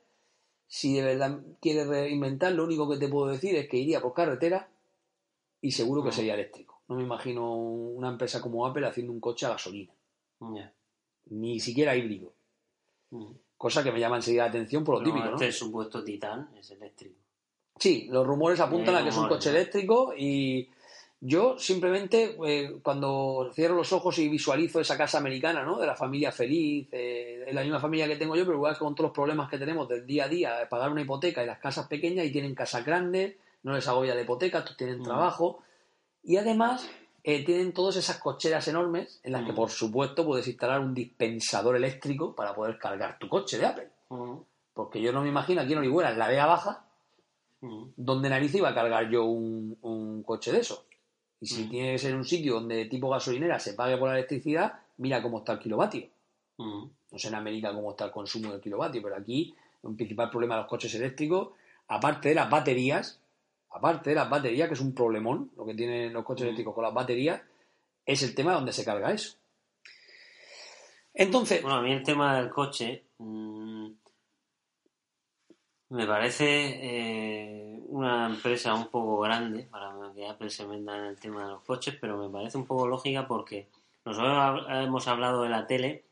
si 0.66 0.94
de 0.94 1.02
verdad 1.02 1.40
quieres 1.60 1.86
reinventar, 1.88 2.52
lo 2.52 2.64
único 2.64 2.88
que 2.88 2.96
te 2.96 3.08
puedo 3.08 3.26
decir 3.26 3.56
es 3.56 3.68
que 3.68 3.76
iría 3.76 4.00
por 4.00 4.14
carretera 4.14 4.68
y 5.60 5.72
seguro 5.72 6.02
que 6.02 6.10
Mm. 6.10 6.12
sería 6.12 6.34
eléctrico. 6.34 6.80
No 6.88 6.96
me 6.96 7.02
imagino 7.02 7.54
una 7.56 8.08
empresa 8.08 8.40
como 8.40 8.66
Apple 8.66 8.86
haciendo 8.86 9.12
un 9.12 9.20
coche 9.20 9.46
a 9.46 9.50
gasolina, 9.50 9.92
ni 11.26 11.60
siquiera 11.60 11.94
híbrido. 11.96 12.32
Mm. 13.10 13.26
Cosa 13.56 13.82
que 13.84 13.92
me 13.92 14.00
llama 14.00 14.16
enseguida 14.16 14.44
la 14.44 14.48
atención 14.48 14.82
por 14.84 14.94
lo 14.96 15.00
No, 15.00 15.06
típico, 15.06 15.24
¿no? 15.26 15.34
Este 15.34 15.52
supuesto 15.52 16.02
titán 16.02 16.48
es 16.56 16.70
eléctrico. 16.70 17.16
Sí, 17.78 18.08
los 18.10 18.26
rumores 18.26 18.58
apuntan 18.60 18.94
a 18.96 19.02
que 19.02 19.10
es 19.10 19.16
un 19.16 19.28
coche 19.28 19.50
eléctrico 19.50 20.14
y 20.16 20.68
yo 21.22 21.58
simplemente 21.58 22.36
eh, 22.46 22.78
cuando 22.82 23.50
cierro 23.54 23.74
los 23.74 23.92
ojos 23.92 24.18
y 24.18 24.28
visualizo 24.28 24.80
esa 24.80 24.96
casa 24.96 25.18
americana, 25.18 25.62
¿no? 25.64 25.78
De 25.78 25.86
la 25.86 25.94
familia 25.94 26.32
feliz, 26.32 26.88
eh, 26.92 27.44
es 27.46 27.54
la 27.54 27.62
misma 27.62 27.78
familia 27.78 28.08
que 28.08 28.16
tengo 28.16 28.34
yo, 28.36 28.44
pero 28.44 28.56
igual 28.56 28.78
con 28.78 28.94
todos 28.94 29.08
los 29.08 29.14
problemas 29.14 29.50
que 29.50 29.58
tenemos 29.58 29.86
del 29.88 30.06
día 30.06 30.24
a 30.24 30.28
día, 30.28 30.56
de 30.58 30.66
pagar 30.66 30.90
una 30.90 31.02
hipoteca 31.02 31.42
y 31.42 31.46
las 31.46 31.58
casas 31.58 31.86
pequeñas 31.88 32.24
y 32.24 32.32
tienen 32.32 32.54
casas 32.54 32.84
grandes, 32.86 33.36
no 33.62 33.74
les 33.74 33.86
agobia 33.86 34.14
la 34.14 34.22
hipoteca, 34.22 34.64
tienen 34.78 35.00
Mm. 35.00 35.04
trabajo 35.04 35.62
y 36.24 36.36
además 36.38 36.88
eh, 37.22 37.44
tienen 37.44 37.74
todas 37.74 37.96
esas 37.96 38.16
cocheras 38.18 38.66
enormes 38.68 39.20
en 39.22 39.32
las 39.32 39.44
que 39.44 39.52
Mm. 39.52 39.56
por 39.56 39.68
supuesto 39.70 40.24
puedes 40.24 40.48
instalar 40.48 40.80
un 40.80 40.94
dispensador 40.94 41.76
eléctrico 41.76 42.34
para 42.34 42.54
poder 42.54 42.78
cargar 42.78 43.18
tu 43.18 43.28
coche 43.28 43.58
de 43.58 43.66
Apple. 43.66 43.88
Mm. 44.08 44.36
Porque 44.72 45.02
yo 45.02 45.12
no 45.12 45.20
me 45.20 45.28
imagino 45.28 45.60
aquí 45.60 45.72
en 45.74 45.80
Orihuela, 45.80 46.12
en 46.12 46.18
la 46.18 46.28
Vega 46.28 46.46
Baja. 46.46 46.84
¿dónde 47.96 48.30
nariz 48.30 48.54
iba 48.54 48.70
a 48.70 48.74
cargar 48.74 49.10
yo 49.10 49.24
un, 49.24 49.76
un 49.82 50.22
coche 50.22 50.50
de 50.50 50.60
eso? 50.60 50.86
Y 51.40 51.46
si 51.46 51.64
Mm. 51.64 51.70
tiene 51.70 51.92
que 51.92 51.98
ser 51.98 52.14
un 52.14 52.24
sitio 52.24 52.54
donde 52.54 52.84
tipo 52.86 53.08
gasolinera 53.08 53.58
se 53.58 53.74
pague 53.74 53.96
por 53.96 54.08
la 54.08 54.14
electricidad, 54.16 54.74
mira 54.98 55.22
cómo 55.22 55.38
está 55.38 55.52
el 55.54 55.58
kilovatio. 55.58 56.08
Mm. 56.58 56.84
No 57.12 57.18
sé 57.18 57.28
en 57.28 57.34
América 57.34 57.72
cómo 57.72 57.90
está 57.90 58.04
el 58.06 58.10
consumo 58.10 58.52
del 58.52 58.60
kilovatio, 58.60 59.02
pero 59.02 59.16
aquí 59.16 59.54
un 59.82 59.96
principal 59.96 60.28
problema 60.30 60.56
de 60.56 60.60
los 60.62 60.68
coches 60.68 60.94
eléctricos, 60.94 61.48
aparte 61.88 62.28
de 62.28 62.34
las 62.34 62.50
baterías, 62.50 63.18
aparte 63.70 64.10
de 64.10 64.16
las 64.16 64.28
baterías, 64.28 64.68
que 64.68 64.74
es 64.74 64.80
un 64.80 64.94
problemón, 64.94 65.50
lo 65.56 65.64
que 65.64 65.74
tienen 65.74 66.12
los 66.12 66.24
coches 66.24 66.42
Mm. 66.44 66.46
eléctricos 66.48 66.74
con 66.74 66.84
las 66.84 66.92
baterías, 66.94 67.40
es 68.04 68.22
el 68.22 68.34
tema 68.34 68.52
donde 68.52 68.72
se 68.72 68.84
carga 68.84 69.10
eso. 69.12 69.36
Entonces, 71.14 71.62
Bueno, 71.62 71.78
a 71.78 71.82
mí 71.82 71.92
el 71.92 72.02
tema 72.02 72.36
del 72.38 72.50
coche 72.50 73.04
mm, 73.18 73.88
me 75.90 76.06
parece 76.06 76.46
eh, 76.46 77.80
una 77.88 78.26
empresa 78.26 78.74
un 78.74 78.88
poco 78.88 79.20
grande 79.20 79.64
para 79.64 79.92
que 80.14 80.26
Apple 80.26 80.50
se 80.50 80.62
en 80.62 80.88
el 80.88 81.18
tema 81.18 81.44
de 81.44 81.50
los 81.50 81.62
coches, 81.62 81.96
pero 82.00 82.16
me 82.16 82.30
parece 82.30 82.58
un 82.58 82.66
poco 82.66 82.86
lógica 82.86 83.26
porque 83.26 83.68
nosotros 84.04 84.66
hemos 84.70 85.08
hablado 85.08 85.42
de 85.42 85.48
la 85.48 85.66
tele, 85.66 86.04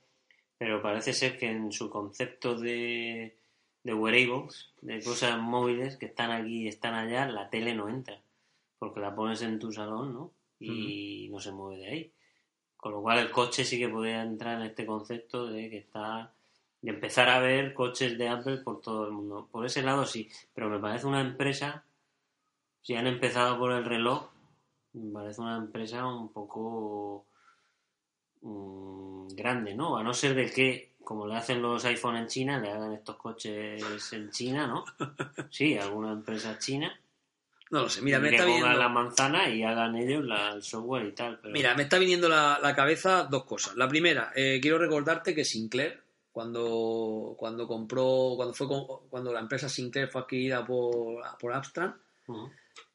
pero 0.59 0.83
parece 0.83 1.13
ser 1.13 1.39
que 1.39 1.51
en 1.51 1.71
su 1.71 1.89
concepto 1.91 2.59
de, 2.59 3.39
de 3.85 3.95
wearables, 3.95 4.73
de 4.81 5.01
cosas 5.03 5.39
móviles 5.39 5.97
que 5.97 6.07
están 6.07 6.33
aquí 6.33 6.65
y 6.65 6.69
están 6.69 6.95
allá, 6.95 7.27
la 7.27 7.49
tele 7.49 7.75
no 7.75 7.89
entra, 7.89 8.21
porque 8.81 9.01
la 9.01 9.15
pones 9.15 9.43
en 9.43 9.61
tu 9.61 9.71
salón, 9.73 10.13
¿no? 10.13 10.33
Y 10.61 11.29
no 11.31 11.39
se 11.39 11.53
mueve 11.53 11.83
de 11.83 11.89
ahí. 11.89 12.13
Con 12.77 12.93
lo 12.93 13.03
cual 13.03 13.21
el 13.21 13.31
coche 13.31 13.65
sí 13.65 13.79
que 13.79 13.89
podría 13.89 14.23
entrar 14.23 14.61
en 14.61 14.67
este 14.67 14.85
concepto 14.85 15.47
de 15.47 15.71
que 15.71 15.79
está 15.79 16.33
de 16.89 16.95
empezar 16.95 17.29
a 17.29 17.39
ver 17.41 17.75
coches 17.75 18.17
de 18.17 18.29
Apple 18.29 18.59
por 18.59 18.81
todo 18.81 19.05
el 19.07 19.13
mundo. 19.13 19.49
Por 19.51 19.67
ese 19.67 19.83
lado 19.83 20.07
sí, 20.07 20.29
pero 20.55 20.69
me 20.71 20.79
parece 20.79 21.07
una 21.07 21.21
empresa, 21.21 21.85
si 22.83 22.95
han 22.95 23.07
empezado 23.07 23.59
por 23.59 23.73
el 23.73 23.85
reloj, 23.85 24.31
me 24.95 25.13
parece 25.13 25.41
una 25.41 25.57
empresa 25.59 26.07
un 26.07 26.33
poco 26.33 27.27
mm, 28.43 29.29
grande, 29.35 29.75
¿no? 29.75 29.97
A 29.99 30.03
no 30.03 30.15
ser 30.15 30.35
de 30.35 30.51
que, 30.51 30.93
como 31.05 31.27
le 31.27 31.37
hacen 31.37 31.61
los 31.63 31.85
iPhone 31.85 32.17
en 32.17 32.27
China, 32.27 32.59
le 32.59 32.71
hagan 32.71 32.93
estos 32.93 33.17
coches 33.17 34.13
en 34.13 34.31
China, 34.31 34.67
¿no? 34.67 34.85
Sí, 35.51 35.77
alguna 35.77 36.13
empresa 36.13 36.59
china. 36.59 36.99
no 37.71 37.83
lo 37.83 37.89
sé, 37.89 38.01
mira, 38.03 38.19
me 38.19 38.31
que 38.31 38.37
está 38.37 38.47
pongan 38.47 38.63
viendo... 38.63 38.79
la 38.79 38.89
manzana 38.89 39.49
y 39.49 39.63
hagan 39.63 39.97
ellos 39.97 40.25
la- 40.25 40.53
el 40.53 40.63
software 40.63 41.07
y 41.07 41.13
tal. 41.13 41.39
Pero... 41.41 41.53
Mira, 41.53 41.75
me 41.75 41.83
está 41.85 41.99
viniendo 41.99 42.29
la, 42.29 42.59
la 42.63 42.75
cabeza 42.75 43.25
dos 43.25 43.45
cosas. 43.45 43.77
La 43.77 43.89
primera, 43.89 44.33
eh, 44.35 44.59
quiero 44.63 44.79
recordarte 44.79 45.35
que 45.35 45.45
Sinclair, 45.45 46.03
cuando, 46.39 47.35
cuando 47.37 47.67
compró, 47.67 48.35
cuando 48.37 48.55
fue 48.55 48.69
cuando 49.11 49.33
la 49.33 49.41
empresa 49.41 49.69
Sinclair 49.69 50.07
fue 50.07 50.21
adquirida 50.21 50.65
por, 50.65 51.21
por 51.37 51.53
Abstrand, 51.53 51.95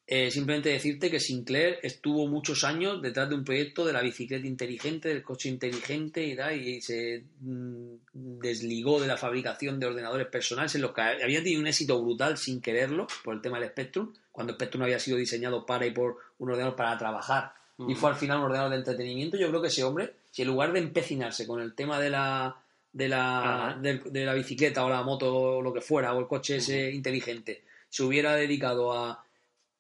eh, 0.08 0.32
simplemente 0.32 0.70
decirte 0.70 1.12
que 1.12 1.20
Sinclair 1.20 1.78
estuvo 1.84 2.26
muchos 2.28 2.64
años 2.64 3.02
detrás 3.02 3.28
de 3.28 3.36
un 3.36 3.44
proyecto 3.44 3.84
de 3.84 3.92
la 3.92 4.02
bicicleta 4.02 4.48
inteligente, 4.48 5.10
del 5.10 5.24
coche 5.24 5.50
inteligente 5.50 6.26
y 6.26 6.38
tal, 6.38 6.56
y 6.56 6.80
se 6.80 7.26
mm, 7.42 7.96
desligó 8.14 9.02
de 9.02 9.08
la 9.08 9.18
fabricación 9.18 9.78
de 9.78 9.88
ordenadores 9.88 10.28
personales 10.28 10.74
en 10.76 10.82
los 10.82 10.94
que 10.94 11.02
había 11.02 11.44
tenido 11.44 11.60
un 11.60 11.68
éxito 11.68 12.02
brutal 12.02 12.38
sin 12.38 12.62
quererlo 12.62 13.08
por 13.26 13.34
el 13.34 13.42
tema 13.42 13.60
del 13.60 13.72
Spectrum, 13.72 14.14
cuando 14.32 14.54
Spectrum 14.54 14.84
había 14.84 15.00
sido 15.00 15.18
diseñado 15.18 15.66
para 15.66 15.86
y 15.86 15.92
por 15.92 16.16
un 16.40 16.50
ordenador 16.50 16.78
para 16.78 16.98
trabajar. 16.98 17.52
Y 17.90 17.96
fue 17.96 18.10
al 18.10 18.16
final 18.16 18.38
un 18.38 18.46
ordenador 18.46 18.72
de 18.72 18.78
entretenimiento. 18.78 19.36
Yo 19.36 19.50
creo 19.50 19.62
que 19.62 19.68
ese 19.68 19.84
hombre, 19.84 20.14
si 20.32 20.44
en 20.44 20.48
lugar 20.48 20.72
de 20.72 20.80
empecinarse 20.80 21.46
con 21.46 21.60
el 21.60 21.74
tema 21.74 22.00
de 22.00 22.12
la 22.12 22.63
de 22.94 23.10
la, 23.10 23.78
del- 23.82 24.04
de, 24.14 24.26
la 24.26 24.34
bicicleta 24.34 24.86
o 24.86 24.90
la 24.90 25.02
moto 25.04 25.36
o 25.36 25.62
lo 25.62 25.74
que 25.74 25.82
fuera, 25.82 26.14
o 26.14 26.20
el 26.20 26.28
coche 26.28 26.58
ese 26.58 26.92
inteligente, 26.92 27.64
se 27.90 28.04
hubiera 28.04 28.36
dedicado 28.36 28.94
a, 28.94 29.26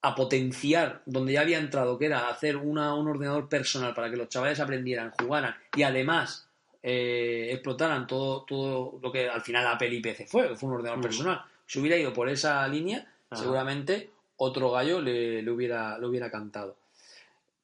a 0.02 0.16
potenciar 0.16 1.02
donde 1.06 1.34
ya 1.34 1.42
había 1.42 1.60
entrado, 1.60 1.98
que 1.98 2.08
era 2.08 2.28
hacer 2.28 2.58
una, 2.58 2.94
un 2.96 3.08
ordenador 3.08 3.48
personal 3.48 3.94
para 3.94 4.10
que 4.10 4.18
los 4.18 4.30
chavales 4.30 4.60
aprendieran, 4.60 5.12
jugaran 5.12 5.56
y 5.76 5.84
además 5.84 6.48
eh, 6.82 7.50
explotaran 7.52 8.06
todo, 8.08 8.44
todo 8.44 9.00
lo 9.02 9.12
que 9.12 9.30
al 9.30 9.42
final 9.42 9.66
Apple 9.68 9.94
y 9.94 10.02
PC 10.02 10.26
fue, 10.28 10.56
fue 10.56 10.68
un 10.70 10.76
ordenador 10.76 11.02
personal. 11.02 11.42
Si 11.66 11.80
hubiera 11.80 11.96
ido 11.98 12.12
por 12.14 12.28
esa 12.30 12.68
línea, 12.68 13.08
Ajá. 13.30 13.42
seguramente 13.42 14.10
otro 14.38 14.72
gallo 14.72 15.00
le, 15.00 15.42
le 15.42 15.52
hubiera, 15.52 15.98
le 15.98 16.08
hubiera 16.08 16.30
cantado. 16.30 16.76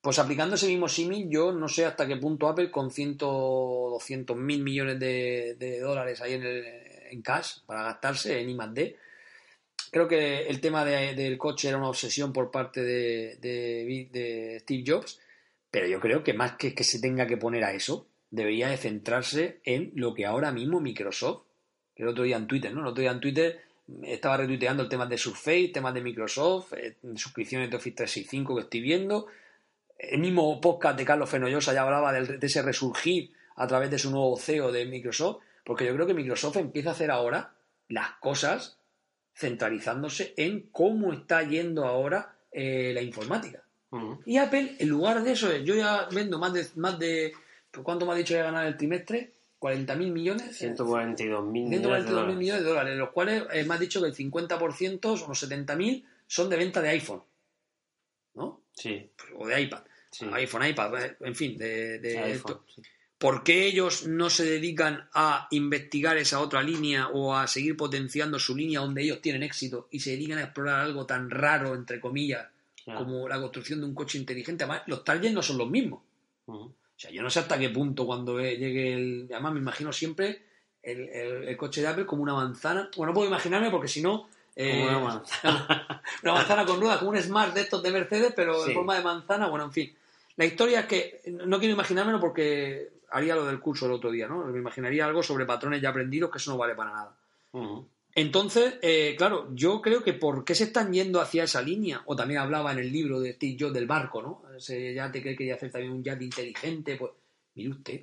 Pues 0.01 0.17
aplicando 0.17 0.55
ese 0.55 0.67
mismo 0.67 0.87
símil, 0.87 1.29
yo 1.29 1.51
no 1.51 1.67
sé 1.67 1.85
hasta 1.85 2.07
qué 2.07 2.15
punto 2.15 2.47
Apple 2.47 2.71
con 2.71 2.89
100, 2.89 3.17
200 3.17 4.37
mil 4.37 4.63
millones 4.63 4.97
de, 4.99 5.79
dólares 5.81 6.21
ahí 6.21 6.33
en, 6.35 6.43
el, 6.43 6.65
en 7.11 7.21
cash 7.21 7.57
para 7.65 7.83
gastarse 7.83 8.39
en 8.39 8.49
I+D. 8.49 8.95
Creo 9.91 10.07
que 10.07 10.47
el 10.47 10.61
tema 10.61 10.85
de- 10.85 11.15
del 11.15 11.37
coche 11.37 11.67
era 11.67 11.77
una 11.77 11.89
obsesión 11.89 12.31
por 12.31 12.49
parte 12.51 12.81
de 12.81 14.59
Steve 14.61 14.83
Jobs, 14.85 15.19
pero 15.71 15.87
yo 15.87 15.99
creo 15.99 16.23
que 16.23 16.33
más 16.33 16.53
que 16.53 16.73
que 16.73 16.83
se 16.83 16.99
tenga 16.99 17.27
que 17.27 17.37
poner 17.37 17.63
a 17.63 17.73
eso, 17.73 18.07
debería 18.31 18.69
de 18.69 18.77
centrarse 18.77 19.59
en 19.63 19.91
lo 19.95 20.13
que 20.13 20.25
ahora 20.25 20.51
mismo 20.51 20.79
Microsoft, 20.79 21.43
que 21.95 22.03
el 22.03 22.09
otro 22.09 22.23
día 22.23 22.37
en 22.37 22.47
Twitter, 22.47 22.73
¿no? 22.73 22.81
El 22.81 22.87
otro 22.87 23.01
día 23.01 23.11
en 23.11 23.19
Twitter 23.19 23.59
estaba 24.03 24.37
retuiteando 24.37 24.83
el 24.83 24.89
tema 24.89 25.07
de 25.07 25.17
Surface, 25.17 25.71
temas 25.73 25.93
de 25.93 26.01
Microsoft, 26.01 26.73
eh, 26.73 26.95
suscripciones 27.15 27.69
de 27.69 27.75
Office 27.77 27.95
365 27.97 28.55
que 28.55 28.61
estoy 28.61 28.81
viendo. 28.81 29.27
El 29.99 30.19
mismo 30.19 30.59
podcast 30.61 30.97
de 30.97 31.03
Carlos 31.05 31.29
Fenollosa 31.29 31.73
ya 31.73 31.81
hablaba 31.83 32.13
de 32.13 32.39
ese 32.41 32.61
resurgir 32.61 33.33
a 33.57 33.67
través 33.67 33.91
de 33.91 33.99
su 33.99 34.09
nuevo 34.09 34.37
CEO 34.37 34.71
de 34.71 34.85
Microsoft, 34.85 35.43
porque 35.65 35.85
yo 35.85 35.93
creo 35.93 36.07
que 36.07 36.13
Microsoft 36.13 36.55
empieza 36.55 36.89
a 36.89 36.93
hacer 36.93 37.11
ahora 37.11 37.53
las 37.89 38.13
cosas 38.21 38.79
centralizándose 39.35 40.33
en 40.37 40.69
cómo 40.71 41.11
está 41.11 41.43
yendo 41.43 41.85
ahora 41.85 42.35
eh, 42.51 42.91
la 42.93 43.01
informática. 43.01 43.63
Y 44.25 44.37
Apple, 44.37 44.75
en 44.79 44.87
lugar 44.87 45.23
de 45.23 45.31
eso, 45.31 45.55
yo 45.57 45.75
ya 45.75 46.07
vendo 46.11 46.39
más 46.39 46.53
de, 46.53 46.65
más 46.75 46.97
de 46.97 47.33
¿cuánto 47.83 48.05
me 48.05 48.13
ha 48.13 48.15
dicho 48.15 48.35
que 48.35 48.41
ganar 48.41 48.67
el 48.67 48.77
trimestre? 48.77 49.33
¿40 49.59 49.97
mil 49.97 50.11
millones? 50.11 50.55
142 50.57 51.43
mil 51.45 51.63
millones 51.63 51.81
de 51.81 51.87
142 51.87 52.05
mil 52.05 52.15
dólares. 52.15 52.37
millones 52.37 52.63
de 52.63 52.69
dólares, 52.69 52.93
de 52.93 52.99
los 52.99 53.09
cuales 53.09 53.43
eh, 53.51 53.65
me 53.65 53.73
has 53.73 53.79
dicho 53.79 53.99
que 53.99 54.07
el 54.07 54.15
50%, 54.15 55.25
unos 55.25 55.39
70 55.39 55.75
mil, 55.75 56.05
son 56.27 56.49
de 56.49 56.57
venta 56.57 56.81
de 56.81 56.89
iPhone, 56.89 57.23
¿no? 58.35 58.61
Sí, 58.71 59.09
O 59.37 59.47
de 59.47 59.61
iPad. 59.61 59.81
Sí. 60.11 60.25
iPhone, 60.33 60.65
iPad, 60.67 61.03
eh, 61.03 61.17
en 61.21 61.35
fin, 61.35 61.57
de, 61.57 61.99
de 61.99 62.17
iPhone, 62.19 62.31
esto. 62.31 62.63
sí. 62.75 62.81
¿Por 63.17 63.43
qué 63.43 63.65
ellos 63.65 64.07
no 64.07 64.29
se 64.29 64.45
dedican 64.45 65.09
a 65.13 65.47
investigar 65.51 66.15
esa 66.17 66.39
otra 66.39 66.63
línea 66.63 67.09
o 67.09 67.35
a 67.35 67.47
seguir 67.47 67.75
potenciando 67.75 68.39
su 68.39 68.55
línea 68.55 68.79
donde 68.79 69.01
ellos 69.03 69.21
tienen 69.21 69.43
éxito 69.43 69.89
y 69.91 69.99
se 69.99 70.11
dedican 70.11 70.37
a 70.37 70.43
explorar 70.43 70.79
algo 70.85 71.05
tan 71.05 71.29
raro, 71.29 71.75
entre 71.75 71.99
comillas, 71.99 72.47
Claro. 72.85 72.99
como 73.03 73.27
la 73.27 73.37
construcción 73.41 73.81
de 73.81 73.87
un 73.87 73.93
coche 73.93 74.17
inteligente? 74.17 74.63
Además, 74.63 74.83
los 74.87 75.03
targets 75.03 75.33
no 75.33 75.43
son 75.43 75.57
los 75.57 75.69
mismos. 75.69 75.99
O 76.47 76.71
sea, 76.95 77.11
yo 77.11 77.21
no 77.21 77.29
sé 77.29 77.39
hasta 77.39 77.59
qué 77.59 77.69
punto 77.69 78.05
cuando 78.05 78.35
ve- 78.35 78.57
llegue 78.57 78.93
el... 78.93 79.27
Además, 79.31 79.53
me 79.53 79.59
imagino 79.59 79.91
siempre 79.91 80.41
el, 80.81 81.01
el- 81.09 81.43
el 81.49 81.57
coche 81.57 81.81
de 81.81 81.87
Apple 81.87 82.05
como 82.05 82.23
una 82.23 82.33
manzana. 82.33 82.89
Bueno, 82.95 83.11
no 83.11 83.15
puedo 83.15 83.27
imaginarme 83.27 83.69
porque 83.69 83.89
si 83.89 84.01
no... 84.01 84.29
eh, 84.55 84.71
Como 84.71 84.83
una 84.85 84.99
manzana. 84.99 86.01
una 86.23 86.33
manzana 86.33 86.65
con 86.65 86.79
ruedas, 86.79 86.99
como 86.99 87.11
un 87.11 87.17
Smart 87.21 87.53
de 87.53 87.61
estos 87.61 87.83
de 87.83 87.91
Mercedes, 87.91 88.31
pero 88.33 88.63
Sí. 88.63 88.69
en 88.71 88.75
forma 88.75 88.95
de 88.95 89.03
manzana. 89.03 89.47
Bueno, 89.49 89.65
en 89.65 89.71
fin. 89.73 89.93
La 90.39 90.45
historia 90.45 90.79
es 90.79 90.85
que 90.85 91.21
no 91.45 91.59
quiero 91.59 91.73
imaginármelo 91.73 92.17
porque 92.19 92.93
haría 93.11 93.35
lo 93.35 93.45
del 93.45 93.59
curso 93.59 93.87
el 93.87 93.91
otro 93.91 94.09
día, 94.09 94.25
¿no? 94.25 94.45
Me 94.45 94.57
imaginaría 94.59 95.05
algo 95.05 95.21
sobre 95.21 95.45
patrones 95.45 95.81
ya 95.81 95.89
aprendidos, 95.89 96.31
que 96.31 96.37
eso 96.37 96.51
no 96.51 96.57
vale 96.57 96.75
para 96.75 96.91
nada. 96.91 97.17
Entonces, 98.15 98.75
eh, 98.81 99.15
claro, 99.17 99.49
yo 99.53 99.81
creo 99.81 100.01
que 100.01 100.13
por 100.13 100.45
qué 100.45 100.55
se 100.55 100.63
están 100.63 100.93
yendo 100.93 101.19
hacia 101.19 101.43
esa 101.43 101.61
línea, 101.61 102.01
o 102.05 102.15
también 102.15 102.39
hablaba 102.39 102.71
en 102.71 102.79
el 102.79 102.89
libro 102.91 103.19
de 103.19 103.33
Steve 103.33 103.57
Jobs 103.59 103.73
del 103.73 103.85
barco, 103.85 104.21
¿no? 104.21 104.43
Ese 104.55 104.93
yate 104.93 105.21
que 105.21 105.31
él 105.31 105.37
quería 105.37 105.55
hacer 105.55 105.71
también 105.71 105.91
un 105.91 106.03
yate 106.03 106.23
inteligente, 106.23 106.95
pues, 106.95 107.11
mire 107.55 107.69
usted, 107.71 108.01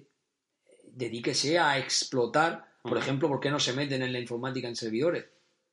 dedíquese 0.93 1.59
a 1.59 1.79
explotar, 1.79 2.67
por 2.83 2.99
ejemplo, 2.99 3.29
¿por 3.29 3.41
qué 3.41 3.51
no 3.51 3.59
se 3.59 3.73
meten 3.73 4.03
en 4.03 4.13
la 4.13 4.21
informática 4.21 4.69
en 4.69 4.77
servidores? 4.77 5.25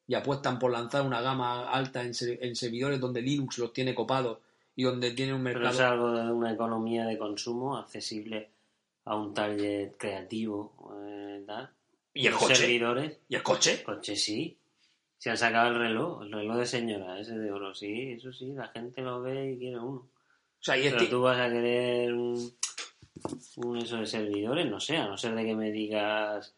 Y 0.08 0.16
apuestan 0.16 0.60
por 0.60 0.72
lanzar 0.72 1.02
una 1.06 1.22
gama 1.22 1.70
alta 1.70 2.04
en, 2.04 2.14
ser- 2.14 2.40
en 2.42 2.56
servidores 2.56 3.00
donde 3.00 3.22
Linux 3.22 3.58
los 3.58 3.72
tiene 3.74 3.94
copados 3.94 4.40
y 4.76 4.84
donde 4.84 5.12
tiene 5.12 5.34
un 5.34 5.44
Pero 5.44 5.60
mercado. 5.60 5.74
es 5.76 5.80
algo 5.82 6.12
de 6.14 6.32
una 6.32 6.52
economía 6.52 7.06
de 7.06 7.18
consumo 7.18 7.78
accesible 7.78 8.50
a 9.06 9.16
un 9.16 9.34
target 9.34 9.96
creativo, 9.98 10.96
eh, 11.06 11.44
tal. 11.46 11.70
¿Y 12.14 12.28
el 12.28 12.34
coche? 12.34 12.56
servidores, 12.56 13.18
¿Y 13.28 13.36
el 13.36 13.44
coche? 13.44 13.84
coche 13.84 14.16
sí. 14.16 14.58
Se 15.18 15.30
han 15.30 15.38
sacado 15.38 15.70
el 15.70 15.76
reloj, 15.80 16.24
el 16.24 16.32
reloj 16.32 16.58
de 16.58 16.66
señora, 16.66 17.20
ese 17.20 17.38
de 17.38 17.52
oro, 17.52 17.74
sí, 17.74 18.12
eso 18.18 18.32
sí, 18.34 18.52
la 18.54 18.68
gente 18.68 19.02
lo 19.02 19.22
ve 19.22 19.54
y 19.54 19.58
quiere 19.58 19.80
uno. 19.80 20.00
O 20.00 20.64
sea, 20.66 20.78
y 20.78 20.84
Pero 20.84 20.98
este- 20.98 21.10
tú 21.10 21.22
vas 21.22 21.40
a 21.40 21.50
querer 21.50 22.14
un, 22.14 22.54
un 23.58 23.78
eso 23.78 23.98
de 23.98 24.06
servidores, 24.06 24.70
no 24.70 24.80
sé, 24.80 24.98
a 24.98 25.08
no 25.08 25.18
ser 25.18 25.34
de 25.36 25.46
que 25.46 25.56
me 25.56 25.72
digas 25.72 26.54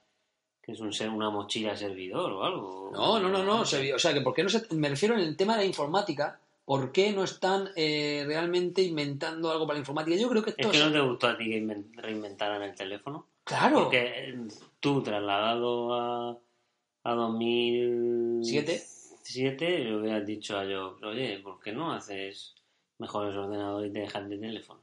que 0.64 0.72
es 0.72 0.80
un 0.80 0.92
ser, 0.94 1.10
una 1.10 1.30
mochila 1.30 1.76
servidor 1.76 2.32
o 2.32 2.44
algo. 2.44 2.92
No, 2.92 3.20
no, 3.20 3.30
no, 3.30 3.44
no. 3.44 3.62
o 3.62 3.66
sea, 3.66 4.14
que 4.14 4.22
¿por 4.22 4.34
qué 4.34 4.42
no 4.44 4.50
se, 4.50 4.66
me 4.74 4.90
refiero 4.90 5.14
en 5.16 5.22
el 5.22 5.38
tema 5.38 5.54
de 5.54 5.60
la 5.60 5.66
informática, 5.66 6.40
¿por 6.66 6.92
qué 6.92 7.14
no 7.14 7.24
están 7.24 7.70
eh, 7.76 8.24
realmente 8.26 8.82
inventando 8.82 9.52
algo 9.52 9.66
para 9.68 9.76
la 9.78 9.82
informática? 9.82 10.18
Yo 10.18 10.28
creo 10.30 10.44
que 10.44 10.50
Es 10.52 10.56
esto 10.58 10.72
que 10.72 10.78
es- 10.78 10.84
no 10.86 10.92
te 10.92 11.00
gustó 11.00 11.28
a 11.28 11.38
ti 11.38 11.46
que 11.46 11.62
inven- 11.64 11.92
reinventaran 11.96 12.62
el 12.64 12.76
teléfono. 12.76 13.28
Claro. 13.44 13.84
Porque 13.84 14.30
eh, 14.30 14.48
tú, 14.80 15.02
trasladado 15.04 15.94
a, 15.94 16.40
a 17.04 17.14
2007, 17.14 18.84
¿Siete? 19.24 19.80
le 19.80 19.96
hubieras 19.98 20.26
dicho 20.26 20.58
a 20.58 20.66
yo, 20.66 20.98
oye, 21.04 21.40
¿por 21.40 21.60
qué 21.60 21.72
no 21.72 21.92
haces 21.94 22.56
mejores 23.00 23.36
ordenadores 23.36 23.90
y 23.90 23.94
te 23.94 24.00
dejas 24.00 24.28
de 24.30 24.38
teléfono? 24.38 24.82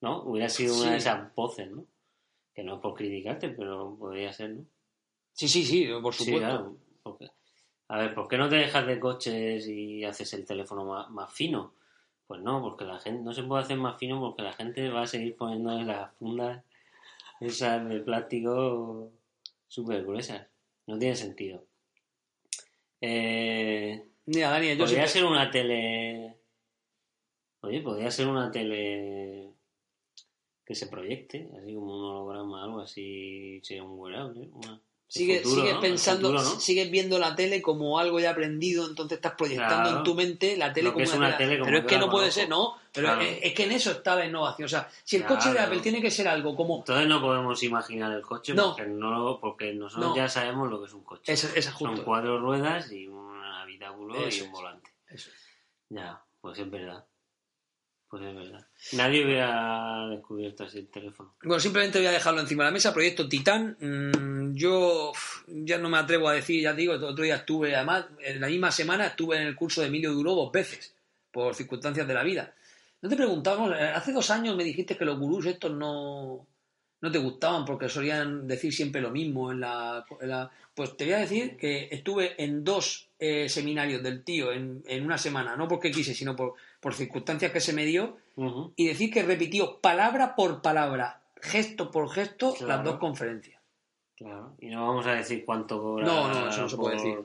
¿No? 0.00 0.22
Hubiera 0.22 0.48
sido 0.48 0.76
una 0.80 0.92
de 0.92 0.96
esas 0.98 1.34
voces, 1.34 1.70
¿no? 1.70 1.84
Que 2.54 2.62
no 2.62 2.76
es 2.76 2.80
por 2.80 2.94
criticarte, 2.94 3.48
pero 3.50 3.96
podría 3.98 4.32
ser, 4.32 4.50
¿no? 4.50 4.64
Sí, 5.32 5.48
sí, 5.48 5.64
sí, 5.64 5.88
por 6.02 6.14
Sí, 6.14 6.24
supuesto. 6.24 6.48
claro. 6.48 6.76
porque- 7.02 7.30
a 7.88 7.98
ver, 7.98 8.14
¿por 8.14 8.28
qué 8.28 8.36
no 8.38 8.48
te 8.48 8.56
dejas 8.56 8.86
de 8.86 9.00
coches 9.00 9.66
y 9.66 10.04
haces 10.04 10.32
el 10.34 10.44
teléfono 10.44 10.84
más, 10.84 11.10
más 11.10 11.32
fino? 11.32 11.72
Pues 12.26 12.40
no, 12.42 12.60
porque 12.60 12.84
la 12.84 12.98
gente 13.00 13.22
no 13.22 13.32
se 13.32 13.42
puede 13.42 13.62
hacer 13.62 13.78
más 13.78 13.98
fino 13.98 14.20
porque 14.20 14.42
la 14.42 14.52
gente 14.52 14.88
va 14.90 15.02
a 15.02 15.06
seguir 15.06 15.34
poniendo 15.36 15.72
en 15.72 15.86
las 15.86 16.12
fundas 16.16 16.62
esas 17.40 17.88
de 17.88 18.00
plástico 18.00 19.10
súper 19.66 20.04
gruesas. 20.04 20.46
No 20.86 20.98
tiene 20.98 21.16
sentido. 21.16 21.64
Eh, 23.00 24.04
Mira, 24.26 24.50
Daniel, 24.50 24.76
yo 24.78 24.84
podría 24.84 25.06
siempre- 25.06 25.08
ser 25.08 25.24
una 25.24 25.50
tele. 25.50 26.36
Oye, 27.60 27.80
podría 27.80 28.10
ser 28.10 28.26
una 28.28 28.50
tele 28.50 29.50
que 30.64 30.74
se 30.74 30.86
proyecte, 30.88 31.48
así 31.58 31.74
como 31.74 31.96
un 31.96 32.04
holograma, 32.04 32.62
algo 32.64 32.80
así, 32.80 33.58
sería 33.62 33.84
un 33.84 33.98
wearable. 33.98 34.48
Una... 34.52 34.80
Sigue, 35.10 35.40
futuro, 35.40 35.62
sigues 35.62 35.76
pensando, 35.78 36.28
futuro, 36.28 36.42
¿no? 36.54 36.60
sigues 36.60 36.90
viendo 36.90 37.18
la 37.18 37.34
tele 37.34 37.62
como 37.62 37.98
algo 37.98 38.20
ya 38.20 38.30
aprendido, 38.32 38.86
entonces 38.86 39.16
estás 39.16 39.32
proyectando 39.32 39.84
Claro. 39.84 39.96
en 39.98 40.02
tu 40.04 40.14
mente 40.14 40.54
la 40.58 40.70
tele 40.70 40.92
como 40.92 41.02
es 41.02 41.14
una 41.14 41.34
tele 41.34 41.58
como 41.58 41.64
Pero 41.64 41.78
es 41.78 41.84
que 41.86 41.98
no 41.98 42.10
puede 42.10 42.30
ser, 42.30 42.48
¿no? 42.50 42.76
Pero 42.92 43.06
Claro. 43.06 43.22
es, 43.22 43.38
es 43.42 43.54
que 43.54 43.64
en 43.64 43.72
eso 43.72 43.90
está 43.92 44.16
la 44.16 44.26
innovación. 44.26 44.66
O 44.66 44.68
sea, 44.68 44.90
si 45.04 45.16
el 45.16 45.22
Claro. 45.24 45.36
coche 45.36 45.52
de 45.54 45.60
Apple 45.60 45.80
tiene 45.80 46.02
que 46.02 46.10
ser 46.10 46.28
algo 46.28 46.54
como... 46.54 46.78
Entonces 46.80 47.06
no 47.08 47.22
podemos 47.22 47.62
imaginar 47.62 48.12
el 48.12 48.20
coche 48.20 48.52
No. 48.52 48.76
porque, 48.76 48.86
no, 48.86 49.38
porque 49.40 49.72
nosotros 49.72 50.10
No. 50.10 50.16
ya 50.16 50.28
sabemos 50.28 50.68
lo 50.70 50.78
que 50.80 50.86
es 50.88 50.92
un 50.92 51.04
coche. 51.04 51.32
Es, 51.32 51.40
Son 51.78 51.96
cuatro 52.02 52.38
ruedas 52.38 52.92
y 52.92 53.06
un 53.08 53.42
habitáculo 53.42 54.14
Eso 54.26 54.38
y 54.38 54.40
un 54.42 54.46
es. 54.48 54.52
volante. 54.52 54.90
Eso. 55.08 55.30
Ya, 55.88 56.22
pues 56.42 56.58
es 56.58 56.70
verdad. 56.70 57.06
Pues 58.10 58.22
es 58.22 58.34
verdad. 58.34 58.66
Nadie 58.94 59.24
hubiera 59.24 60.08
descubierto 60.08 60.64
así 60.64 60.78
el 60.78 60.88
teléfono. 60.88 61.34
Bueno, 61.42 61.60
simplemente 61.60 61.98
voy 61.98 62.06
a 62.06 62.12
dejarlo 62.12 62.40
encima 62.40 62.64
de 62.64 62.70
la 62.70 62.72
mesa. 62.74 62.94
Proyecto 62.94 63.28
Titán. 63.28 63.76
mm, 63.80 64.54
yo 64.54 65.12
ya 65.46 65.76
no 65.78 65.90
me 65.90 65.98
atrevo 65.98 66.28
a 66.28 66.32
decir, 66.32 66.62
ya 66.62 66.72
digo, 66.72 66.94
otro 66.94 67.22
día 67.24 67.36
estuve, 67.36 67.76
además, 67.76 68.06
en 68.24 68.40
la 68.40 68.48
misma 68.48 68.72
semana 68.72 69.06
estuve 69.08 69.36
en 69.36 69.46
el 69.46 69.54
curso 69.54 69.82
de 69.82 69.88
Emilio 69.88 70.12
Duró 70.12 70.34
dos 70.34 70.50
veces, 70.52 70.94
por 71.30 71.54
circunstancias 71.54 72.08
de 72.08 72.14
la 72.14 72.22
vida. 72.22 72.54
No 73.02 73.08
te 73.10 73.16
preguntamos, 73.16 73.72
eh, 73.78 73.82
hace 73.94 74.12
dos 74.12 74.30
años 74.30 74.56
me 74.56 74.64
dijiste 74.64 74.96
que 74.96 75.04
los 75.04 75.18
gurús 75.18 75.44
estos 75.46 75.70
no, 75.72 76.46
no 77.02 77.12
te 77.12 77.18
gustaban 77.18 77.64
porque 77.66 77.88
solían 77.90 78.48
decir 78.48 78.72
siempre 78.72 79.02
lo 79.02 79.10
mismo 79.10 79.52
en 79.52 79.60
la, 79.60 80.04
en 80.20 80.28
la- 80.30 80.50
Pues 80.74 80.96
te 80.96 81.04
voy 81.04 81.12
a 81.14 81.18
decir 81.18 81.56
que 81.58 81.88
estuve 81.92 82.42
en 82.42 82.64
dos 82.64 83.08
eh, 83.18 83.48
seminarios 83.50 84.02
del 84.02 84.24
tío 84.24 84.50
en, 84.50 84.82
en 84.86 85.04
una 85.04 85.18
semana, 85.18 85.56
no 85.56 85.68
porque 85.68 85.90
quise, 85.90 86.14
sino 86.14 86.34
por, 86.34 86.54
por 86.80 86.94
circunstancias 86.94 87.52
que 87.52 87.60
se 87.60 87.72
me 87.72 87.84
dio, 87.84 88.16
y 88.76 88.86
decir 88.86 89.12
que 89.12 89.22
repitió 89.24 89.80
palabra 89.80 90.36
por 90.36 90.62
palabra, 90.62 91.22
gesto 91.42 91.90
por 91.90 92.08
gesto, 92.10 92.54
Claro. 92.54 92.68
las 92.68 92.84
dos 92.84 92.98
conferencias. 92.98 93.60
Claro. 94.16 94.54
Y 94.60 94.68
no 94.68 94.86
vamos 94.86 95.06
a 95.06 95.14
decir 95.14 95.44
cuánto 95.44 95.80
cobra 95.80 96.06
No, 96.06 96.28
no, 96.28 96.48
eso 96.48 96.62
no 96.62 96.68
se 96.68 96.76
puede 96.76 96.96
decir. 96.96 97.18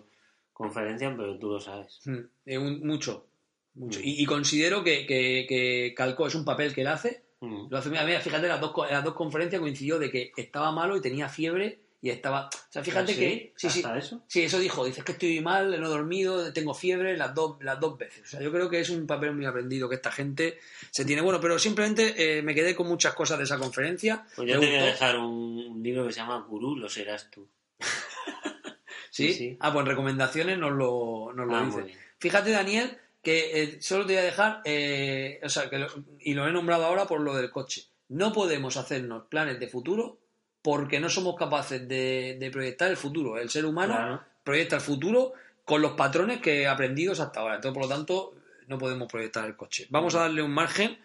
conferencia, 0.51 1.14
pero 1.16 1.38
tú 1.39 1.49
lo 1.51 1.60
sabes. 1.60 2.01
Mm, 2.06 2.18
eh, 2.45 2.58
un- 2.58 2.86
mucho. 2.86 3.28
mucho. 3.76 3.99
Mm. 3.99 4.04
Y, 4.04 4.22
y 4.24 4.26
considero 4.26 4.84
que, 4.84 5.06
que, 5.06 5.45
que 5.47 5.93
calcó, 5.95 6.28
es 6.28 6.36
un 6.36 6.45
papel 6.45 6.74
que 6.74 6.82
él 6.82 6.88
hace. 6.88 7.24
Ujú. 7.41 7.68
Lo 7.70 7.78
hace, 7.78 7.89
mira, 7.89 8.06
mira, 8.06 8.22
fíjate, 8.22 8.47
las 8.47 8.62
dos, 8.62 8.74
las 8.89 9.04
dos 9.04 9.16
conferencias 9.16 9.60
coincidió 9.60 9.99
de 9.99 10.10
que 10.12 10.32
estaba 10.38 10.72
malo 10.72 10.95
y 10.95 11.01
tenía 11.01 11.28
fiebre 11.30 11.80
y 12.04 12.10
estaba. 12.10 12.47
O 12.47 12.72
sea, 12.72 12.84
fíjate 12.84 13.14
¿Ah, 13.14 13.16
sí? 13.16 13.20
que. 13.20 13.54
Sí, 13.56 13.70
sí. 13.70 13.80
¿Hasta 13.80 13.97
eso? 13.97 14.22
Sí, 14.28 14.43
eso 14.43 14.60
dijo. 14.60 14.84
Dices 14.84 15.06
que 15.06 15.14
estoy 15.14 15.39
mal, 15.39 15.72
no 15.80 15.88
he 15.88 15.89
dormido, 15.89 16.51
tengo 16.51 16.74
fiebre 16.74 17.16
las 17.16 17.34
dos, 17.34 17.56
las 17.62 17.80
dos 17.80 17.97
veces. 17.97 18.24
O 18.26 18.28
sea, 18.30 18.41
yo 18.41 18.51
creo 18.51 18.70
que 18.70 18.82
es 18.82 18.89
un 18.89 19.08
papel 19.08 19.34
muy 19.34 19.45
aprendido 19.45 19.88
que 19.88 19.95
esta 19.95 20.12
gente 20.12 20.60
se 20.91 21.06
tiene. 21.06 21.22
Bueno, 21.22 21.39
pero 21.39 21.58
simplemente 21.58 22.14
eh, 22.38 22.41
me 22.41 22.54
quedé 22.54 22.76
con 22.76 22.88
muchas 22.89 23.14
cosas 23.14 23.38
de 23.38 23.45
esa 23.45 23.58
conferencia. 23.58 24.26
Pues 24.36 24.49
yo 24.49 24.60
te 24.60 24.66
voy 24.68 24.76
a 24.76 24.84
dejar 24.86 25.18
un, 25.18 25.82
libro 25.82 26.06
que 26.06 26.12
se 26.12 26.20
llama 26.20 26.45
Gurú, 26.47 26.76
lo 26.76 26.89
serás 26.89 27.32
tú. 27.32 27.47
¿Sí? 29.10 29.28
Sí, 29.30 29.34
sí. 29.34 29.58
Ah, 29.62 29.72
pues 29.72 29.84
en 29.84 29.89
recomendaciones 29.89 30.58
nos 30.58 30.74
lo, 30.74 31.32
nos 31.34 31.47
lo 31.47 31.56
Ah, 31.56 31.66
dice. 31.66 31.97
Fíjate, 32.20 32.51
Daniel, 32.51 32.97
que 33.22 33.62
eh, 33.64 33.82
solo 33.82 34.06
te 34.06 34.14
voy 34.14 34.22
a 34.22 34.26
dejar, 34.26 34.62
eh, 34.66 35.39
o 35.43 35.49
sea, 35.49 35.70
que 35.70 35.78
lo- 35.80 35.88
y 36.20 36.34
lo 36.34 36.47
he 36.47 36.51
nombrado 36.51 36.86
ahora 36.86 37.06
por 37.06 37.22
lo 37.22 37.34
del 37.36 37.49
coche. 37.51 37.84
No 38.10 38.34
podemos 38.34 38.76
hacernos 38.76 39.26
planes 39.28 39.60
de 39.60 39.68
futuro 39.68 40.18
porque 40.64 40.99
no 40.99 41.09
somos 41.09 41.36
capaces 41.36 41.88
de, 41.88 42.38
de 42.39 42.49
proyectar 42.49 42.89
el 42.89 42.97
futuro. 42.97 43.38
El 43.38 43.49
ser 43.51 43.66
humano 43.66 43.93
Claro. 43.93 44.22
proyecta 44.43 44.78
el 44.78 44.82
futuro 44.82 45.34
con 45.66 45.82
los 45.82 45.91
patrones 45.93 46.41
que 46.41 46.68
aprendidos 46.68 47.20
hasta 47.20 47.41
ahora. 47.41 47.55
Entonces, 47.55 47.78
por 47.80 47.88
lo 47.89 47.95
tanto, 47.95 48.34
no 48.68 48.78
podemos 48.80 49.07
proyectar 49.11 49.45
el 49.45 49.55
coche. 49.55 49.86
Vamos 49.91 50.16
a 50.16 50.22
darle 50.22 50.41
un 50.41 50.51
margen, 50.53 50.97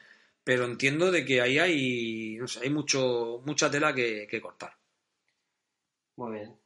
pero 0.44 0.64
entiendo 0.64 1.10
de 1.10 1.24
que 1.24 1.40
ahí 1.42 1.58
hay, 1.58 2.36
no 2.40 2.48
sé, 2.48 2.60
hay 2.62 2.70
mucho, 2.70 3.42
mucha 3.44 3.70
tela 3.70 3.92
que, 3.94 4.26
que 4.30 4.40
cortar. 4.40 4.72
Muy 6.16 6.32
bien. 6.38 6.56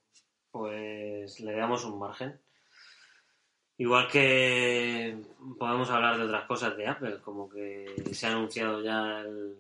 Pues 0.51 1.41
le 1.41 1.53
damos 1.57 1.85
un 1.85 1.99
margen. 1.99 2.39
Igual 3.79 4.07
que 4.09 5.17
podemos 5.59 5.91
hablar 5.91 6.19
de 6.19 6.25
otras 6.25 6.45
cosas 6.45 6.77
de 6.77 6.87
Apple, 6.87 7.21
como 7.23 7.49
que 7.49 7.87
se 8.13 8.27
ha 8.27 8.31
anunciado 8.33 8.83
ya 8.83 9.21
el, 9.21 9.57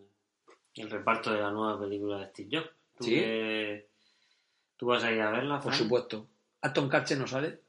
el 0.75 0.91
reparto 0.91 1.33
de 1.33 1.41
la 1.41 1.51
nueva 1.51 1.81
película 1.81 2.19
de 2.19 2.27
Steve 2.29 2.49
Jobs. 2.53 2.71
¿Tú, 3.03 3.09
Sí. 3.09 3.25
¿Tú 4.77 4.87
vas 4.87 5.05
a 5.05 5.13
ir 5.13 5.21
a 5.21 5.31
verla? 5.31 5.61
Por 5.61 5.75
supuesto. 5.75 6.29
Aston 6.61 6.89
Catcher 6.89 7.19
no 7.19 7.27
sale. 7.27 7.61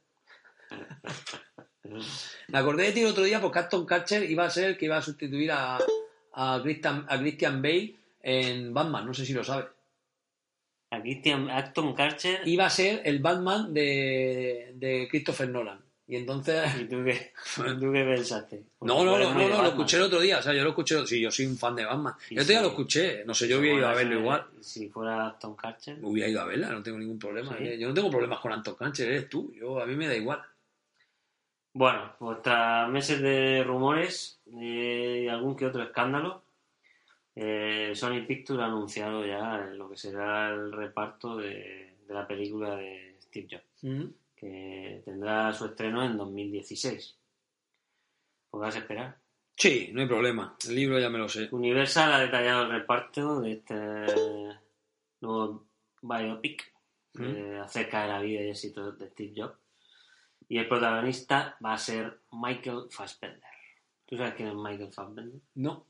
Me 2.47 2.57
acordé 2.57 2.85
de 2.85 2.91
ti 2.93 3.01
el 3.01 3.07
otro 3.07 3.23
día 3.23 3.41
porque 3.41 3.59
Aston 3.59 3.85
Catcher 3.85 4.29
iba 4.29 4.45
a 4.45 4.49
ser 4.49 4.69
el 4.69 4.77
que 4.77 4.85
iba 4.85 4.97
a 4.97 5.01
sustituir 5.01 5.51
a, 5.51 5.77
a, 6.33 6.59
Christian, 6.63 7.05
a 7.09 7.19
Christian 7.19 7.61
Bale 7.61 7.95
en 8.21 8.73
Batman, 8.73 9.05
no 9.05 9.13
sé 9.13 9.25
si 9.25 9.33
lo 9.33 9.43
sabes. 9.43 9.67
A 10.91 11.01
Christian 11.01 11.49
Acton 11.49 11.93
Karcher. 11.93 12.47
Iba 12.47 12.67
a 12.67 12.69
ser 12.69 13.01
el 13.03 13.19
Batman 13.19 13.73
de, 13.73 14.73
de 14.75 15.07
Christopher 15.09 15.49
Nolan. 15.49 15.83
Y 16.05 16.17
entonces... 16.17 16.69
¿Y 16.81 16.85
tú 16.85 17.03
qué, 17.03 17.31
tú 17.79 17.91
qué 17.91 18.03
pensaste? 18.03 18.63
Porque 18.77 18.93
No, 18.93 19.05
no, 19.05 19.17
no, 19.17 19.33
no, 19.33 19.61
lo 19.61 19.67
escuché 19.69 19.97
el 19.97 20.03
otro 20.03 20.19
día. 20.19 20.39
O 20.39 20.41
sea, 20.41 20.53
yo 20.53 20.63
lo 20.63 20.69
escuché... 20.69 21.05
Sí, 21.07 21.21
yo 21.21 21.31
soy 21.31 21.45
un 21.45 21.57
fan 21.57 21.75
de 21.75 21.85
Batman. 21.85 22.13
El 22.29 22.39
otro 22.39 22.49
día 22.49 22.57
sí. 22.57 22.63
lo 22.63 22.69
escuché. 22.69 23.25
No 23.25 23.33
sé, 23.33 23.47
yo 23.47 23.59
hubiera 23.59 23.77
ido 23.77 23.87
a 23.87 23.93
verlo 23.93 24.19
igual. 24.19 24.45
Si 24.59 24.89
fuera 24.89 25.27
Acton 25.27 25.55
Karcher. 25.55 25.97
Hubiera 26.01 26.29
ido 26.29 26.41
a 26.41 26.45
verla, 26.45 26.69
no 26.71 26.83
tengo 26.83 26.97
ningún 26.97 27.19
problema. 27.19 27.55
Eh, 27.59 27.77
Yo 27.79 27.87
no 27.87 27.93
tengo 27.93 28.09
problemas 28.09 28.39
con 28.39 28.51
Aston 28.51 28.75
Catcher, 28.75 29.09
eres 29.09 29.29
tú. 29.29 29.53
Yo, 29.53 29.81
a 29.81 29.85
mí 29.85 29.95
me 29.95 30.07
da 30.07 30.15
igual. 30.15 30.41
Bueno, 31.73 32.13
pues 32.19 32.41
tras 32.43 32.87
meses 32.89 33.19
de 33.21 33.63
rumores 33.63 34.39
eh, 34.53 35.23
y 35.25 35.27
algún 35.27 35.55
que 35.55 35.65
otro 35.65 35.81
escándalo, 35.81 36.43
eh, 37.35 37.93
Sony 37.95 38.25
Pictures 38.27 38.61
ha 38.61 38.65
anunciado 38.65 39.25
ya 39.25 39.57
lo 39.73 39.89
que 39.89 39.97
será 39.97 40.51
el 40.51 40.71
reparto 40.71 41.37
de, 41.37 41.95
la 42.09 42.27
película 42.27 42.75
de 42.75 43.15
Steve 43.21 43.47
Jobs. 43.49 44.13
Que 44.43 45.01
tendrá 45.05 45.53
su 45.53 45.65
estreno 45.65 46.03
en 46.03 46.17
2016. 46.17 47.17
Pues 48.49 48.61
vas 48.61 48.75
a 48.75 48.79
esperar. 48.79 49.17
Sí, 49.55 49.91
no 49.93 50.01
hay 50.01 50.07
problema. 50.07 50.55
El 50.67 50.75
libro 50.75 50.99
ya 50.99 51.09
me 51.09 51.19
lo 51.19 51.29
sé. 51.29 51.47
Universal 51.51 52.13
ha 52.13 52.19
detallado 52.19 52.63
el 52.63 52.71
reparto 52.71 53.41
de 53.41 53.53
este 53.53 53.73
nuevo 55.21 55.65
biopic 56.01 56.73
eh, 57.19 57.59
acerca 57.63 58.01
de 58.03 58.07
la 58.09 58.19
vida 58.19 58.41
y 58.41 58.49
éxito 58.49 58.91
de 58.91 59.09
Steve 59.09 59.33
Jobs. 59.35 59.57
Y 60.49 60.57
el 60.57 60.67
protagonista 60.67 61.57
va 61.63 61.73
a 61.73 61.77
ser 61.77 62.19
Michael 62.31 62.87
Fassbender. 62.89 63.41
¿Tú 64.05 64.17
sabes 64.17 64.33
quién 64.33 64.49
es 64.49 64.55
Michael 64.55 64.91
Fassbender? 64.91 65.39
No. 65.55 65.85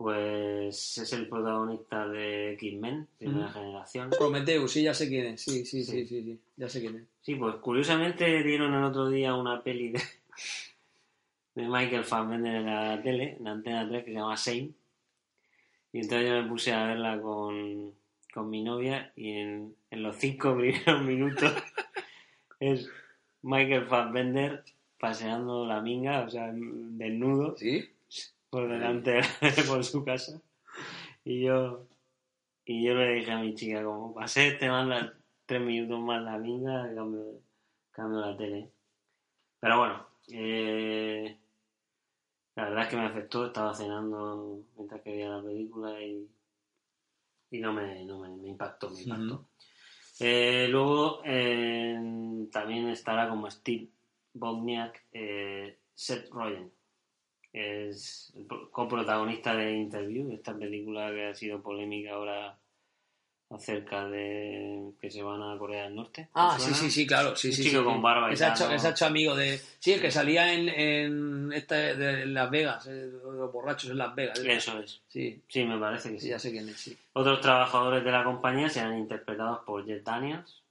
Pues 0.00 0.96
es 0.96 1.12
el 1.12 1.28
protagonista 1.28 2.08
de 2.08 2.54
X-Men, 2.54 3.06
primera 3.18 3.50
generación. 3.52 4.08
Prometheus, 4.08 4.72
sí, 4.72 4.82
ya 4.82 4.94
sé 4.94 5.10
quién 5.10 5.26
es. 5.26 5.42
Sí, 5.42 5.66
sí, 5.66 5.84
Sí. 5.84 5.92
sí, 5.92 6.06
sí, 6.06 6.22
sí, 6.22 6.40
Ya 6.56 6.70
sé 6.70 6.80
quién 6.80 6.96
es. 6.96 7.02
Sí, 7.20 7.34
pues 7.34 7.56
curiosamente 7.56 8.42
dieron 8.42 8.72
el 8.72 8.82
otro 8.84 9.10
día 9.10 9.34
una 9.34 9.62
peli 9.62 9.90
de, 9.90 10.00
de 11.54 11.68
Michael 11.68 12.04
Fassbender 12.04 12.54
en 12.54 12.64
la 12.64 13.02
tele, 13.02 13.36
en 13.38 13.46
Antena 13.46 13.86
3, 13.86 14.02
que 14.04 14.10
se 14.12 14.16
llama 14.16 14.36
Shane. 14.36 14.70
Y 15.92 15.98
entonces 16.00 16.30
yo 16.30 16.42
me 16.42 16.48
puse 16.48 16.72
a 16.72 16.86
verla 16.86 17.20
con, 17.20 17.92
con 18.32 18.48
mi 18.48 18.62
novia 18.62 19.12
y 19.16 19.32
en, 19.32 19.74
en 19.90 20.02
los 20.02 20.16
cinco 20.16 20.56
primeros 20.56 21.02
minutos 21.02 21.52
es 22.58 22.88
Michael 23.42 23.84
Fassbender 23.84 24.64
paseando 24.98 25.66
la 25.66 25.82
minga, 25.82 26.22
o 26.22 26.30
sea, 26.30 26.50
desnudo, 26.54 27.54
¿Sí? 27.58 27.84
Por 28.50 28.68
delante 28.68 29.12
de 29.12 29.22
por 29.68 29.84
su 29.84 30.04
casa. 30.04 30.40
Y 31.24 31.42
yo, 31.42 31.86
y 32.64 32.84
yo 32.84 32.94
le 32.94 33.14
dije 33.14 33.30
a 33.32 33.40
mi 33.40 33.54
chica, 33.54 33.82
como 33.84 34.14
pasé 34.14 34.58
más 34.68 34.86
la- 34.86 35.14
tres 35.46 35.60
minutos 35.62 36.00
más 36.00 36.22
la 36.22 36.38
minga, 36.38 36.92
cambio, 36.94 37.40
cambio 37.90 38.20
la 38.20 38.36
tele. 38.36 38.70
Pero 39.60 39.78
bueno, 39.78 40.06
eh, 40.32 41.38
la 42.54 42.64
verdad 42.64 42.84
es 42.84 42.88
que 42.90 42.96
me 42.96 43.06
afectó, 43.06 43.46
estaba 43.46 43.74
cenando 43.74 44.62
mientras 44.76 45.00
que 45.02 45.10
veía 45.12 45.28
la 45.30 45.42
película 45.42 46.00
y, 46.02 46.28
y 47.50 47.58
no, 47.60 47.72
me, 47.72 48.04
no 48.04 48.18
me, 48.20 48.28
me 48.36 48.48
impactó, 48.48 48.90
me 48.90 49.02
impactó. 49.02 49.48
Eh, 50.20 50.68
luego 50.70 51.22
eh, 51.24 51.98
también 52.52 52.88
estará 52.88 53.28
como 53.28 53.50
Steve 53.50 53.88
Bogniak, 54.34 55.06
eh, 55.12 55.78
Seth 55.94 56.28
Rogen. 56.30 56.72
Es 57.52 58.32
coprotagonista 58.70 59.54
de 59.56 59.72
Interview, 59.72 60.32
esta 60.32 60.56
película 60.56 61.10
que 61.10 61.26
ha 61.26 61.34
sido 61.34 61.60
polémica 61.62 62.12
ahora 62.14 62.56
acerca 63.50 64.06
de 64.08 64.92
que 65.00 65.10
se 65.10 65.22
van 65.24 65.42
a 65.42 65.58
Corea 65.58 65.82
del 65.84 65.96
Norte. 65.96 66.22
¿Te 66.22 66.28
Ah, 66.34 66.56
sí, 66.60 66.72
sí, 66.72 66.88
sí, 66.88 67.04
claro. 67.04 67.34
Sí, 67.34 67.48
Un 67.48 67.54
sí, 67.54 67.62
chico 67.64 67.78
sí, 67.80 67.84
con 67.84 68.00
barba 68.00 68.32
tal, 68.32 68.92
hecho, 68.92 69.06
amigo 69.06 69.34
de. 69.34 69.58
Sí, 69.80 69.92
el 69.94 70.00
que 70.00 70.12
salía 70.12 70.52
en, 70.54 70.68
en 70.68 71.52
esta 71.52 71.74
de 71.74 72.26
Las 72.26 72.48
Vegas, 72.48 72.86
eh, 72.86 73.10
los 73.24 73.50
borrachos 73.52 73.90
en 73.90 73.98
Las 73.98 74.14
Vegas. 74.14 74.38
¿eh? 74.38 74.52
Eso 74.54 74.78
es. 74.78 75.02
Sí, 75.08 75.42
Sí, 75.48 75.64
me 75.64 75.78
parece 75.80 76.12
que 76.12 76.20
sí, 76.20 76.28
ya 76.28 76.38
sé 76.38 76.52
quién 76.52 76.68
es, 76.68 76.76
sí. 76.76 76.96
Otros 77.14 77.40
trabajadores 77.40 78.04
de 78.04 78.12
la 78.12 78.22
compañía 78.22 78.68
serán 78.68 78.96
interpretados 78.96 79.64
por 79.66 79.84
Jet 79.84 80.04
Daniels, 80.04 80.62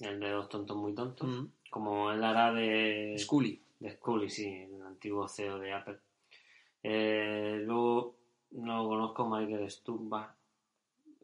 el 0.00 0.20
de 0.20 0.28
Dos 0.30 0.50
Tontos 0.50 0.76
Muy 0.76 0.94
Tontos, 0.94 1.26
Mm. 1.26 1.46
como 1.70 2.12
él 2.12 2.22
hará 2.22 2.52
de... 2.52 3.16
Scully. 3.18 3.62
De 3.80 3.92
Scully, 3.92 4.28
sí, 4.28 4.46
el 4.70 4.82
antiguo 4.82 5.26
CEO 5.28 5.58
de 5.58 5.72
Apple. 5.72 5.96
Eh, 6.82 7.62
luego, 7.64 8.16
no 8.52 8.88
conozco, 8.88 9.28
Michael 9.28 9.70
Stuhlbarg. 9.70 10.34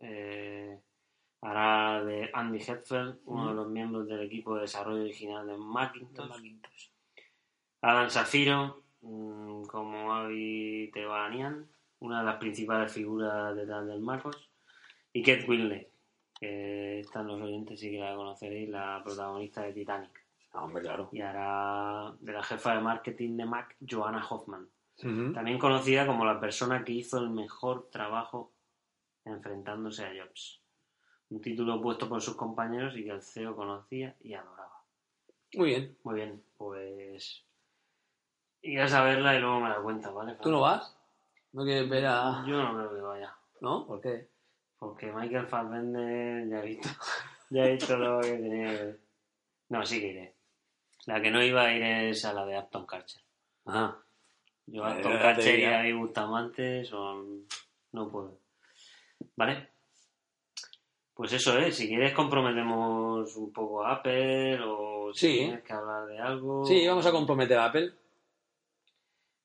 Eh, 0.01 0.79
hará 1.41 2.05
de 2.05 2.31
Andy 2.33 2.59
Hetfield, 2.59 3.21
uno 3.27 3.49
de 3.49 3.55
los 3.55 3.69
miembros 3.69 4.07
del 4.07 4.23
equipo 4.23 4.55
de 4.55 4.63
desarrollo 4.63 5.03
original 5.03 5.47
de 5.47 5.57
Macintosh. 5.57 6.29
Macintosh. 6.29 6.89
Adam 7.83 8.09
Safiro, 8.11 8.83
mm, 9.03 9.65
como 9.65 10.13
Avi 10.15 10.91
Tebanian, 10.93 11.69
una 12.01 12.21
de 12.21 12.25
las 12.25 12.37
principales 12.37 12.93
figuras 12.93 13.55
detrás 13.55 13.87
del 13.87 14.01
MacOS. 14.01 14.51
Y 15.13 15.23
Kate 15.23 15.45
Winslet, 15.47 15.91
que 16.41 17.01
están 17.01 17.27
los 17.27 17.41
oyentes, 17.41 17.79
sí 17.79 17.91
que 17.91 17.99
la 17.99 18.17
conoceréis, 18.17 18.69
la 18.69 19.01
protagonista 19.05 19.63
de 19.63 19.73
Titanic 19.73 20.25
Ah, 20.55 20.65
hombre, 20.65 20.83
claro. 20.83 21.09
y 21.13 21.21
hará 21.21 22.15
de 22.21 22.33
la 22.33 22.43
jefa 22.43 22.75
de 22.77 22.81
marketing 22.81 23.37
de 23.37 23.45
Mac, 23.45 23.77
Joanna 23.81 24.25
Hoffman, 24.29 24.69
También 24.97 25.59
conocida 25.59 26.07
como 26.07 26.25
la 26.25 26.41
persona 26.41 26.85
que 26.85 26.93
hizo 26.93 27.19
el 27.19 27.31
mejor 27.31 27.91
trabajo 27.91 28.53
enfrentándose 29.25 30.05
a 30.05 30.11
Jobs. 30.11 30.61
Un 31.31 31.41
título 31.41 31.81
puesto 31.83 32.09
por 32.09 32.23
sus 32.23 32.37
compañeros 32.37 32.97
y 32.97 33.05
que 33.05 33.11
el 33.11 33.23
CEO 33.23 33.57
conocía 33.57 34.17
y 34.21 34.35
adoraba. 34.35 34.83
Muy 35.55 35.71
bien. 35.71 35.99
Muy 36.05 36.15
bien, 36.15 36.43
pues 36.57 37.45
irás 38.63 38.93
a 38.95 39.05
verla 39.05 39.35
y 39.35 39.41
luego 39.41 39.61
me 39.61 39.69
la 39.69 39.81
cuentas, 39.83 40.13
¿vale? 40.15 40.37
¿Tú 40.41 40.51
no 40.51 40.61
vas? 40.61 40.97
¿No 41.53 41.65
quieres 41.65 41.89
ver 41.89 42.07
a.? 42.07 42.45
Yo 42.47 42.63
no 42.63 42.75
creo 42.75 42.95
que 42.95 43.01
vaya, 43.01 43.37
¿No? 43.61 43.87
¿Por 43.87 44.01
qué? 44.01 44.29
porque 44.85 45.11
Michael 45.11 45.47
Fassbender 45.47 46.47
ya 46.47 46.59
he 46.59 46.67
visto, 46.67 46.89
ya 47.51 47.65
he 47.65 47.73
visto 47.73 47.97
lo 47.97 48.21
que 48.21 48.33
tenía 48.33 48.71
que 48.71 48.85
ver. 48.85 49.01
No, 49.71 49.87
sí 49.87 49.99
que 49.99 50.09
iré. 50.09 50.35
La 51.07 51.23
que 51.23 51.31
no 51.31 51.43
iba 51.43 51.63
a 51.63 51.75
ir 51.75 51.83
es 51.83 52.25
a 52.27 52.35
la 52.35 52.45
de 52.45 52.57
Aston 52.57 52.87
Kutcher. 52.87 53.23
Ah. 53.65 53.97
Yo 54.67 54.87
Eh, 54.89 54.95
te 55.03 55.35
Kutcher 55.35 55.87
y 55.87 55.93
Bustamante 55.93 56.85
son... 56.85 57.47
no 57.93 58.11
puedo. 58.11 58.39
¿Vale? 59.37 59.69
Pues 61.15 61.33
eso 61.33 61.57
es, 61.59 61.77
si 61.77 61.87
quieres 61.89 62.13
comprometemos 62.13 63.37
un 63.37 63.53
poco 63.53 63.85
a 63.85 63.93
Apple 63.95 64.59
o 64.65 65.13
si 65.15 65.27
Sí. 65.29 65.39
tienes 65.39 65.63
que 65.63 65.73
hablar 65.73 66.07
de 66.07 66.19
algo. 66.19 66.65
Sí, 66.65 66.87
vamos 66.87 67.07
a 67.07 67.13
comprometer 67.13 67.57
a 67.59 67.67
Apple. 67.67 67.93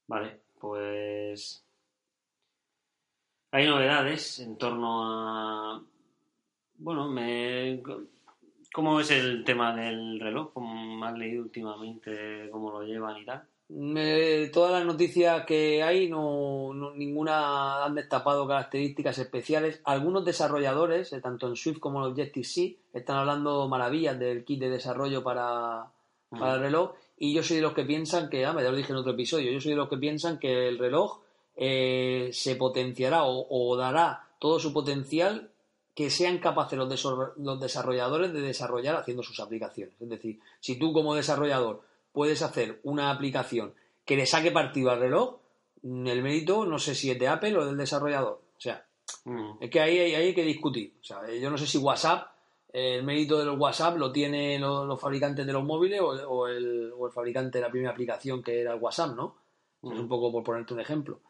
Vale, 0.07 0.39
pues 0.59 1.63
hay 3.51 3.67
novedades 3.67 4.39
en 4.39 4.57
torno 4.57 5.03
a 5.75 5.83
bueno, 6.81 7.07
me 7.09 7.83
¿cómo 8.73 8.99
es 8.99 9.11
el 9.11 9.43
tema 9.43 9.75
del 9.75 10.19
reloj? 10.19 10.53
¿Cómo 10.53 11.03
has 11.05 11.15
leído 11.17 11.43
últimamente 11.43 12.49
cómo 12.51 12.71
lo 12.71 12.83
llevan 12.83 13.17
y 13.21 13.25
tal? 13.25 13.47
Me- 13.69 14.47
todas 14.47 14.71
las 14.71 14.85
noticias 14.85 15.45
que 15.45 15.83
hay, 15.83 16.09
no, 16.09 16.73
no- 16.73 16.91
ninguna 16.95 17.85
han 17.85 17.93
destapado 17.95 18.47
características 18.47 19.19
especiales. 19.19 19.79
Algunos 19.83 20.25
desarrolladores, 20.25 21.13
eh, 21.13 21.21
tanto 21.21 21.47
en 21.47 21.55
Swift 21.55 21.79
como 21.79 21.99
en 22.03 22.11
Objective-C, 22.11 22.77
están 22.93 23.17
hablando 23.17 23.67
maravillas 23.67 24.17
del 24.17 24.43
kit 24.43 24.59
de 24.59 24.69
desarrollo 24.71 25.23
para, 25.23 25.85
para 26.31 26.55
el 26.55 26.61
reloj. 26.61 26.93
Y 27.19 27.33
yo 27.33 27.43
soy 27.43 27.57
de 27.57 27.61
los 27.63 27.73
que 27.73 27.83
piensan 27.85 28.27
que, 28.29 28.43
ah, 28.45 28.53
me 28.53 28.63
lo 28.63 28.75
dije 28.75 28.91
en 28.91 28.97
otro 28.97 29.11
episodio, 29.11 29.51
yo 29.51 29.61
soy 29.61 29.71
de 29.71 29.77
los 29.77 29.89
que 29.89 29.97
piensan 29.97 30.39
que 30.39 30.67
el 30.67 30.79
reloj 30.79 31.19
eh, 31.55 32.29
se 32.33 32.55
potenciará 32.55 33.23
o, 33.25 33.45
o 33.49 33.75
dará 33.77 34.23
todo 34.39 34.59
su 34.59 34.73
potencial 34.73 35.51
que 35.93 36.09
sean 36.09 36.37
capaces 36.39 36.79
los, 36.79 37.05
los 37.37 37.59
desarrolladores 37.59 38.31
de 38.33 38.39
desarrollar 38.41 38.95
haciendo 38.95 39.21
sus 39.21 39.39
aplicaciones. 39.41 39.93
Es 39.99 40.07
decir, 40.09 40.39
si 40.61 40.79
tú 40.79 40.93
como 40.93 41.13
desarrollador 41.13 41.81
puedes 42.19 42.41
hacer 42.41 42.79
una 42.83 43.11
aplicación 43.11 43.73
que 44.03 44.17
le 44.17 44.25
saque 44.25 44.51
partido 44.51 44.91
al 44.91 44.99
reloj, 44.99 45.37
mm, 45.83 46.07
el 46.07 46.21
mérito 46.21 46.65
no 46.65 46.77
sé 46.77 46.93
si 46.95 47.09
es 47.11 47.17
de 47.17 47.29
Apple 47.29 47.55
o 47.57 47.65
del 47.65 47.77
desarrollador. 47.77 48.41
O 48.57 48.61
sea, 48.61 48.85
Mm. 49.23 49.51
es 49.61 49.69
que 49.69 49.79
ahí, 49.79 49.97
ahí 49.99 50.13
hay 50.15 50.33
que 50.35 50.43
discutir. 50.43 50.95
O 51.01 51.03
sea, 51.03 51.19
yo 51.31 51.49
no 51.49 51.57
sé 51.57 51.65
si 51.65 51.77
WhatsApp, 51.77 52.27
el 52.73 53.03
mérito 53.03 53.39
de 53.39 53.45
los 53.45 53.57
WhatsApp 53.57 53.97
lo 53.97 54.11
tienen 54.11 54.59
los, 54.61 54.85
los 54.85 54.99
fabricantes 54.99 55.45
de 55.47 55.53
los 55.53 55.63
móviles 55.63 56.01
o, 56.01 56.09
o 56.09 56.47
el, 56.47 56.91
o 56.97 57.07
el 57.07 57.11
fabricante 57.13 57.57
de 57.57 57.63
la 57.63 57.71
primera 57.71 57.91
aplicación 57.91 58.43
que 58.43 58.59
era 58.61 58.73
el 58.73 58.79
WhatsApp, 58.81 59.15
¿no? 59.15 59.37
Es 59.81 59.97
un 59.97 60.09
poco 60.09 60.31
por 60.31 60.43
ponerte 60.43 60.73
un 60.73 60.81
ejemplo. 60.81 61.21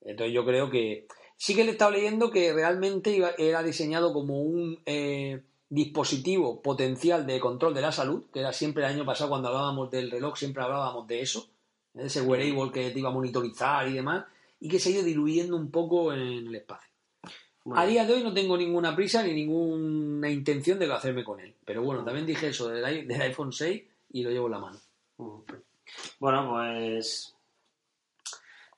Entonces 0.00 0.32
yo 0.34 0.44
creo 0.46 0.70
que 0.70 1.06
sí 1.36 1.54
que 1.54 1.62
le 1.64 1.70
he 1.70 1.72
estado 1.72 1.90
leyendo 1.92 2.30
que 2.30 2.52
realmente 2.52 3.10
iba- 3.14 3.34
era 3.38 3.62
diseñado 3.62 4.12
como 4.14 4.40
un 4.40 4.80
eh, 4.86 5.42
dispositivo 5.70 6.60
potencial 6.60 7.24
de 7.26 7.40
control 7.40 7.72
de 7.72 7.80
la 7.80 7.92
salud, 7.92 8.24
que 8.32 8.40
era 8.40 8.52
siempre 8.52 8.84
el 8.84 8.90
año 8.90 9.06
pasado 9.06 9.30
cuando 9.30 9.48
hablábamos 9.48 9.90
del 9.90 10.10
reloj, 10.10 10.36
siempre 10.36 10.62
hablábamos 10.62 11.06
de 11.06 11.22
eso, 11.22 11.48
de 11.94 12.06
ese 12.06 12.20
wearable 12.20 12.72
que 12.72 12.90
te 12.90 12.98
iba 12.98 13.08
a 13.08 13.12
monitorizar 13.12 13.88
y 13.88 13.94
demás, 13.94 14.24
y 14.58 14.68
que 14.68 14.80
se 14.80 14.90
ha 14.90 14.92
ido 14.92 15.04
diluyendo 15.04 15.56
un 15.56 15.70
poco 15.70 16.12
en 16.12 16.20
el 16.20 16.54
espacio. 16.54 16.90
Bueno, 17.64 17.80
A 17.80 17.86
día 17.86 18.04
de 18.04 18.14
hoy 18.14 18.22
no 18.24 18.34
tengo 18.34 18.56
ninguna 18.56 18.96
prisa 18.96 19.22
ni 19.22 19.32
ninguna 19.32 20.28
intención 20.28 20.78
de 20.78 20.92
hacerme 20.92 21.22
con 21.22 21.38
él. 21.40 21.54
Pero 21.64 21.82
bueno, 21.82 22.02
también 22.04 22.26
dije 22.26 22.48
eso 22.48 22.68
del, 22.68 23.06
del 23.06 23.22
iPhone 23.22 23.52
6 23.52 23.82
y 24.12 24.22
lo 24.22 24.30
llevo 24.30 24.46
en 24.46 24.52
la 24.52 24.58
mano. 24.58 24.78
mm. 25.18 25.40
Bueno, 26.18 26.50
pues 26.50 27.34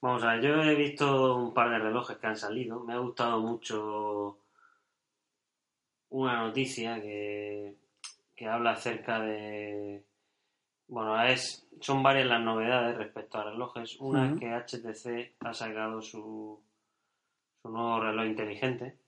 vamos 0.00 0.22
a 0.24 0.34
ver, 0.34 0.42
yo 0.42 0.62
he 0.62 0.74
visto 0.74 1.36
un 1.36 1.54
par 1.54 1.70
de 1.70 1.78
relojes 1.78 2.16
que 2.16 2.26
han 2.26 2.36
salido. 2.36 2.80
Me 2.80 2.94
ha 2.94 2.98
gustado 2.98 3.38
mucho 3.40 4.38
una 6.12 6.42
noticia 6.44 7.00
que, 7.00 7.74
que 8.36 8.46
habla 8.46 8.72
acerca 8.72 9.20
de... 9.20 10.04
Bueno, 10.88 11.22
es, 11.24 11.66
son 11.80 12.02
varias 12.02 12.26
las 12.26 12.42
novedades 12.42 12.96
respecto 12.96 13.38
a 13.38 13.44
relojes. 13.50 13.96
Una 13.98 14.32
es 14.32 14.38
que 14.38 14.46
HTC 14.46 15.36
ha 15.40 15.54
sacado 15.54 16.02
su, 16.02 16.60
su 17.62 17.68
nuevo 17.68 18.00
reloj 18.00 18.26
inteligente. 18.26 18.98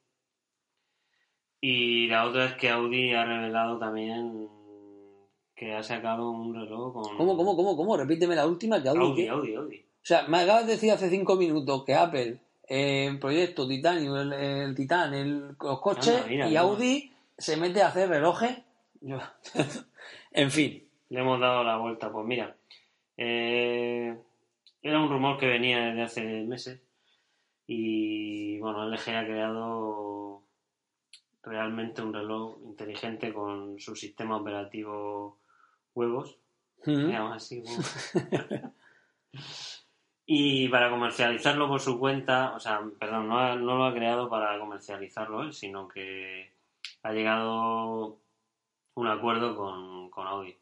Y 1.60 2.08
la 2.08 2.26
otra 2.26 2.46
es 2.46 2.54
que 2.54 2.70
Audi 2.70 3.12
ha 3.12 3.24
revelado 3.24 3.78
también 3.78 4.48
que 5.54 5.74
ha 5.74 5.82
sacado 5.82 6.30
un 6.30 6.54
reloj 6.54 6.92
con... 6.92 7.16
¿Cómo, 7.16 7.36
cómo, 7.36 7.56
cómo, 7.56 7.76
cómo? 7.76 7.96
Repíteme 7.96 8.34
la 8.34 8.46
última, 8.46 8.82
que 8.82 8.88
Audi, 8.88 9.00
Audi, 9.00 9.22
¿qué? 9.22 9.28
Audi, 9.28 9.54
Audi. 9.54 9.84
sea, 10.02 10.26
me 10.26 10.38
acabas 10.38 10.66
de 10.66 10.72
decir 10.72 10.90
hace 10.90 11.10
cinco 11.10 11.36
minutos 11.36 11.84
que 11.84 11.94
Apple, 11.94 12.40
eh, 12.68 13.16
proyecto 13.20 13.66
Titanio, 13.68 14.20
el, 14.20 14.32
el 14.32 14.74
Titan, 14.74 15.14
el, 15.14 15.56
los 15.60 15.80
coches 15.80 16.26
mira, 16.28 16.48
y. 16.48 16.56
Audi 16.56 17.12
se 17.36 17.56
mete 17.56 17.82
a 17.82 17.88
hacer 17.88 18.08
relojes. 18.08 18.56
Yo- 19.00 19.18
en 20.32 20.50
fin. 20.50 20.88
Le 21.10 21.20
hemos 21.20 21.38
dado 21.40 21.62
la 21.64 21.76
vuelta. 21.76 22.10
Pues 22.10 22.26
mira, 22.26 22.56
eh, 23.16 24.16
era 24.82 25.00
un 25.00 25.08
rumor 25.08 25.38
que 25.38 25.46
venía 25.46 25.78
desde 25.86 26.02
hace 26.02 26.22
meses 26.44 26.80
y 27.66 28.58
bueno, 28.58 28.86
LG 28.88 29.08
ha 29.16 29.24
creado 29.24 30.42
realmente 31.42 32.02
un 32.02 32.12
reloj 32.14 32.58
inteligente 32.64 33.32
con 33.32 33.78
su 33.78 33.94
sistema 33.96 34.36
operativo 34.36 35.38
huevos, 35.94 36.38
Mm. 36.86 37.06
digamos 37.06 37.36
así. 37.36 37.60
huevos. 37.60 38.12
Y 40.26 40.68
para 40.68 40.88
comercializarlo 40.90 41.68
por 41.68 41.80
su 41.80 41.98
cuenta, 41.98 42.54
o 42.54 42.60
sea, 42.60 42.80
perdón, 42.98 43.28
no, 43.28 43.38
ha- 43.38 43.56
no 43.56 43.76
lo 43.76 43.84
ha 43.84 43.92
creado 43.94 44.28
para 44.30 44.58
comercializarlo 44.58 45.42
él, 45.42 45.52
sino 45.52 45.86
que 45.86 46.50
ha 47.02 47.12
llegado 47.12 48.18
un 48.94 49.06
acuerdo 49.06 49.54
con, 49.56 50.08
con 50.10 50.26
Audi. 50.26 50.56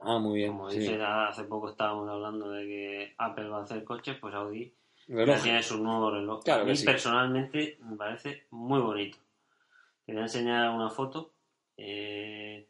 Ah, 0.00 0.18
muy 0.18 0.38
bien. 0.38 0.52
Como 0.52 0.70
sí. 0.70 0.78
dice, 0.80 1.02
hace 1.02 1.44
poco 1.44 1.70
estábamos 1.70 2.08
hablando 2.08 2.50
de 2.50 2.64
que 2.66 3.14
Apple 3.18 3.48
va 3.48 3.58
a 3.58 3.62
hacer 3.62 3.82
coches, 3.84 4.16
pues 4.20 4.34
Audi 4.34 4.72
ya 5.08 5.40
tiene 5.42 5.62
su 5.62 5.82
nuevo 5.82 6.10
reloj. 6.10 6.42
Claro 6.44 6.62
a 6.62 6.64
que 6.64 6.70
mí 6.72 6.76
sí. 6.76 6.84
personalmente 6.86 7.78
me 7.82 7.96
parece 7.96 8.46
muy 8.50 8.80
bonito. 8.80 9.18
Te 10.06 10.12
voy 10.12 10.20
a 10.20 10.24
enseñar 10.24 10.70
una 10.70 10.90
foto. 10.90 11.32
Eh, 11.76 12.66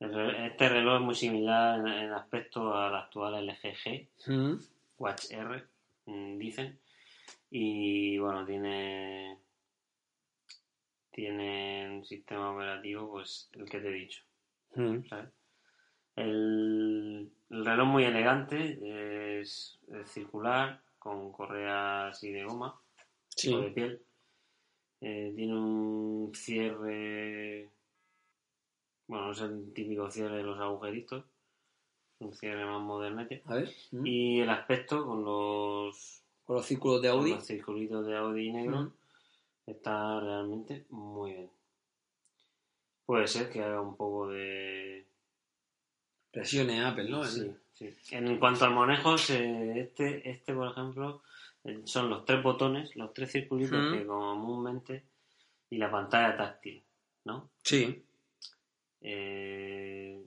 este 0.00 0.68
reloj 0.68 0.96
es 0.96 1.00
muy 1.02 1.14
similar 1.14 1.78
en, 1.78 1.86
en 1.86 2.12
aspecto 2.12 2.74
al 2.74 2.94
actual 2.96 3.34
LG 3.48 3.74
G, 3.84 4.08
Mm. 4.26 4.56
Watch 5.02 5.30
R, 5.32 5.64
mm, 6.06 6.38
dicen. 6.38 6.78
Y 7.50 8.18
bueno, 8.18 8.46
tiene 8.46 9.38
tiene 11.10 11.90
un 11.90 12.04
sistema 12.06 12.52
operativo, 12.54 13.10
pues 13.10 13.50
el 13.52 13.68
que 13.68 13.80
te 13.80 13.88
he 13.88 13.92
dicho. 13.92 14.22
Mm. 14.76 15.04
¿sabes? 15.08 15.28
El, 16.16 17.30
el 17.50 17.64
reloj 17.64 17.86
muy 17.86 18.04
elegante, 18.04 19.40
es, 19.40 19.78
es 19.88 20.10
circular, 20.10 20.82
con 20.98 21.32
correa 21.32 22.08
así 22.08 22.30
de 22.32 22.44
goma, 22.44 22.80
Sí. 23.28 23.54
de 23.54 23.70
piel. 23.70 24.02
Eh, 25.00 25.32
tiene 25.34 25.54
un 25.54 26.32
cierre, 26.34 27.70
bueno, 29.08 29.26
no 29.26 29.32
es 29.32 29.40
el 29.40 29.72
típico 29.74 30.10
cierre 30.10 30.36
de 30.38 30.44
los 30.44 30.60
agujeritos, 30.60 31.24
un 32.24 32.32
cierre 32.34 32.64
más 32.64 32.80
modernete. 32.82 33.42
A 33.46 33.54
ver. 33.56 33.70
Mm. 33.92 34.06
Y 34.06 34.40
el 34.40 34.50
aspecto 34.50 35.04
con 35.06 35.24
los, 35.24 36.22
Con 36.44 36.56
los 36.56 36.66
círculos 36.66 37.02
de 37.02 37.08
con 37.10 37.18
Audi. 37.20 37.30
los 37.34 37.46
circulitos 37.46 38.06
de 38.06 38.16
Audi 38.16 38.52
negro 38.52 38.80
Mm. 38.82 38.92
está 39.66 40.20
realmente 40.20 40.86
muy 40.90 41.32
bien. 41.32 41.50
Puede 43.06 43.26
ser 43.26 43.50
que 43.50 43.62
haga 43.62 43.80
un 43.80 43.96
poco 43.96 44.28
de, 44.28 45.06
Presiones 46.30 46.82
Apple, 46.84 47.10
¿no? 47.10 47.24
Sí, 47.24 47.52
sí. 47.74 47.94
En 48.12 48.38
cuanto 48.38 48.64
al 48.64 48.74
manejo, 48.74 49.16
este, 49.16 50.30
este, 50.30 50.54
por 50.54 50.70
ejemplo, 50.70 51.22
eh, 51.64 51.82
son 51.84 52.08
los 52.08 52.24
tres 52.24 52.42
botones, 52.42 52.96
los 52.96 53.12
tres 53.12 53.30
circulitos 53.32 53.78
Mm. 53.78 53.92
que 53.98 54.06
comúnmente 54.06 55.04
y 55.68 55.76
la 55.76 55.90
pantalla 55.90 56.34
táctil, 56.36 56.82
¿no? 57.24 57.50
Sí. 57.62 58.02
Eh, 59.02 60.24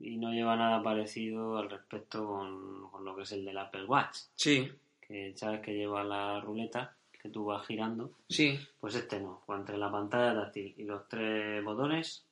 y 0.00 0.16
no 0.16 0.32
lleva 0.32 0.56
nada 0.56 0.82
parecido 0.82 1.58
al 1.58 1.70
respecto 1.70 2.26
con, 2.26 2.90
con 2.90 3.04
lo 3.04 3.14
que 3.16 3.22
es 3.22 3.32
el 3.32 3.44
del 3.44 3.58
Apple 3.58 3.84
Watch, 3.84 4.16
Sí. 4.34 4.70
que 5.00 5.32
sabes 5.36 5.60
que 5.60 5.74
lleva 5.74 6.04
la 6.04 6.40
ruleta 6.40 6.94
que 7.20 7.28
tú 7.30 7.44
vas 7.46 7.66
girando, 7.66 8.12
Sí. 8.28 8.58
pues 8.80 8.94
este 8.94 9.18
no. 9.20 9.42
Entre 9.48 9.76
la 9.76 9.90
pantalla 9.90 10.34
táctil 10.40 10.74
y 10.76 10.84
los 10.84 11.08
tres 11.08 11.64
botones, 11.64 12.24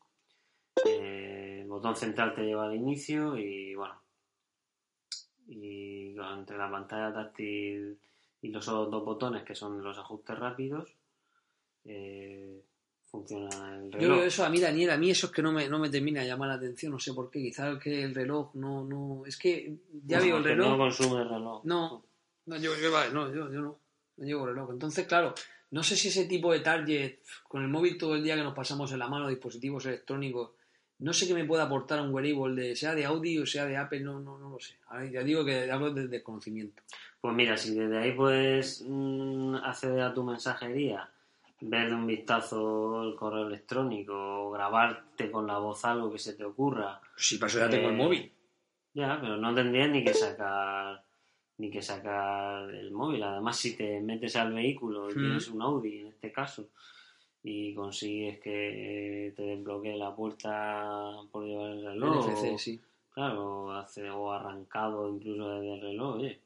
eh, 0.87 1.61
el 1.63 1.69
botón 1.69 1.97
central 1.97 2.35
te 2.35 2.43
lleva 2.45 2.67
al 2.67 2.75
inicio 2.77 3.37
y 3.37 3.75
bueno. 3.75 3.95
Y 5.49 6.15
entre 6.19 6.59
la 6.59 6.71
pantalla 6.71 7.13
táctil 7.13 7.99
y 8.43 8.49
los 8.49 8.69
otros 8.69 8.91
dos 8.91 9.05
botones 9.05 9.43
que 9.45 9.55
son 9.55 9.83
los 9.83 9.99
ajustes 9.99 10.39
rápidos, 10.39 10.95
eh, 11.85 12.63
funciona 13.17 13.77
el 13.77 13.91
Yo 13.93 13.99
reloj. 13.99 14.17
veo 14.19 14.27
eso 14.27 14.45
a 14.45 14.49
mí, 14.49 14.61
Daniel, 14.61 14.91
a 14.91 14.97
mí 14.97 15.11
eso 15.11 15.27
es 15.27 15.33
que 15.33 15.43
no 15.43 15.53
me, 15.53 15.69
no 15.69 15.79
me 15.79 15.91
termina 15.91 16.21
de 16.23 16.27
llamar 16.29 16.49
la 16.49 16.55
atención, 16.55 16.93
no 16.93 16.99
sé 16.99 17.13
por 17.13 17.31
qué, 17.31 17.41
quizás 17.41 17.79
que 17.83 18.03
el 18.05 18.15
reloj 18.15 18.55
no, 18.55 18.85
no, 18.85 19.25
es 19.27 19.37
que 19.37 19.75
ya 20.05 20.19
No, 20.19 20.25
veo 20.25 20.37
el 20.39 20.45
reloj, 20.45 20.69
No 20.69 20.79
consume 20.79 21.23
el 21.23 21.29
reloj. 21.29 21.65
No. 21.65 22.05
no, 22.47 22.57
yo, 22.57 22.73
yo, 22.79 22.91
no, 23.13 23.35
yo, 23.35 23.53
yo 23.53 23.61
no, 23.61 23.79
no 24.17 24.25
llevo 24.25 24.47
reloj, 24.47 24.71
entonces 24.73 25.07
claro, 25.07 25.35
no 25.71 25.83
sé 25.83 25.97
si 25.97 26.09
ese 26.09 26.27
tipo 26.27 26.53
de 26.53 26.61
target, 26.61 27.19
con 27.49 27.63
el 27.63 27.69
móvil 27.69 27.99
todo 27.99 28.15
el 28.15 28.23
día 28.23 28.37
que 28.37 28.43
nos 28.43 28.55
pasamos 28.55 28.93
en 28.93 28.99
la 29.01 29.09
mano, 29.09 29.29
dispositivos 29.29 29.85
electrónicos, 29.87 30.53
no 30.99 31.13
sé 31.13 31.27
qué 31.27 31.35
me 31.35 31.45
puede 31.45 31.63
aportar 31.63 32.01
un 32.01 32.15
wearable, 32.15 32.69
de, 32.69 32.77
sea 32.77 32.95
de 32.95 33.05
Audi 33.05 33.39
o 33.39 33.45
sea 33.45 33.67
de 33.67 33.77
Apple, 33.77 34.01
no, 34.01 34.19
no, 34.21 34.39
no 34.39 34.49
lo 34.51 34.59
sé, 34.61 34.77
Ahora 34.89 35.05
ya 35.11 35.23
digo 35.23 35.45
que 35.45 35.71
hablo 35.71 35.93
desde 35.93 36.09
desconocimiento. 36.09 36.83
Pues 37.21 37.35
mira, 37.35 37.57
si 37.57 37.75
desde 37.75 37.99
ahí 37.99 38.13
puedes 38.13 38.83
mm, 38.87 39.57
acceder 39.57 40.01
a 40.03 40.15
tu 40.15 40.23
mensajería, 40.25 41.11
ver 41.61 41.89
de 41.89 41.95
un 41.95 42.07
vistazo 42.07 43.03
el 43.05 43.15
correo 43.17 43.47
electrónico, 43.47 44.15
o 44.15 44.51
grabarte 44.51 45.31
con 45.31 45.47
la 45.47 45.59
voz 45.59 45.85
algo 45.85 46.11
que 46.13 46.19
se 46.19 46.35
te 46.35 46.45
ocurra, 46.45 47.01
Si 47.17 47.39
para 47.39 47.49
eso 47.49 47.59
ya 47.61 47.71
tengo 47.71 47.89
el 47.89 47.95
Eh, 47.95 47.99
móvil. 47.99 48.33
ya, 48.95 49.19
pero 49.21 49.37
no 49.37 49.55
tendrías 49.55 49.91
ni 49.91 50.05
que 50.05 50.15
sacar 50.15 51.03
ni 51.59 51.71
que 51.71 51.81
sacar 51.81 52.69
el 52.75 52.91
móvil. 52.91 53.23
Además, 53.23 53.57
si 53.57 53.75
te 53.75 53.99
metes 54.03 54.37
al 54.37 54.53
vehículo 54.53 55.11
y 55.11 55.15
Mm. 55.15 55.19
tienes 55.21 55.49
un 55.49 55.63
Audi 55.63 56.01
en 56.01 56.09
este 56.09 56.31
caso 56.31 56.69
y 57.43 57.75
consigues 57.75 58.39
que 58.41 59.33
te 59.35 59.43
desbloquee 59.43 59.97
la 59.97 60.15
puerta 60.15 61.13
por 61.33 61.45
llevar 61.47 61.71
el 61.71 61.83
reloj, 61.87 62.27
NFC, 62.29 62.55
o- 62.55 62.59
sí. 62.59 62.81
Claro, 63.15 63.73
hace, 63.73 64.11
o 64.11 64.31
arrancado 64.31 65.09
incluso 65.09 65.49
desde 65.49 65.75
el 65.77 65.81
reloj, 65.81 66.17
oye, 66.17 66.41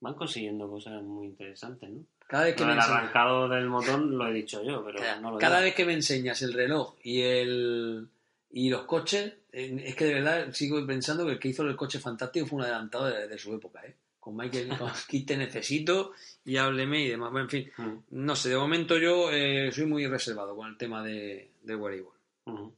van 0.00 0.14
consiguiendo 0.14 0.70
cosas 0.70 1.02
muy 1.02 1.26
interesantes, 1.26 1.90
¿no? 1.90 2.04
Cada 2.26 2.44
vez 2.44 2.56
que 2.56 2.64
me 2.64 2.72
enseñas- 2.72 2.88
arrancado 2.90 3.48
del 3.48 3.68
motor 3.68 3.98
lo 4.00 4.26
he 4.26 4.32
dicho 4.32 4.62
yo, 4.64 4.84
pero 4.84 4.98
Cada, 4.98 5.20
no 5.20 5.32
lo 5.32 5.38
cada 5.38 5.56
digo. 5.58 5.64
vez 5.66 5.74
que 5.74 5.84
me 5.84 5.92
enseñas 5.92 6.40
el 6.42 6.52
reloj 6.52 6.94
y 7.02 7.20
el 7.22 8.08
y 8.50 8.70
los 8.70 8.82
coches, 8.84 9.34
es 9.52 9.94
que 9.96 10.04
de 10.04 10.14
verdad 10.14 10.52
sigo 10.52 10.84
pensando 10.86 11.26
que 11.26 11.32
el 11.32 11.38
que 11.40 11.48
hizo 11.48 11.62
el 11.64 11.74
coche 11.76 11.98
fantástico 11.98 12.46
fue 12.46 12.58
un 12.58 12.62
adelantado 12.64 13.06
de, 13.06 13.26
de 13.28 13.38
su 13.38 13.52
época, 13.54 13.84
¿eh? 13.84 13.94
Con 14.20 14.36
Michael, 14.36 14.68
con 14.78 14.90
Kit 15.08 15.26
te 15.26 15.36
necesito 15.36 16.12
y 16.44 16.56
hábleme 16.56 17.02
y 17.02 17.08
demás. 17.08 17.30
Bueno, 17.32 17.46
en 17.46 17.50
fin, 17.50 17.70
Mm, 17.76 17.98
no 18.24 18.36
sé, 18.36 18.50
de 18.50 18.56
momento 18.56 18.96
yo 18.96 19.30
eh, 19.32 19.70
soy 19.72 19.86
muy 19.86 20.06
reservado 20.06 20.54
con 20.56 20.68
el 20.68 20.76
tema 20.76 21.02
de, 21.02 21.50
de 21.62 21.76
wearable. 21.76 22.08
ujú. 22.46 22.74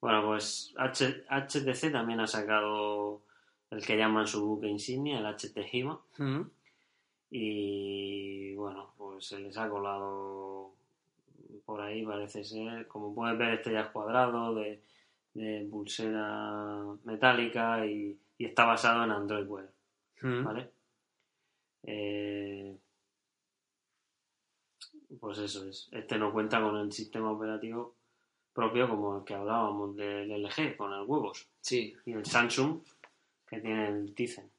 Bueno, 0.00 0.24
pues 0.26 0.72
H- 0.76 1.24
HTC 1.28 1.90
también 1.90 2.20
ha 2.20 2.26
sacado 2.26 3.22
el 3.70 3.84
que 3.84 3.96
llaman 3.96 4.26
su 4.28 4.44
buque 4.46 4.68
insignia, 4.68 5.18
el 5.18 5.26
HT 5.26 5.58
Hima. 5.72 5.98
Y 7.30 8.54
bueno, 8.54 8.92
pues 8.96 9.26
se 9.26 9.38
les 9.40 9.56
ha 9.58 9.68
colado 9.68 10.72
por 11.64 11.80
ahí, 11.80 12.04
parece 12.04 12.44
ser. 12.44 12.86
Como 12.88 13.14
puedes 13.14 13.38
ver, 13.38 13.54
este 13.54 13.72
ya 13.72 13.82
es 13.82 13.88
cuadrado, 13.90 14.54
de, 14.54 14.82
de 15.34 15.66
pulsera 15.70 16.84
metálica 17.04 17.86
y, 17.86 18.18
y 18.38 18.44
está 18.44 18.64
basado 18.64 19.04
en 19.04 19.10
Android 19.10 19.46
Wear. 19.46 19.70
Mm. 20.22 20.44
¿vale? 20.44 20.70
Eh, 21.84 22.76
pues 25.20 25.38
eso 25.38 25.68
es. 25.68 25.88
Este 25.92 26.18
no 26.18 26.32
cuenta 26.32 26.60
con 26.60 26.76
el 26.76 26.92
sistema 26.92 27.30
operativo 27.30 27.94
propio 28.52 28.88
como 28.88 29.18
el 29.18 29.24
que 29.24 29.34
hablábamos 29.34 29.94
del 29.94 30.30
LG, 30.42 30.76
con 30.76 30.92
el 30.92 31.04
huevos. 31.06 31.48
Sí, 31.60 31.94
Y 32.04 32.12
el 32.12 32.26
Samsung, 32.26 32.80
que 33.46 33.60
tiene 33.60 33.88
el 33.88 34.14
Tizen. 34.14 34.50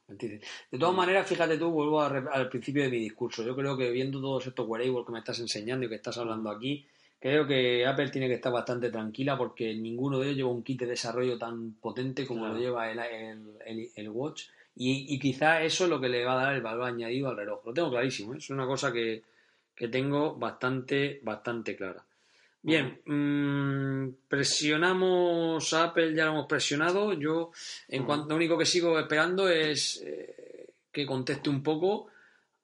De 0.71 0.77
todas 0.79 0.95
maneras, 0.95 1.27
fíjate 1.27 1.57
tú, 1.57 1.69
vuelvo 1.71 2.01
a 2.01 2.09
re- 2.09 2.29
al 2.31 2.49
principio 2.49 2.83
de 2.83 2.89
mi 2.89 2.97
discurso. 2.99 3.43
Yo 3.43 3.55
creo 3.55 3.77
que 3.77 3.91
viendo 3.91 4.19
todos 4.19 4.47
estos 4.47 4.67
wearables 4.67 5.05
que 5.05 5.11
me 5.11 5.19
estás 5.19 5.39
enseñando 5.39 5.85
y 5.85 5.89
que 5.89 5.95
estás 5.95 6.17
hablando 6.17 6.49
aquí, 6.49 6.85
creo 7.19 7.45
que 7.45 7.85
Apple 7.85 8.09
tiene 8.09 8.27
que 8.27 8.35
estar 8.35 8.51
bastante 8.51 8.89
tranquila 8.89 9.37
porque 9.37 9.73
ninguno 9.75 10.19
de 10.19 10.27
ellos 10.27 10.37
lleva 10.37 10.49
un 10.51 10.63
kit 10.63 10.79
de 10.79 10.87
desarrollo 10.87 11.37
tan 11.37 11.73
potente 11.73 12.25
como 12.25 12.41
Claro. 12.41 12.53
lo 12.55 12.59
lleva 12.59 12.91
el, 12.91 12.99
el, 12.99 13.41
el- 13.65 13.89
el 13.95 14.09
Watch. 14.09 14.43
Y, 14.75 15.13
y 15.13 15.19
quizá 15.19 15.61
eso 15.63 15.83
es 15.83 15.89
lo 15.89 15.99
que 15.99 16.07
le 16.09 16.23
va 16.23 16.39
a 16.39 16.43
dar 16.45 16.55
el 16.55 16.61
valor 16.61 16.83
añadido 16.85 17.27
al 17.29 17.35
reloj. 17.37 17.65
Lo 17.65 17.73
tengo 17.73 17.89
clarísimo, 17.89 18.33
¿eh? 18.33 18.37
es 18.37 18.49
una 18.49 18.65
cosa 18.65 18.93
que, 18.93 19.23
que 19.75 19.87
tengo 19.89 20.35
bastante, 20.35 21.19
bastante 21.23 21.75
clara. 21.75 22.05
Bien, 22.61 23.01
mm, 23.05 24.27
presionamos 24.27 25.73
a 25.73 25.85
Apple, 25.85 26.13
ya 26.13 26.25
lo 26.25 26.31
hemos 26.31 26.47
presionado. 26.47 27.13
Yo, 27.13 27.51
en 27.87 28.03
cuanto, 28.05 28.29
lo 28.29 28.35
único 28.35 28.57
que 28.57 28.65
sigo 28.65 28.99
esperando 28.99 29.47
es 29.47 30.01
eh, 30.05 30.73
que 30.91 31.05
conteste 31.05 31.49
un 31.49 31.63
poco 31.63 32.07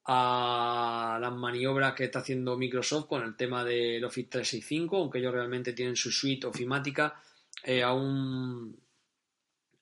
a 0.04 1.18
las 1.20 1.32
maniobras 1.32 1.94
que 1.94 2.04
está 2.04 2.20
haciendo 2.20 2.56
Microsoft 2.56 3.06
con 3.06 3.24
el 3.24 3.36
tema 3.36 3.64
del 3.64 4.04
Office 4.04 4.28
365, 4.30 4.96
aunque 4.96 5.18
ellos 5.18 5.32
realmente 5.32 5.72
tienen 5.72 5.96
su 5.96 6.12
suite 6.12 6.46
ofimática 6.46 7.20
eh, 7.64 7.82
a 7.82 7.92
un 7.92 8.78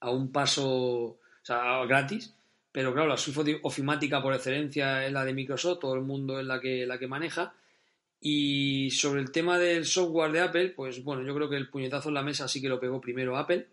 a 0.01 0.11
un 0.11 0.31
paso 0.31 0.67
o 0.67 1.19
sea, 1.43 1.85
gratis, 1.87 2.35
pero 2.71 2.93
claro, 2.93 3.09
la 3.09 3.17
suite 3.17 3.61
ofimática 3.63 4.23
por 4.23 4.35
excelencia 4.35 5.07
es 5.07 5.13
la 5.13 5.25
de 5.25 5.35
Microsoft, 5.35 5.81
todo 5.81 5.95
el 5.95 6.03
mundo 6.03 6.39
es 6.41 6.47
la 6.47 6.61
que, 6.61 6.87
la 6.87 6.99
que 6.99 7.07
maneja. 7.07 7.55
Y 8.27 8.91
sobre 8.91 9.21
el 9.21 9.31
tema 9.31 9.59
del 9.59 9.85
software 9.85 10.33
de 10.33 10.41
Apple, 10.41 10.71
pues 10.71 11.05
bueno, 11.05 11.23
yo 11.23 11.35
creo 11.35 11.51
que 11.51 11.57
el 11.57 11.69
puñetazo 11.69 12.09
en 12.09 12.15
la 12.15 12.23
mesa 12.23 12.49
sí 12.49 12.63
que 12.63 12.71
lo 12.71 12.81
pegó 12.81 12.99
primero 12.99 13.37
Apple, 13.37 13.67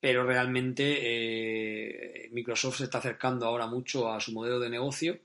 pero 0.00 0.24
realmente 0.24 1.00
eh, 1.02 2.30
Microsoft 2.32 2.78
se 2.78 2.84
está 2.84 2.96
acercando 2.96 3.44
ahora 3.44 3.66
mucho 3.66 4.10
a 4.10 4.20
su 4.20 4.32
modelo 4.32 4.58
de 4.58 4.70
negocio 4.70 5.18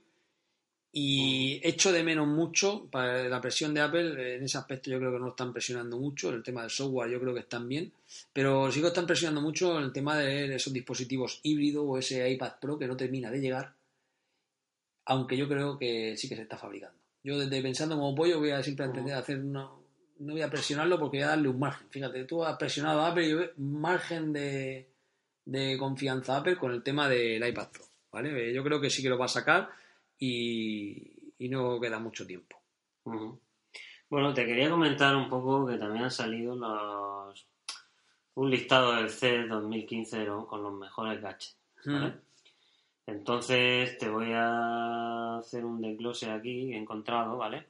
y 0.92 1.58
echo 1.62 1.90
de 1.90 2.02
menos 2.02 2.28
mucho 2.28 2.86
para 2.90 3.26
la 3.30 3.40
presión 3.40 3.72
de 3.72 3.80
Apple. 3.80 4.36
En 4.36 4.42
ese 4.42 4.58
aspecto 4.58 4.90
yo 4.90 4.98
creo 4.98 5.12
que 5.12 5.20
no 5.20 5.30
están 5.30 5.54
presionando 5.54 5.96
mucho. 5.98 6.28
El 6.28 6.42
tema 6.42 6.60
del 6.60 6.70
software 6.70 7.10
yo 7.10 7.20
creo 7.20 7.32
que 7.32 7.40
están 7.40 7.66
bien. 7.66 7.90
Pero 8.34 8.70
sí 8.70 8.82
que 8.82 8.88
están 8.88 9.06
presionando 9.06 9.40
mucho 9.40 9.78
en 9.78 9.84
el 9.84 9.92
tema 9.92 10.18
de 10.18 10.54
esos 10.54 10.74
dispositivos 10.74 11.40
híbridos 11.44 11.84
o 11.88 11.96
ese 11.96 12.30
iPad 12.30 12.52
Pro 12.60 12.78
que 12.78 12.88
no 12.88 12.94
termina 12.94 13.30
de 13.30 13.40
llegar. 13.40 13.72
Aunque 15.06 15.34
yo 15.34 15.48
creo 15.48 15.78
que 15.78 16.14
sí 16.18 16.28
que 16.28 16.36
se 16.36 16.42
está 16.42 16.58
fabricando. 16.58 17.07
Yo 17.22 17.38
desde 17.38 17.62
pensando 17.62 17.96
como 17.96 18.14
pollo 18.14 18.38
voy 18.38 18.50
a 18.50 18.62
simplemente 18.62 19.12
hacer 19.12 19.40
una... 19.40 19.68
No 20.20 20.32
voy 20.32 20.42
a 20.42 20.50
presionarlo 20.50 20.98
porque 20.98 21.18
voy 21.18 21.24
a 21.24 21.28
darle 21.28 21.48
un 21.48 21.58
margen. 21.58 21.88
Fíjate, 21.90 22.24
tú 22.24 22.44
has 22.44 22.56
presionado 22.56 23.02
a 23.02 23.08
Apple 23.08 23.28
y 23.28 23.60
margen 23.60 24.32
de, 24.32 24.88
de 25.44 25.76
confianza 25.78 26.34
a 26.34 26.38
Apple 26.38 26.56
con 26.56 26.72
el 26.72 26.82
tema 26.82 27.08
del 27.08 27.46
iPad 27.46 27.68
Pro. 27.68 27.84
¿vale? 28.12 28.52
Yo 28.52 28.64
creo 28.64 28.80
que 28.80 28.90
sí 28.90 29.02
que 29.02 29.08
lo 29.08 29.18
va 29.18 29.26
a 29.26 29.28
sacar 29.28 29.70
y, 30.18 31.32
no 31.38 31.80
queda 31.80 31.98
mucho 31.98 32.26
tiempo. 32.26 32.60
Bueno, 34.10 34.34
te 34.34 34.44
quería 34.44 34.70
comentar 34.70 35.14
un 35.14 35.28
poco 35.28 35.66
que 35.66 35.76
también 35.76 36.04
han 36.04 36.10
salido 36.10 36.54
los 36.56 37.46
un 38.34 38.50
listado 38.50 38.94
del 38.94 39.10
C 39.10 39.46
2015 39.46 40.26
con 40.46 40.62
los 40.62 40.72
mejores 40.72 41.20
gadgets. 41.20 41.56
Entonces 43.08 43.96
te 43.98 44.08
voy 44.08 44.32
a 44.34 45.38
hacer 45.38 45.64
un 45.64 45.80
desglose 45.80 46.30
aquí 46.30 46.74
encontrado, 46.74 47.36
¿vale? 47.36 47.66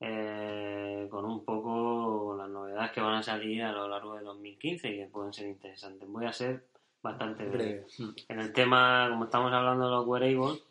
Eh, 0.00 1.06
con 1.10 1.24
un 1.24 1.44
poco 1.44 2.34
las 2.36 2.48
novedades 2.48 2.92
que 2.92 3.00
van 3.00 3.16
a 3.16 3.22
salir 3.22 3.62
a 3.62 3.72
lo 3.72 3.88
largo 3.88 4.14
de 4.14 4.22
2015 4.22 4.88
y 4.88 4.96
que 4.96 5.06
pueden 5.06 5.32
ser 5.32 5.48
interesantes. 5.48 6.08
Voy 6.08 6.24
a 6.26 6.32
ser 6.32 6.64
bastante 7.02 7.44
breve. 7.44 7.86
En 8.28 8.40
el 8.40 8.52
tema, 8.52 9.08
como 9.10 9.24
estamos 9.24 9.52
hablando 9.52 9.84
de 9.84 9.90
los 9.90 10.06
wearables, 10.06 10.62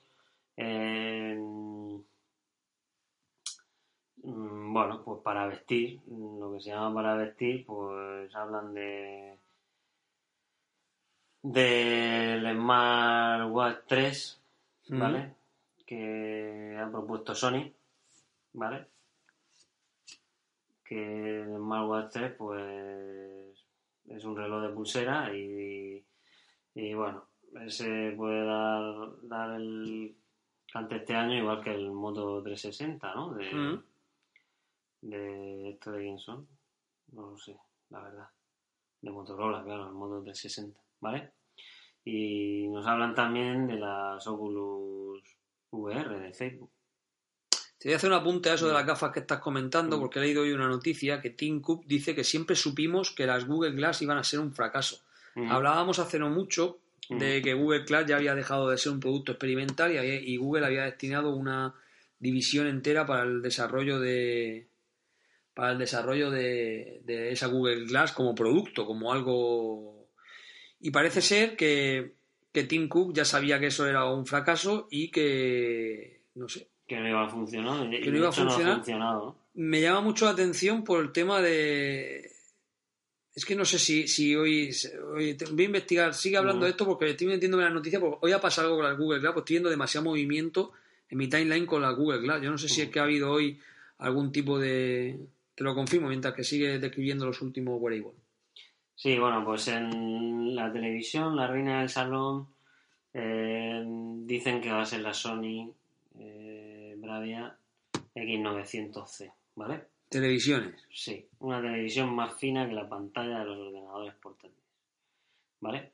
Mm, 4.27 4.73
bueno, 4.73 5.01
pues 5.05 5.21
para 5.23 5.47
vestir, 5.47 6.01
lo 6.07 6.51
que 6.51 6.59
se 6.59 6.71
llama 6.71 6.93
para 6.95 7.15
vestir, 7.15 7.65
pues 7.65 8.33
hablan 8.35 8.73
de 8.73 9.37
del 11.51 12.55
Smartwatch 12.55 13.85
3, 13.87 14.41
¿vale? 14.89 15.35
Que 15.85 16.77
ha 16.77 16.91
propuesto 16.91 17.33
Sony, 17.33 17.71
¿vale? 18.53 18.87
Que 20.83 21.41
el 21.41 21.55
Smartwatch 21.55 22.11
3, 22.11 22.31
pues 22.37 23.65
es 24.09 24.25
un 24.25 24.35
reloj 24.35 24.63
de 24.63 24.69
pulsera 24.69 25.33
y, 25.33 26.03
y 26.75 26.93
bueno, 26.93 27.25
ese 27.61 28.13
puede 28.17 28.45
dar, 28.45 29.09
dar 29.23 29.55
el 29.61 30.15
ante 30.73 30.97
este 30.97 31.15
año, 31.15 31.37
igual 31.37 31.63
que 31.63 31.73
el 31.73 31.91
Moto 31.91 32.43
360, 32.43 33.15
¿no? 33.15 33.33
De, 33.33 33.53
mm. 33.53 33.83
de 35.01 35.69
esto 35.69 35.91
de 35.91 35.99
quién 35.99 36.19
son, 36.19 36.45
no 37.13 37.31
lo 37.31 37.37
sé, 37.37 37.57
la 37.89 38.01
verdad. 38.01 38.29
De 39.01 39.11
Motorola, 39.11 39.63
claro, 39.63 39.87
el 39.87 39.93
Moto 39.93 40.21
360, 40.23 40.79
¿vale? 40.99 41.36
Y 42.07 42.69
nos 42.69 42.87
hablan 42.87 43.13
también 43.13 43.67
de 43.67 43.75
las 43.75 44.25
Oculus 44.25 45.21
VR 45.71 46.19
de 46.19 46.33
Facebook. 46.33 46.71
Te 47.77 47.89
voy 47.89 47.93
a 47.93 47.97
hacer 47.97 48.09
un 48.09 48.15
apunte 48.15 48.49
a 48.49 48.53
eso 48.53 48.65
de 48.65 48.73
las 48.73 48.85
gafas 48.85 49.11
que 49.11 49.19
estás 49.19 49.39
comentando, 49.39 49.97
mm. 49.97 49.99
porque 49.99 50.19
he 50.19 50.21
leído 50.21 50.43
hoy 50.43 50.53
una 50.53 50.69
noticia 50.69 51.19
que 51.19 51.31
Tim 51.31 51.59
Cook 51.59 51.85
dice 51.85 52.15
que 52.15 52.23
siempre 52.23 52.55
supimos 52.55 53.11
que 53.11 53.25
las 53.25 53.45
Google 53.45 53.71
Glass 53.71 54.01
iban 54.03 54.17
a 54.17 54.23
ser 54.23 54.39
un 54.39 54.53
fracaso. 54.53 55.01
Mm. 55.35 55.51
Hablábamos 55.51 55.99
hace 55.99 56.17
no 56.17 56.29
mucho 56.29 56.79
de 57.09 57.41
que 57.41 57.53
Google 57.53 57.83
Cloud 57.83 58.05
ya 58.07 58.15
había 58.15 58.35
dejado 58.35 58.69
de 58.69 58.77
ser 58.77 58.93
un 58.93 59.01
producto 59.01 59.33
experimental 59.33 59.91
y, 59.93 60.37
Google 60.37 60.65
había 60.65 60.83
destinado 60.83 61.35
una 61.35 61.75
división 62.19 62.67
entera 62.67 63.05
para 63.05 63.23
el 63.23 63.41
desarrollo 63.41 63.99
de 63.99 64.69
para 65.53 65.73
el 65.73 65.77
desarrollo 65.77 66.31
de, 66.31 67.01
esa 67.31 67.47
Google 67.47 67.85
Glass 67.85 68.13
como 68.13 68.33
producto, 68.33 68.85
como 68.85 69.11
algo 69.11 70.06
y 70.79 70.91
parece 70.91 71.21
ser 71.21 71.55
que, 71.55 72.13
que 72.51 72.63
Tim 72.63 72.87
Cook 72.87 73.13
ya 73.13 73.25
sabía 73.25 73.59
que 73.59 73.67
eso 73.67 73.87
era 73.87 74.05
un 74.05 74.25
fracaso 74.25 74.87
y 74.91 75.09
que 75.09 76.21
no 76.35 76.47
sé. 76.47 76.67
Que 76.87 76.99
no 76.99 77.09
iba 77.09 77.25
a 77.25 77.29
funcionar 77.29 77.89
que 77.89 78.11
no 78.11 78.17
iba 78.17 78.29
a 78.29 78.31
funcionar. 78.31 78.81
me 79.55 79.81
llama 79.81 80.01
mucho 80.01 80.25
la 80.25 80.31
atención 80.31 80.83
por 80.83 81.01
el 81.01 81.11
tema 81.11 81.41
de 81.41 82.31
es 83.37 83.45
que 83.45 83.55
no 83.55 83.65
sé 83.65 83.77
si, 83.77 84.07
si 84.07 84.35
hoy, 84.35 84.71
hoy, 85.13 85.37
Voy 85.51 85.61
a 85.61 85.65
investigar, 85.67 86.15
sigue 86.15 86.37
hablando 86.37 86.65
de 86.65 86.71
esto 86.71 86.87
porque 86.87 87.11
estoy 87.11 87.27
metiéndome 87.27 87.61
en 87.61 87.69
las 87.69 87.75
noticias 87.75 88.01
porque 88.01 88.17
hoy 88.21 88.31
ha 88.31 88.41
pasado 88.41 88.69
algo 88.69 88.77
con 88.77 88.85
la 88.89 88.93
Google 88.93 89.19
Glass, 89.19 89.33
pues 89.33 89.43
estoy 89.43 89.53
viendo 89.53 89.69
demasiado 89.69 90.05
movimiento 90.05 90.71
en 91.07 91.19
mi 91.19 91.27
timeline 91.27 91.67
con 91.67 91.83
la 91.83 91.91
Google 91.91 92.17
Glass. 92.17 92.41
Yo 92.41 92.49
no 92.49 92.57
sé 92.57 92.67
si 92.67 92.81
es 92.81 92.89
que 92.89 92.99
ha 92.99 93.03
habido 93.03 93.29
hoy 93.29 93.59
algún 93.99 94.31
tipo 94.31 94.57
de... 94.57 95.19
Te 95.53 95.63
lo 95.63 95.75
confirmo 95.75 96.07
mientras 96.07 96.33
que 96.33 96.43
sigue 96.43 96.79
describiendo 96.79 97.27
los 97.27 97.39
últimos 97.43 97.79
wearables. 97.79 98.15
Sí, 98.97 99.19
bueno, 99.19 99.45
pues 99.45 99.67
en 99.67 100.55
la 100.55 100.73
televisión, 100.73 101.35
la 101.35 101.45
reina 101.45 101.81
del 101.81 101.89
salón, 101.89 102.47
eh, 103.13 103.83
dicen 104.25 104.59
que 104.59 104.71
va 104.71 104.81
a 104.81 104.85
ser 104.85 105.01
la 105.01 105.13
Sony 105.13 105.71
eh, 106.17 106.95
Bravia 106.97 107.55
X900C, 108.15 109.31
¿vale? 109.53 109.83
Televisiones. 110.09 110.83
Sí, 110.91 111.27
una 111.41 111.61
televisión 111.61 112.15
más 112.15 112.33
fina 112.39 112.67
que 112.67 112.73
la 112.73 112.89
pantalla 112.89 113.39
de 113.39 113.45
los 113.45 113.57
ordenadores 113.67 114.15
portátiles. 114.15 114.65
¿Vale? 115.59 115.91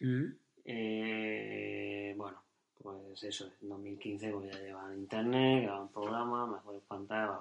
Mm. 0.00 0.24
Eh, 0.64 2.14
bueno, 2.16 2.42
pues 2.82 3.22
eso, 3.22 3.52
en 3.60 3.68
2015 3.68 4.30
pues 4.30 4.50
ya 4.50 4.62
llevan 4.62 4.96
internet, 4.96 5.64
graban 5.64 5.92
programas, 5.92 6.48
mejores 6.48 6.82
pantallas, 6.88 7.38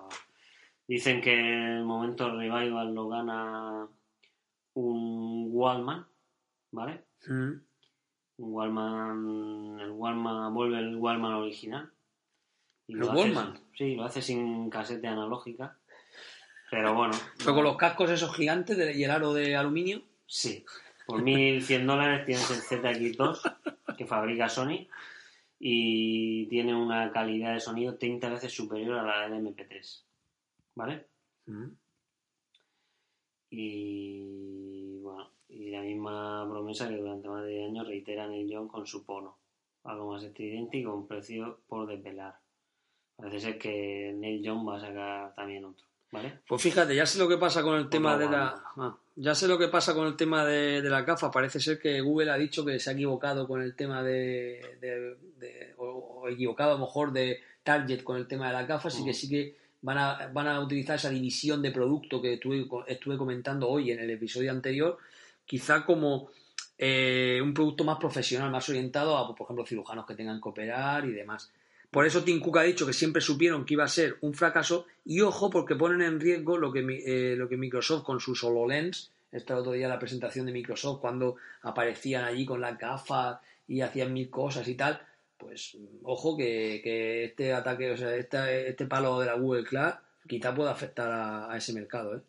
Dicen 0.86 1.22
que 1.22 1.34
el 1.34 1.86
momento 1.86 2.30
revival 2.30 2.94
lo 2.94 3.08
gana 3.08 3.88
un 4.76 5.50
Wallman, 5.52 6.06
¿vale? 6.72 7.04
Mm. 7.28 7.52
Un 8.38 8.54
Wallman, 8.54 9.80
el 9.80 9.92
Wallman 9.92 10.54
vuelve 10.54 10.80
el 10.80 10.96
Wallman 10.96 11.34
original. 11.34 11.92
¿El 12.88 13.04
Wallman? 13.04 13.60
sí, 13.74 13.96
lo 13.96 14.04
hace 14.04 14.22
sin 14.22 14.70
casete 14.70 15.08
analógica. 15.08 15.78
Pero 16.70 16.94
bueno. 16.94 17.14
¿Fue 17.40 17.54
con 17.54 17.64
los 17.64 17.78
cascos 17.78 18.12
esos 18.12 18.36
gigantes 18.36 18.96
y 18.96 19.04
el 19.04 19.12
aro 19.12 19.34
de 19.34 19.56
aluminio? 19.56 20.02
Sí. 20.28 20.66
Por 21.06 21.22
1.100 21.22 21.86
dólares 21.86 22.26
tienes 22.26 22.50
el 22.52 22.82
ZX2 22.82 23.96
que 23.96 24.06
fabrica 24.06 24.50
Sony 24.50 24.88
y 25.60 26.48
tiene 26.48 26.76
una 26.76 27.12
calidad 27.12 27.54
de 27.54 27.60
sonido 27.60 27.98
30 27.98 28.30
veces 28.30 28.54
superior 28.54 28.98
a 28.98 29.04
la 29.04 29.30
del 29.30 29.46
MP3. 29.46 30.04
¿Vale? 30.74 31.08
Mm. 31.46 31.70
Y 33.58 35.00
bueno, 35.02 35.30
y 35.48 35.70
la 35.70 35.82
misma 35.82 36.46
promesa 36.50 36.90
que 36.90 36.98
durante 36.98 37.30
más 37.30 37.46
de 37.46 37.52
10 37.52 37.70
años 37.70 37.88
reitera 37.88 38.28
Neil 38.28 38.50
Young 38.50 38.68
con 38.68 38.86
su 38.86 39.06
pono. 39.06 39.38
Algo 39.86 40.12
más 40.12 40.24
estridente 40.24 40.78
y 40.78 40.84
con 40.84 40.94
un 40.94 41.08
precio 41.08 41.60
por 41.68 41.88
desvelar. 41.88 42.36
Parece 43.16 43.40
ser 43.40 43.58
que 43.58 44.14
Neil 44.18 44.44
Young 44.44 44.68
va 44.68 44.76
a 44.78 44.82
sacar 44.82 45.36
también 45.36 45.64
otro. 45.64 45.86
Pues 46.48 46.62
fíjate, 46.62 46.96
ya 46.96 47.06
sé 47.06 47.20
lo 47.20 47.28
que 47.28 47.38
pasa 47.38 47.62
con 47.64 47.78
el 47.78 47.90
tema 47.90 48.18
de 48.18 48.30
la. 48.30 48.64
Ah, 48.78 48.98
ya 49.16 49.36
sé 49.36 49.48
lo 49.48 49.58
que 49.58 49.68
pasa 49.68 49.94
con 49.94 50.08
el 50.08 50.16
tema 50.16 50.46
de, 50.46 50.82
la 50.82 51.02
gafa. 51.02 51.32
Parece 51.32 51.60
ser 51.60 51.80
que 51.80 52.02
Google 52.02 52.32
ha 52.32 52.38
dicho 52.38 52.66
que 52.66 52.80
se 52.80 52.90
ha 52.90 52.94
equivocado 52.94 53.48
con 53.48 53.62
el 53.62 53.76
tema 53.76 54.04
de. 54.04 55.16
o, 55.78 56.28
equivocado 56.30 56.72
a 56.72 56.74
lo 56.76 56.80
mejor 56.86 57.12
de 57.12 57.40
target 57.64 58.04
con 58.04 58.18
el 58.18 58.28
tema 58.28 58.48
de 58.48 58.54
la 58.54 58.66
gafas 58.66 59.00
y 59.00 59.04
que 59.04 59.12
mm. 59.12 59.14
sí 59.14 59.30
que 59.30 59.58
van 59.86 60.00
a, 60.00 60.28
van 60.34 60.48
a 60.48 60.60
utilizar 60.60 60.96
esa 60.96 61.12
división 61.12 61.62
de 61.62 61.70
producto 61.70 62.20
que 62.20 62.34
estuve, 62.34 62.66
estuve 62.88 63.18
comentando 63.18 63.70
hoy 63.70 63.92
en 63.92 64.00
el 64.00 64.10
episodio 64.10 64.50
anterior, 64.50 64.98
quizá 65.46 65.86
como 65.86 66.32
eh, 66.76 67.40
un 67.42 67.54
producto 67.54 67.84
más 67.84 68.00
profesional, 68.00 68.50
más 68.50 68.68
orientado 68.68 69.16
a, 69.16 69.36
por 69.36 69.46
ejemplo, 69.46 69.64
cirujanos 69.64 70.08
que 70.08 70.16
tengan 70.16 70.42
que 70.42 70.50
operar 70.50 71.06
y 71.06 71.12
demás. 71.12 71.52
Por 71.92 72.04
eso 72.04 72.24
Tim 72.24 72.40
Cook 72.40 72.58
ha 72.58 72.64
dicho 72.64 72.88
que 72.88 72.94
siempre 72.94 73.22
supieron 73.22 73.64
que 73.64 73.76
iba 73.76 73.84
a 73.84 73.88
ser 73.88 74.18
un 74.22 74.34
fracaso 74.34 74.88
y 75.06 75.22
ojo 75.22 75.52
porque 75.52 75.76
ponen 75.76 76.02
en 76.02 76.20
riesgo 76.20 76.58
lo 76.58 76.74
que, 76.74 76.80
eh, 76.80 77.36
lo 77.36 77.48
que 77.48 77.56
Microsoft 77.56 78.04
con 78.04 78.20
su 78.20 78.34
HoloLens, 78.34 79.12
este 79.32 79.54
otro 79.54 79.74
día 79.74 79.88
la 79.88 80.00
presentación 80.00 80.48
de 80.48 80.52
Microsoft 80.52 81.00
cuando 81.00 81.36
aparecían 81.62 82.24
allí 82.24 82.44
con 82.44 82.60
la 82.60 82.72
gafas 82.72 83.38
y 83.68 83.82
hacían 83.82 84.14
mil 84.14 84.32
cosas 84.32 84.68
y 84.68 84.74
tal, 84.74 85.00
pues 85.38 85.78
ojo 86.04 86.38
que, 86.38 87.26
este 87.26 87.54
ataque, 87.54 87.92
o 87.92 87.98
sea, 87.98 88.16
este, 88.16 88.70
este, 88.70 88.86
palo 88.86 89.20
de 89.20 89.26
la 89.28 89.34
Google 89.36 89.64
Cloud 89.64 89.94
quizá 90.28 90.54
pueda 90.56 90.72
afectar 90.72 91.10
a, 91.52 91.56
ese 91.58 91.74
mercado. 91.74 92.18
¿eh? 92.18 92.22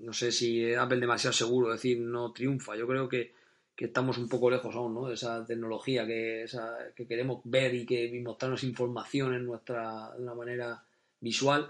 No 0.00 0.12
sé 0.12 0.32
si 0.32 0.74
Apple 0.74 1.00
demasiado 1.00 1.32
seguro, 1.32 1.72
decir, 1.72 1.98
no 2.00 2.32
triunfa. 2.32 2.76
Yo 2.76 2.86
creo 2.86 3.08
que, 3.08 3.32
que 3.74 3.86
estamos 3.86 4.18
un 4.18 4.28
poco 4.28 4.50
lejos 4.50 4.74
aún, 4.74 4.94
¿no? 4.94 5.08
De 5.08 5.14
esa 5.14 5.44
tecnología 5.44 6.06
que, 6.06 6.42
esa, 6.44 6.76
que 6.94 7.06
queremos 7.06 7.40
ver 7.44 7.74
y 7.74 7.84
que 7.86 8.18
mostrarnos 8.24 8.64
información 8.64 9.34
en 9.34 9.44
nuestra, 9.44 10.12
de 10.16 10.22
una 10.22 10.34
manera 10.34 10.82
visual. 11.20 11.68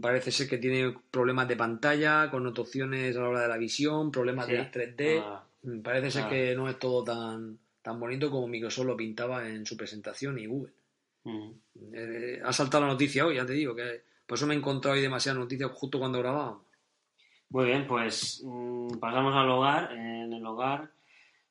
Parece 0.00 0.30
ser 0.30 0.48
que 0.48 0.58
tiene 0.58 0.94
problemas 1.10 1.48
de 1.48 1.56
pantalla, 1.56 2.30
connotaciones 2.30 3.16
a 3.16 3.20
la 3.20 3.28
hora 3.28 3.40
de 3.42 3.48
la 3.48 3.56
visión, 3.56 4.12
problemas 4.12 4.46
Sí. 4.46 4.52
de 4.52 4.70
3D. 4.70 5.20
Ah, 5.24 5.44
Parece 5.82 6.10
ser 6.10 6.24
Ah. 6.24 6.28
que 6.28 6.54
no 6.56 6.68
es 6.68 6.78
todo 6.78 7.04
tan, 7.04 7.58
tan 7.82 7.98
bonito 8.00 8.30
como 8.30 8.46
Microsoft 8.48 8.86
lo 8.86 8.96
pintaba 8.96 9.46
en 9.48 9.66
su 9.66 9.76
presentación 9.76 10.38
y 10.38 10.46
Google. 10.46 10.72
mm. 11.24 11.50
Eh, 11.94 12.40
ha 12.44 12.52
saltado 12.52 12.84
la 12.84 12.92
noticia 12.92 13.26
hoy, 13.26 13.36
ya 13.36 13.46
te 13.46 13.52
digo, 13.54 13.74
que 13.74 14.02
por 14.26 14.36
eso 14.36 14.46
me 14.46 14.54
he 14.54 14.56
encontrado 14.58 14.96
hoy 14.96 15.02
demasiadas 15.02 15.40
noticias 15.40 15.70
justo 15.72 15.98
cuando 15.98 16.18
grabábamos. 16.20 16.62
Muy 17.50 17.66
bien, 17.66 17.86
pues 17.86 18.40
mm, 18.44 18.98
pasamos 18.98 19.34
al 19.34 19.50
hogar. 19.50 19.92
En 19.92 20.32
el 20.32 20.46
hogar, 20.46 20.90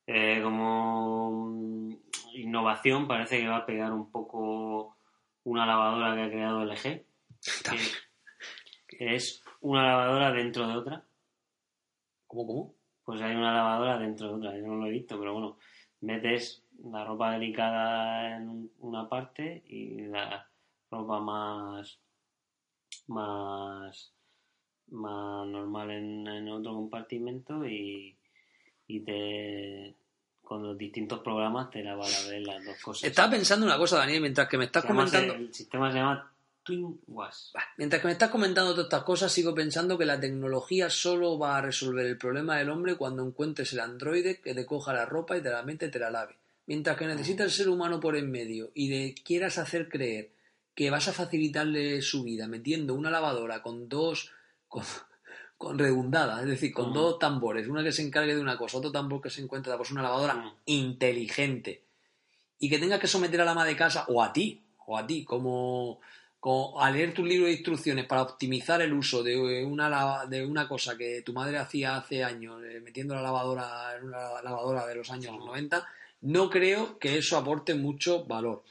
eh, 0.08 0.40
como 0.42 1.52
mm, 1.52 1.96
innovación, 2.36 3.08
parece 3.08 3.40
que 3.40 3.48
va 3.48 3.58
a 3.58 3.66
pegar 3.66 3.92
un 3.92 4.10
poco 4.12 4.98
una 5.44 5.66
lavadora 5.66 6.16
que 6.16 6.22
ha 6.24 6.30
creado 6.30 6.64
LG, 6.64 7.04
También. 7.64 7.88
que 8.88 9.16
es 9.16 9.44
una 9.62 9.84
lavadora 9.88 10.32
dentro 10.32 10.68
de 10.68 10.76
otra. 10.76 11.04
¿Cómo, 12.28 12.48
cómo? 12.48 12.76
Pues 13.04 13.22
hay 13.22 13.36
una 13.36 13.54
lavadora 13.54 13.98
dentro 14.00 14.28
de 14.30 14.34
otra, 14.36 14.58
yo 14.58 14.66
no 14.66 14.76
lo 14.78 14.88
he 14.88 14.92
visto, 14.92 15.20
pero 15.20 15.34
bueno, 15.34 15.58
metes 16.02 16.64
la 16.84 17.06
ropa 17.06 17.32
delicada 17.32 18.36
en 18.38 18.50
un- 18.50 18.72
una 18.80 19.08
parte 19.08 19.64
y 19.68 20.02
la 20.08 20.48
ropa 20.90 21.20
más 21.20 22.00
más 23.08 24.12
más 24.90 25.48
normal 25.48 25.92
en, 25.92 26.28
en 26.28 26.50
otro 26.50 26.74
compartimento 26.74 27.66
y, 27.66 28.18
y 28.88 29.00
te 29.02 29.96
con 30.42 30.64
los 30.64 30.78
distintos 30.78 31.20
programas 31.22 31.70
te 31.72 31.82
la 31.82 31.96
vez 31.96 32.46
las 32.46 32.66
dos 32.66 32.82
cosas. 32.84 33.06
Estaba 33.06 33.32
pensando 33.32 33.66
una 33.66 33.78
cosa, 33.78 34.00
Daniel, 34.00 34.22
mientras 34.22 34.50
que 34.50 34.58
me 34.58 34.66
estás 34.66 34.82
Se 34.82 34.88
comentando... 34.90 35.34
el 35.36 35.54
sistema 35.54 35.90
se 35.92 36.00
llama 36.00 36.31
Twin. 36.64 37.00
Bah, 37.08 37.32
Mientras 37.78 38.02
que 38.02 38.08
me 38.08 38.14
estás 38.14 38.30
comentando 38.30 38.72
todas 38.72 38.86
estas 38.86 39.04
cosas, 39.04 39.32
sigo 39.32 39.54
pensando 39.56 39.98
que 39.98 40.06
la 40.06 40.20
tecnología 40.20 40.90
solo 40.90 41.40
va 41.40 41.58
a 41.58 41.62
resolver 41.62 42.06
el 42.06 42.18
problema 42.18 42.58
del 42.58 42.70
hombre 42.70 42.96
cuando 42.96 43.26
encuentres 43.26 43.74
el 43.74 43.80
androide 43.80 44.40
que 44.42 44.54
te 44.54 44.66
coja 44.66 44.94
la 44.94 45.06
ropa 45.06 45.38
y 45.38 45.42
te 45.42 45.50
la 45.50 45.64
mete 45.64 45.88
y 45.88 45.92
te 45.92 46.00
la 46.00 46.12
lave. 46.12 46.38
Mientras 46.68 46.98
que 46.98 47.08
necesitas 47.08 47.46
el 47.48 47.52
ser 47.52 47.70
humano 47.70 48.00
por 48.00 48.16
en 48.16 48.30
medio 48.30 48.72
y 48.76 48.90
le 48.90 49.16
quieras 49.16 49.58
hacer 49.58 49.90
creer 49.90 50.32
que 50.76 50.90
vas 50.90 51.08
a 51.08 51.14
facilitarle 51.14 52.02
su 52.02 52.24
vida 52.24 52.48
metiendo 52.48 52.94
una 52.94 53.10
lavadora 53.10 53.62
con 53.62 53.90
dos, 53.90 54.32
con, 54.68 54.84
con 55.58 55.78
redundada, 55.78 56.42
es 56.42 56.48
decir, 56.48 56.72
con 56.72 56.92
Ujú. 56.92 56.94
dos 56.94 57.20
tambores, 57.20 57.68
una 57.68 57.84
que 57.84 57.92
se 57.92 58.04
encargue 58.04 58.36
de 58.36 58.42
una 58.42 58.58
cosa, 58.58 58.78
otro 58.78 58.92
tambor 58.92 59.22
que 59.22 59.30
se 59.30 59.42
encuentre, 59.42 59.76
pues 59.76 59.92
una 59.92 60.04
lavadora 60.04 60.36
Ujú. 60.36 60.56
inteligente 60.66 61.84
y 62.60 62.70
que 62.70 62.78
tengas 62.80 63.00
que 63.00 63.08
someter 63.08 63.42
a 63.42 63.46
la 63.46 63.52
ama 63.52 63.66
de 63.66 63.76
casa 63.76 64.06
o 64.08 64.22
a 64.24 64.32
ti, 64.32 64.64
o 64.86 64.98
a 64.98 65.06
ti, 65.06 65.26
como, 65.26 66.00
como 66.42 66.82
a 66.82 66.90
leer 66.90 67.14
tu 67.14 67.24
libro 67.24 67.46
de 67.46 67.54
instrucciones 67.54 68.08
para 68.08 68.24
optimizar 68.24 68.82
el 68.82 68.92
uso 68.94 69.22
de 69.22 69.64
una, 69.64 70.26
de 70.26 70.44
una 70.44 70.68
cosa 70.68 70.98
que 70.98 71.22
tu 71.22 71.34
madre 71.34 71.60
hacía 71.60 71.96
hace 71.96 72.24
años, 72.24 72.64
eh, 72.64 72.82
metiendo 72.84 73.14
la 73.14 73.22
lavadora 73.22 73.96
en 73.96 74.06
una 74.06 74.42
lavadora 74.42 74.88
de 74.88 74.96
los 74.96 75.12
años 75.12 75.38
90, 75.38 75.88
no 76.22 76.50
creo 76.50 76.98
que 76.98 77.20
eso 77.20 77.38
aporte 77.38 77.76
mucho 77.76 78.26
valor. 78.26 78.64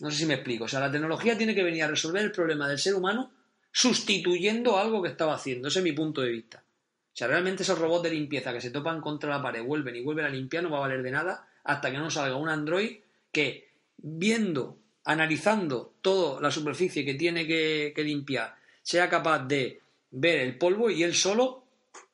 No 0.00 0.10
sé 0.10 0.18
si 0.18 0.26
me 0.26 0.34
explico. 0.34 0.64
O 0.64 0.68
sea, 0.68 0.80
la 0.80 0.92
tecnología 0.92 1.36
tiene 1.36 1.54
que 1.54 1.62
venir 1.62 1.82
a 1.82 1.88
resolver 1.88 2.22
el 2.22 2.30
problema 2.30 2.68
del 2.68 2.78
ser 2.78 2.94
humano 2.94 3.32
sustituyendo 3.72 4.76
algo 4.76 5.02
que 5.02 5.08
estaba 5.08 5.34
haciendo. 5.34 5.68
Ese 5.68 5.78
es 5.78 5.84
mi 5.84 5.92
punto 5.92 6.20
de 6.20 6.28
vista. 6.28 6.62
O 6.62 7.16
sea, 7.16 7.26
realmente 7.26 7.62
esos 7.62 7.78
robots 7.78 8.02
de 8.02 8.10
limpieza 8.10 8.52
que 8.52 8.60
se 8.60 8.70
topan 8.70 9.00
contra 9.00 9.30
la 9.30 9.42
pared, 9.42 9.64
vuelven 9.64 9.96
y 9.96 10.02
vuelven 10.02 10.26
a 10.26 10.28
limpiar, 10.28 10.62
no 10.62 10.70
va 10.70 10.76
a 10.76 10.82
valer 10.82 11.02
de 11.02 11.10
nada 11.10 11.48
hasta 11.64 11.90
que 11.90 11.96
no 11.96 12.10
salga 12.10 12.36
un 12.36 12.50
Android 12.50 12.98
que, 13.32 13.70
viendo, 13.96 14.76
analizando 15.04 15.94
toda 16.00 16.40
la 16.40 16.50
superficie 16.50 17.04
que 17.04 17.14
tiene 17.14 17.46
que, 17.46 17.92
que 17.94 18.04
limpiar, 18.04 18.54
sea 18.82 19.08
capaz 19.08 19.40
de 19.40 19.80
ver 20.10 20.40
el 20.40 20.58
polvo 20.58 20.90
y 20.90 21.02
él 21.02 21.14
solo, 21.14 21.64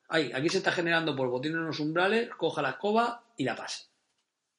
ay, 0.09 0.31
aquí 0.35 0.49
se 0.49 0.59
está 0.59 0.73
generando 0.73 1.17
polvo, 1.17 1.41
tiene 1.41 1.59
unos 1.59 1.81
umbrales, 1.81 2.31
coja 2.37 2.63
la 2.63 2.71
escoba 2.71 3.23
y 3.37 3.45
la 3.45 3.57
pasa. 3.57 3.85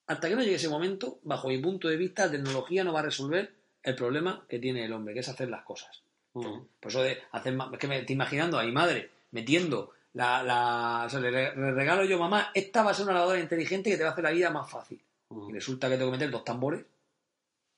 Hasta 0.08 0.28
que 0.28 0.36
no 0.36 0.42
llegue 0.42 0.56
ese 0.56 0.70
momento, 0.70 1.20
bajo 1.24 1.50
mi 1.50 1.58
punto 1.60 1.88
de 1.88 1.98
vista, 1.98 2.26
la 2.26 2.32
tecnología 2.32 2.84
no 2.84 2.94
va 2.94 3.00
a 3.02 3.04
resolver 3.04 3.54
el 3.84 3.96
problema 3.96 4.44
que 4.50 4.60
tiene 4.60 4.84
el 4.86 4.94
hombre, 4.94 5.14
que 5.14 5.20
es 5.22 5.30
hacer 5.30 5.50
las 5.50 5.64
cosas. 5.64 6.02
Mm. 6.34 6.60
Por 6.80 6.92
eso 6.92 7.02
de 7.04 7.20
hacer 7.32 7.54
ma- 7.54 7.70
es 7.72 7.80
que 7.80 7.88
me 7.88 8.00
estoy 8.00 8.14
imaginando 8.16 8.60
a 8.60 8.64
mi 8.64 8.72
madre 8.72 9.10
metiendo 9.32 9.92
la, 10.14 10.42
la 10.44 11.04
o 11.06 11.10
sea, 11.10 11.20
le, 11.20 11.30
re- 11.32 11.56
le 11.56 11.72
regalo 11.72 12.04
yo 12.06 12.18
mamá, 12.20 12.50
esta 12.54 12.82
va 12.84 12.92
a 12.92 12.94
ser 12.94 13.06
una 13.06 13.14
lavadora 13.14 13.40
inteligente 13.40 13.90
que 13.92 13.98
te 13.98 14.04
va 14.04 14.10
a 14.10 14.12
hacer 14.14 14.24
la 14.24 14.32
vida 14.32 14.50
más 14.50 14.70
fácil. 14.70 15.00
Y 15.48 15.54
resulta 15.54 15.88
que 15.88 15.96
tengo 15.98 16.10
que 16.12 16.18
meter 16.18 16.32
dos 16.32 16.44
tambores, 16.44 16.84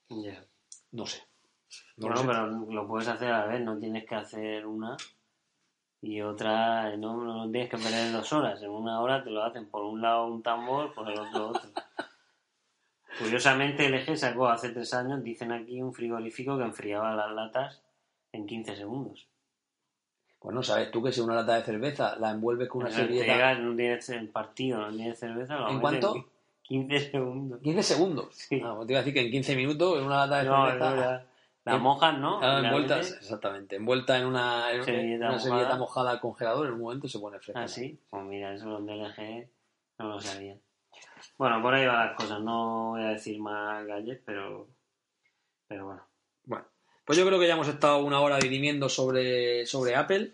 Ya. 0.08 0.44
no 0.92 1.06
sé. 1.06 1.22
No 1.96 2.08
Bueno, 2.08 2.16
sé. 2.20 2.26
pero 2.26 2.46
lo 2.46 2.86
puedes 2.86 3.08
hacer 3.08 3.32
a 3.32 3.40
la 3.40 3.46
vez, 3.46 3.60
no 3.62 3.78
tienes 3.78 4.04
que 4.06 4.14
hacer 4.14 4.66
una 4.66 4.96
y 6.02 6.20
otra, 6.20 6.96
no, 6.96 7.16
no 7.24 7.50
tienes 7.50 7.70
que 7.70 7.78
perder 7.78 8.12
dos 8.12 8.32
horas. 8.32 8.60
En 8.62 8.70
una 8.70 9.00
hora 9.00 9.22
te 9.22 9.30
lo 9.30 9.42
hacen 9.44 9.70
por 9.70 9.84
un 9.84 10.02
lado 10.02 10.26
un 10.26 10.42
tambor, 10.42 10.92
por 10.92 11.08
el 11.10 11.18
otro 11.18 11.48
otro. 11.50 11.70
Curiosamente, 13.18 13.86
el 13.86 13.94
eje 13.94 14.16
sacó 14.16 14.48
hace 14.48 14.70
tres 14.70 14.92
años, 14.94 15.22
dicen 15.22 15.52
aquí, 15.52 15.80
un 15.80 15.92
frigorífico 15.94 16.56
que 16.58 16.64
enfriaba 16.64 17.14
las 17.14 17.30
latas 17.32 17.82
en 18.32 18.46
15 18.46 18.76
segundos. 18.76 19.28
Pues 20.38 20.54
no 20.54 20.62
sabes 20.62 20.90
tú 20.90 21.02
que 21.02 21.12
si 21.12 21.20
una 21.20 21.36
lata 21.36 21.54
de 21.54 21.62
cerveza 21.62 22.16
la 22.16 22.30
envuelves 22.32 22.68
con 22.68 22.82
una 22.82 22.90
servilleta 22.90 23.54
no 23.54 23.76
tienes 23.76 24.08
el 24.08 24.28
partido, 24.28 24.78
no 24.78 24.90
tienes 24.96 25.18
cerveza, 25.18 25.56
lo 25.56 25.70
¿En 25.70 25.78
cuánto? 25.80 26.26
15 26.62 27.10
segundos. 27.10 27.60
15 27.62 27.82
segundos. 27.82 28.34
Sí. 28.34 28.60
Ah, 28.64 28.74
pues 28.76 28.86
te 28.86 28.92
iba 28.92 29.00
a 29.00 29.02
decir 29.02 29.14
que 29.14 29.20
en 29.26 29.30
15 29.30 29.56
minutos 29.56 29.98
en 29.98 30.04
una 30.04 30.26
lata 30.26 30.38
de 30.42 30.44
No, 30.48 30.66
cerveza 30.66 31.18
no. 31.24 31.32
La 31.64 31.78
mojas, 31.78 32.18
¿no? 32.18 32.40
ah, 32.42 32.58
Y 32.58 32.62
la 32.62 32.68
envuelta, 32.68 32.96
metes- 32.98 33.16
exactamente, 33.18 33.76
envuelta 33.76 34.18
en 34.18 34.26
una, 34.26 34.72
en 34.72 34.82
Servilleta 34.84 35.28
una 35.28 35.38
servilleta 35.38 35.64
mojada. 35.68 35.78
mojada 35.78 36.10
al 36.10 36.20
congelador, 36.20 36.66
en 36.66 36.72
un 36.72 36.80
momento 36.80 37.06
se 37.08 37.18
pone 37.20 37.38
fresca. 37.38 37.62
Ah, 37.62 37.68
sí. 37.68 38.00
Pues 38.10 38.24
mira, 38.24 38.52
eso 38.52 38.66
los 38.66 38.84
del 38.84 39.00
LG 39.00 39.48
no 39.98 40.08
lo 40.08 40.20
sabía. 40.20 40.56
Bueno, 41.38 41.62
por 41.62 41.72
ahí 41.74 41.86
van 41.86 42.06
las 42.06 42.16
cosas. 42.16 42.40
No 42.40 42.90
voy 42.90 43.02
a 43.02 43.08
decir 43.10 43.38
más 43.40 43.86
gadgets, 43.86 44.22
pero. 44.26 44.66
Pero 45.68 45.84
bueno. 45.86 46.02
Bueno, 46.44 46.64
pues 47.04 47.16
yo 47.16 47.24
creo 47.26 47.38
que 47.38 47.46
ya 47.46 47.54
hemos 47.54 47.68
estado 47.68 47.98
una 48.04 48.18
hora 48.20 48.38
dirimiendo 48.38 48.88
sobre, 48.88 49.64
sobre 49.66 49.94
Apple. 49.94 50.32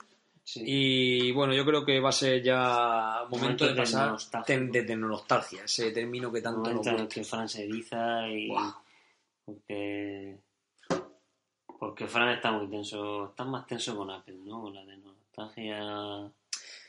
Sí. 0.49 0.63
Y 0.65 1.33
bueno, 1.33 1.53
yo 1.53 1.63
creo 1.67 1.85
que 1.85 2.01
va 2.01 2.09
a 2.09 2.13
ser 2.13 2.43
ya 2.43 3.27
momento, 3.29 3.65
Momento 3.65 3.67
de 3.67 3.75
pasar 3.75 4.17
de 4.73 4.83
tecnonostalgia, 4.83 5.65
ese 5.65 5.91
término 5.91 6.33
que 6.33 6.41
tanto 6.41 6.73
nos 6.73 6.87
en 6.87 7.01
el 7.01 7.07
que 7.07 7.23
Fran 7.23 7.47
se 7.47 7.65
eriza 7.65 8.27
y. 8.31 8.49
Porque. 9.45 10.39
Porque 11.79 12.07
Fran 12.07 12.31
está 12.31 12.51
muy 12.51 12.67
tenso. 12.67 13.27
Está 13.27 13.45
más 13.45 13.67
tenso 13.67 13.95
con 13.95 14.11
Apple, 14.11 14.39
¿no? 14.43 14.63
Con 14.63 14.75
la 14.75 14.87
tecnología. 14.87 16.33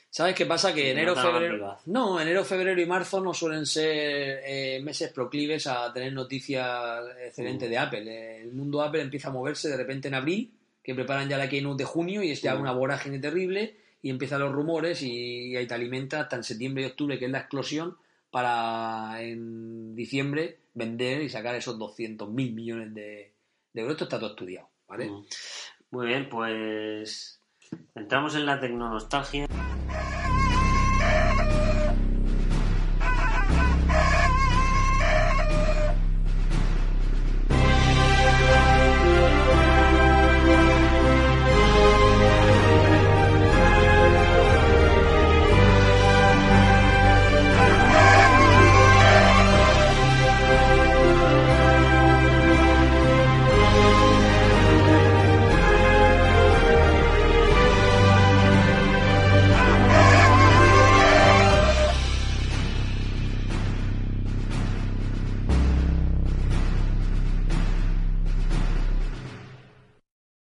¿Sabes 0.10 0.36
qué 0.36 0.46
pasa? 0.46 0.74
Que 0.74 0.84
Sí, 0.84 0.88
enero, 0.92 1.14
febrero... 1.18 1.78
No, 1.88 2.18
enero, 2.22 2.46
febrero 2.46 2.82
y 2.82 2.86
marzo 2.86 3.20
no 3.20 3.34
suelen 3.34 3.66
ser 3.66 4.40
eh, 4.46 4.80
meses 4.82 5.12
proclives 5.12 5.68
a 5.68 5.92
tener 5.92 6.14
noticias 6.14 7.04
excelentes 7.26 7.68
Mm. 7.68 7.72
de 7.72 7.78
Apple. 7.78 8.42
El 8.42 8.54
mundo 8.54 8.82
Apple 8.82 9.02
empieza 9.02 9.28
a 9.28 9.32
moverse 9.34 9.68
de 9.68 9.76
repente 9.76 10.08
en 10.08 10.14
abril, 10.16 10.50
que 10.90 10.96
preparan 10.96 11.30
ya 11.30 11.38
la 11.38 11.48
keynote 11.48 11.84
de 11.84 11.86
junio 11.86 12.24
y 12.24 12.32
es 12.32 12.42
ya 12.42 12.56
una 12.56 12.72
vorágine 12.72 13.20
terrible 13.20 13.78
y 14.02 14.10
empiezan 14.10 14.40
los 14.40 14.52
rumores 14.52 15.04
y, 15.04 15.52
y 15.52 15.56
ahí 15.56 15.68
te 15.68 15.76
alimenta 15.76 16.22
hasta 16.22 16.36
en 16.36 16.44
septiembre 16.44 16.82
y 16.82 16.86
octubre, 16.88 17.20
que 17.20 17.26
es 17.26 17.32
la 17.32 17.38
explosión, 17.38 17.96
para 18.32 19.22
en 19.22 19.94
diciembre 19.94 20.58
vender 20.74 21.22
y 21.22 21.30
sacar 21.30 21.54
esos 21.54 21.78
200 21.78 22.28
mil 22.32 22.54
millones 22.56 22.92
de, 22.96 23.32
de 23.72 23.82
euros. 23.82 23.94
Esto 23.94 24.06
está 24.06 24.18
todo 24.18 24.32
estudiado, 24.32 24.68
¿vale? 24.88 25.12
Mm. 25.12 25.26
Muy 25.92 26.08
bien, 26.08 26.28
pues. 26.28 27.40
Entramos 27.94 28.34
en 28.34 28.48
la 28.48 28.60
tecnonostalgia. 28.60 29.46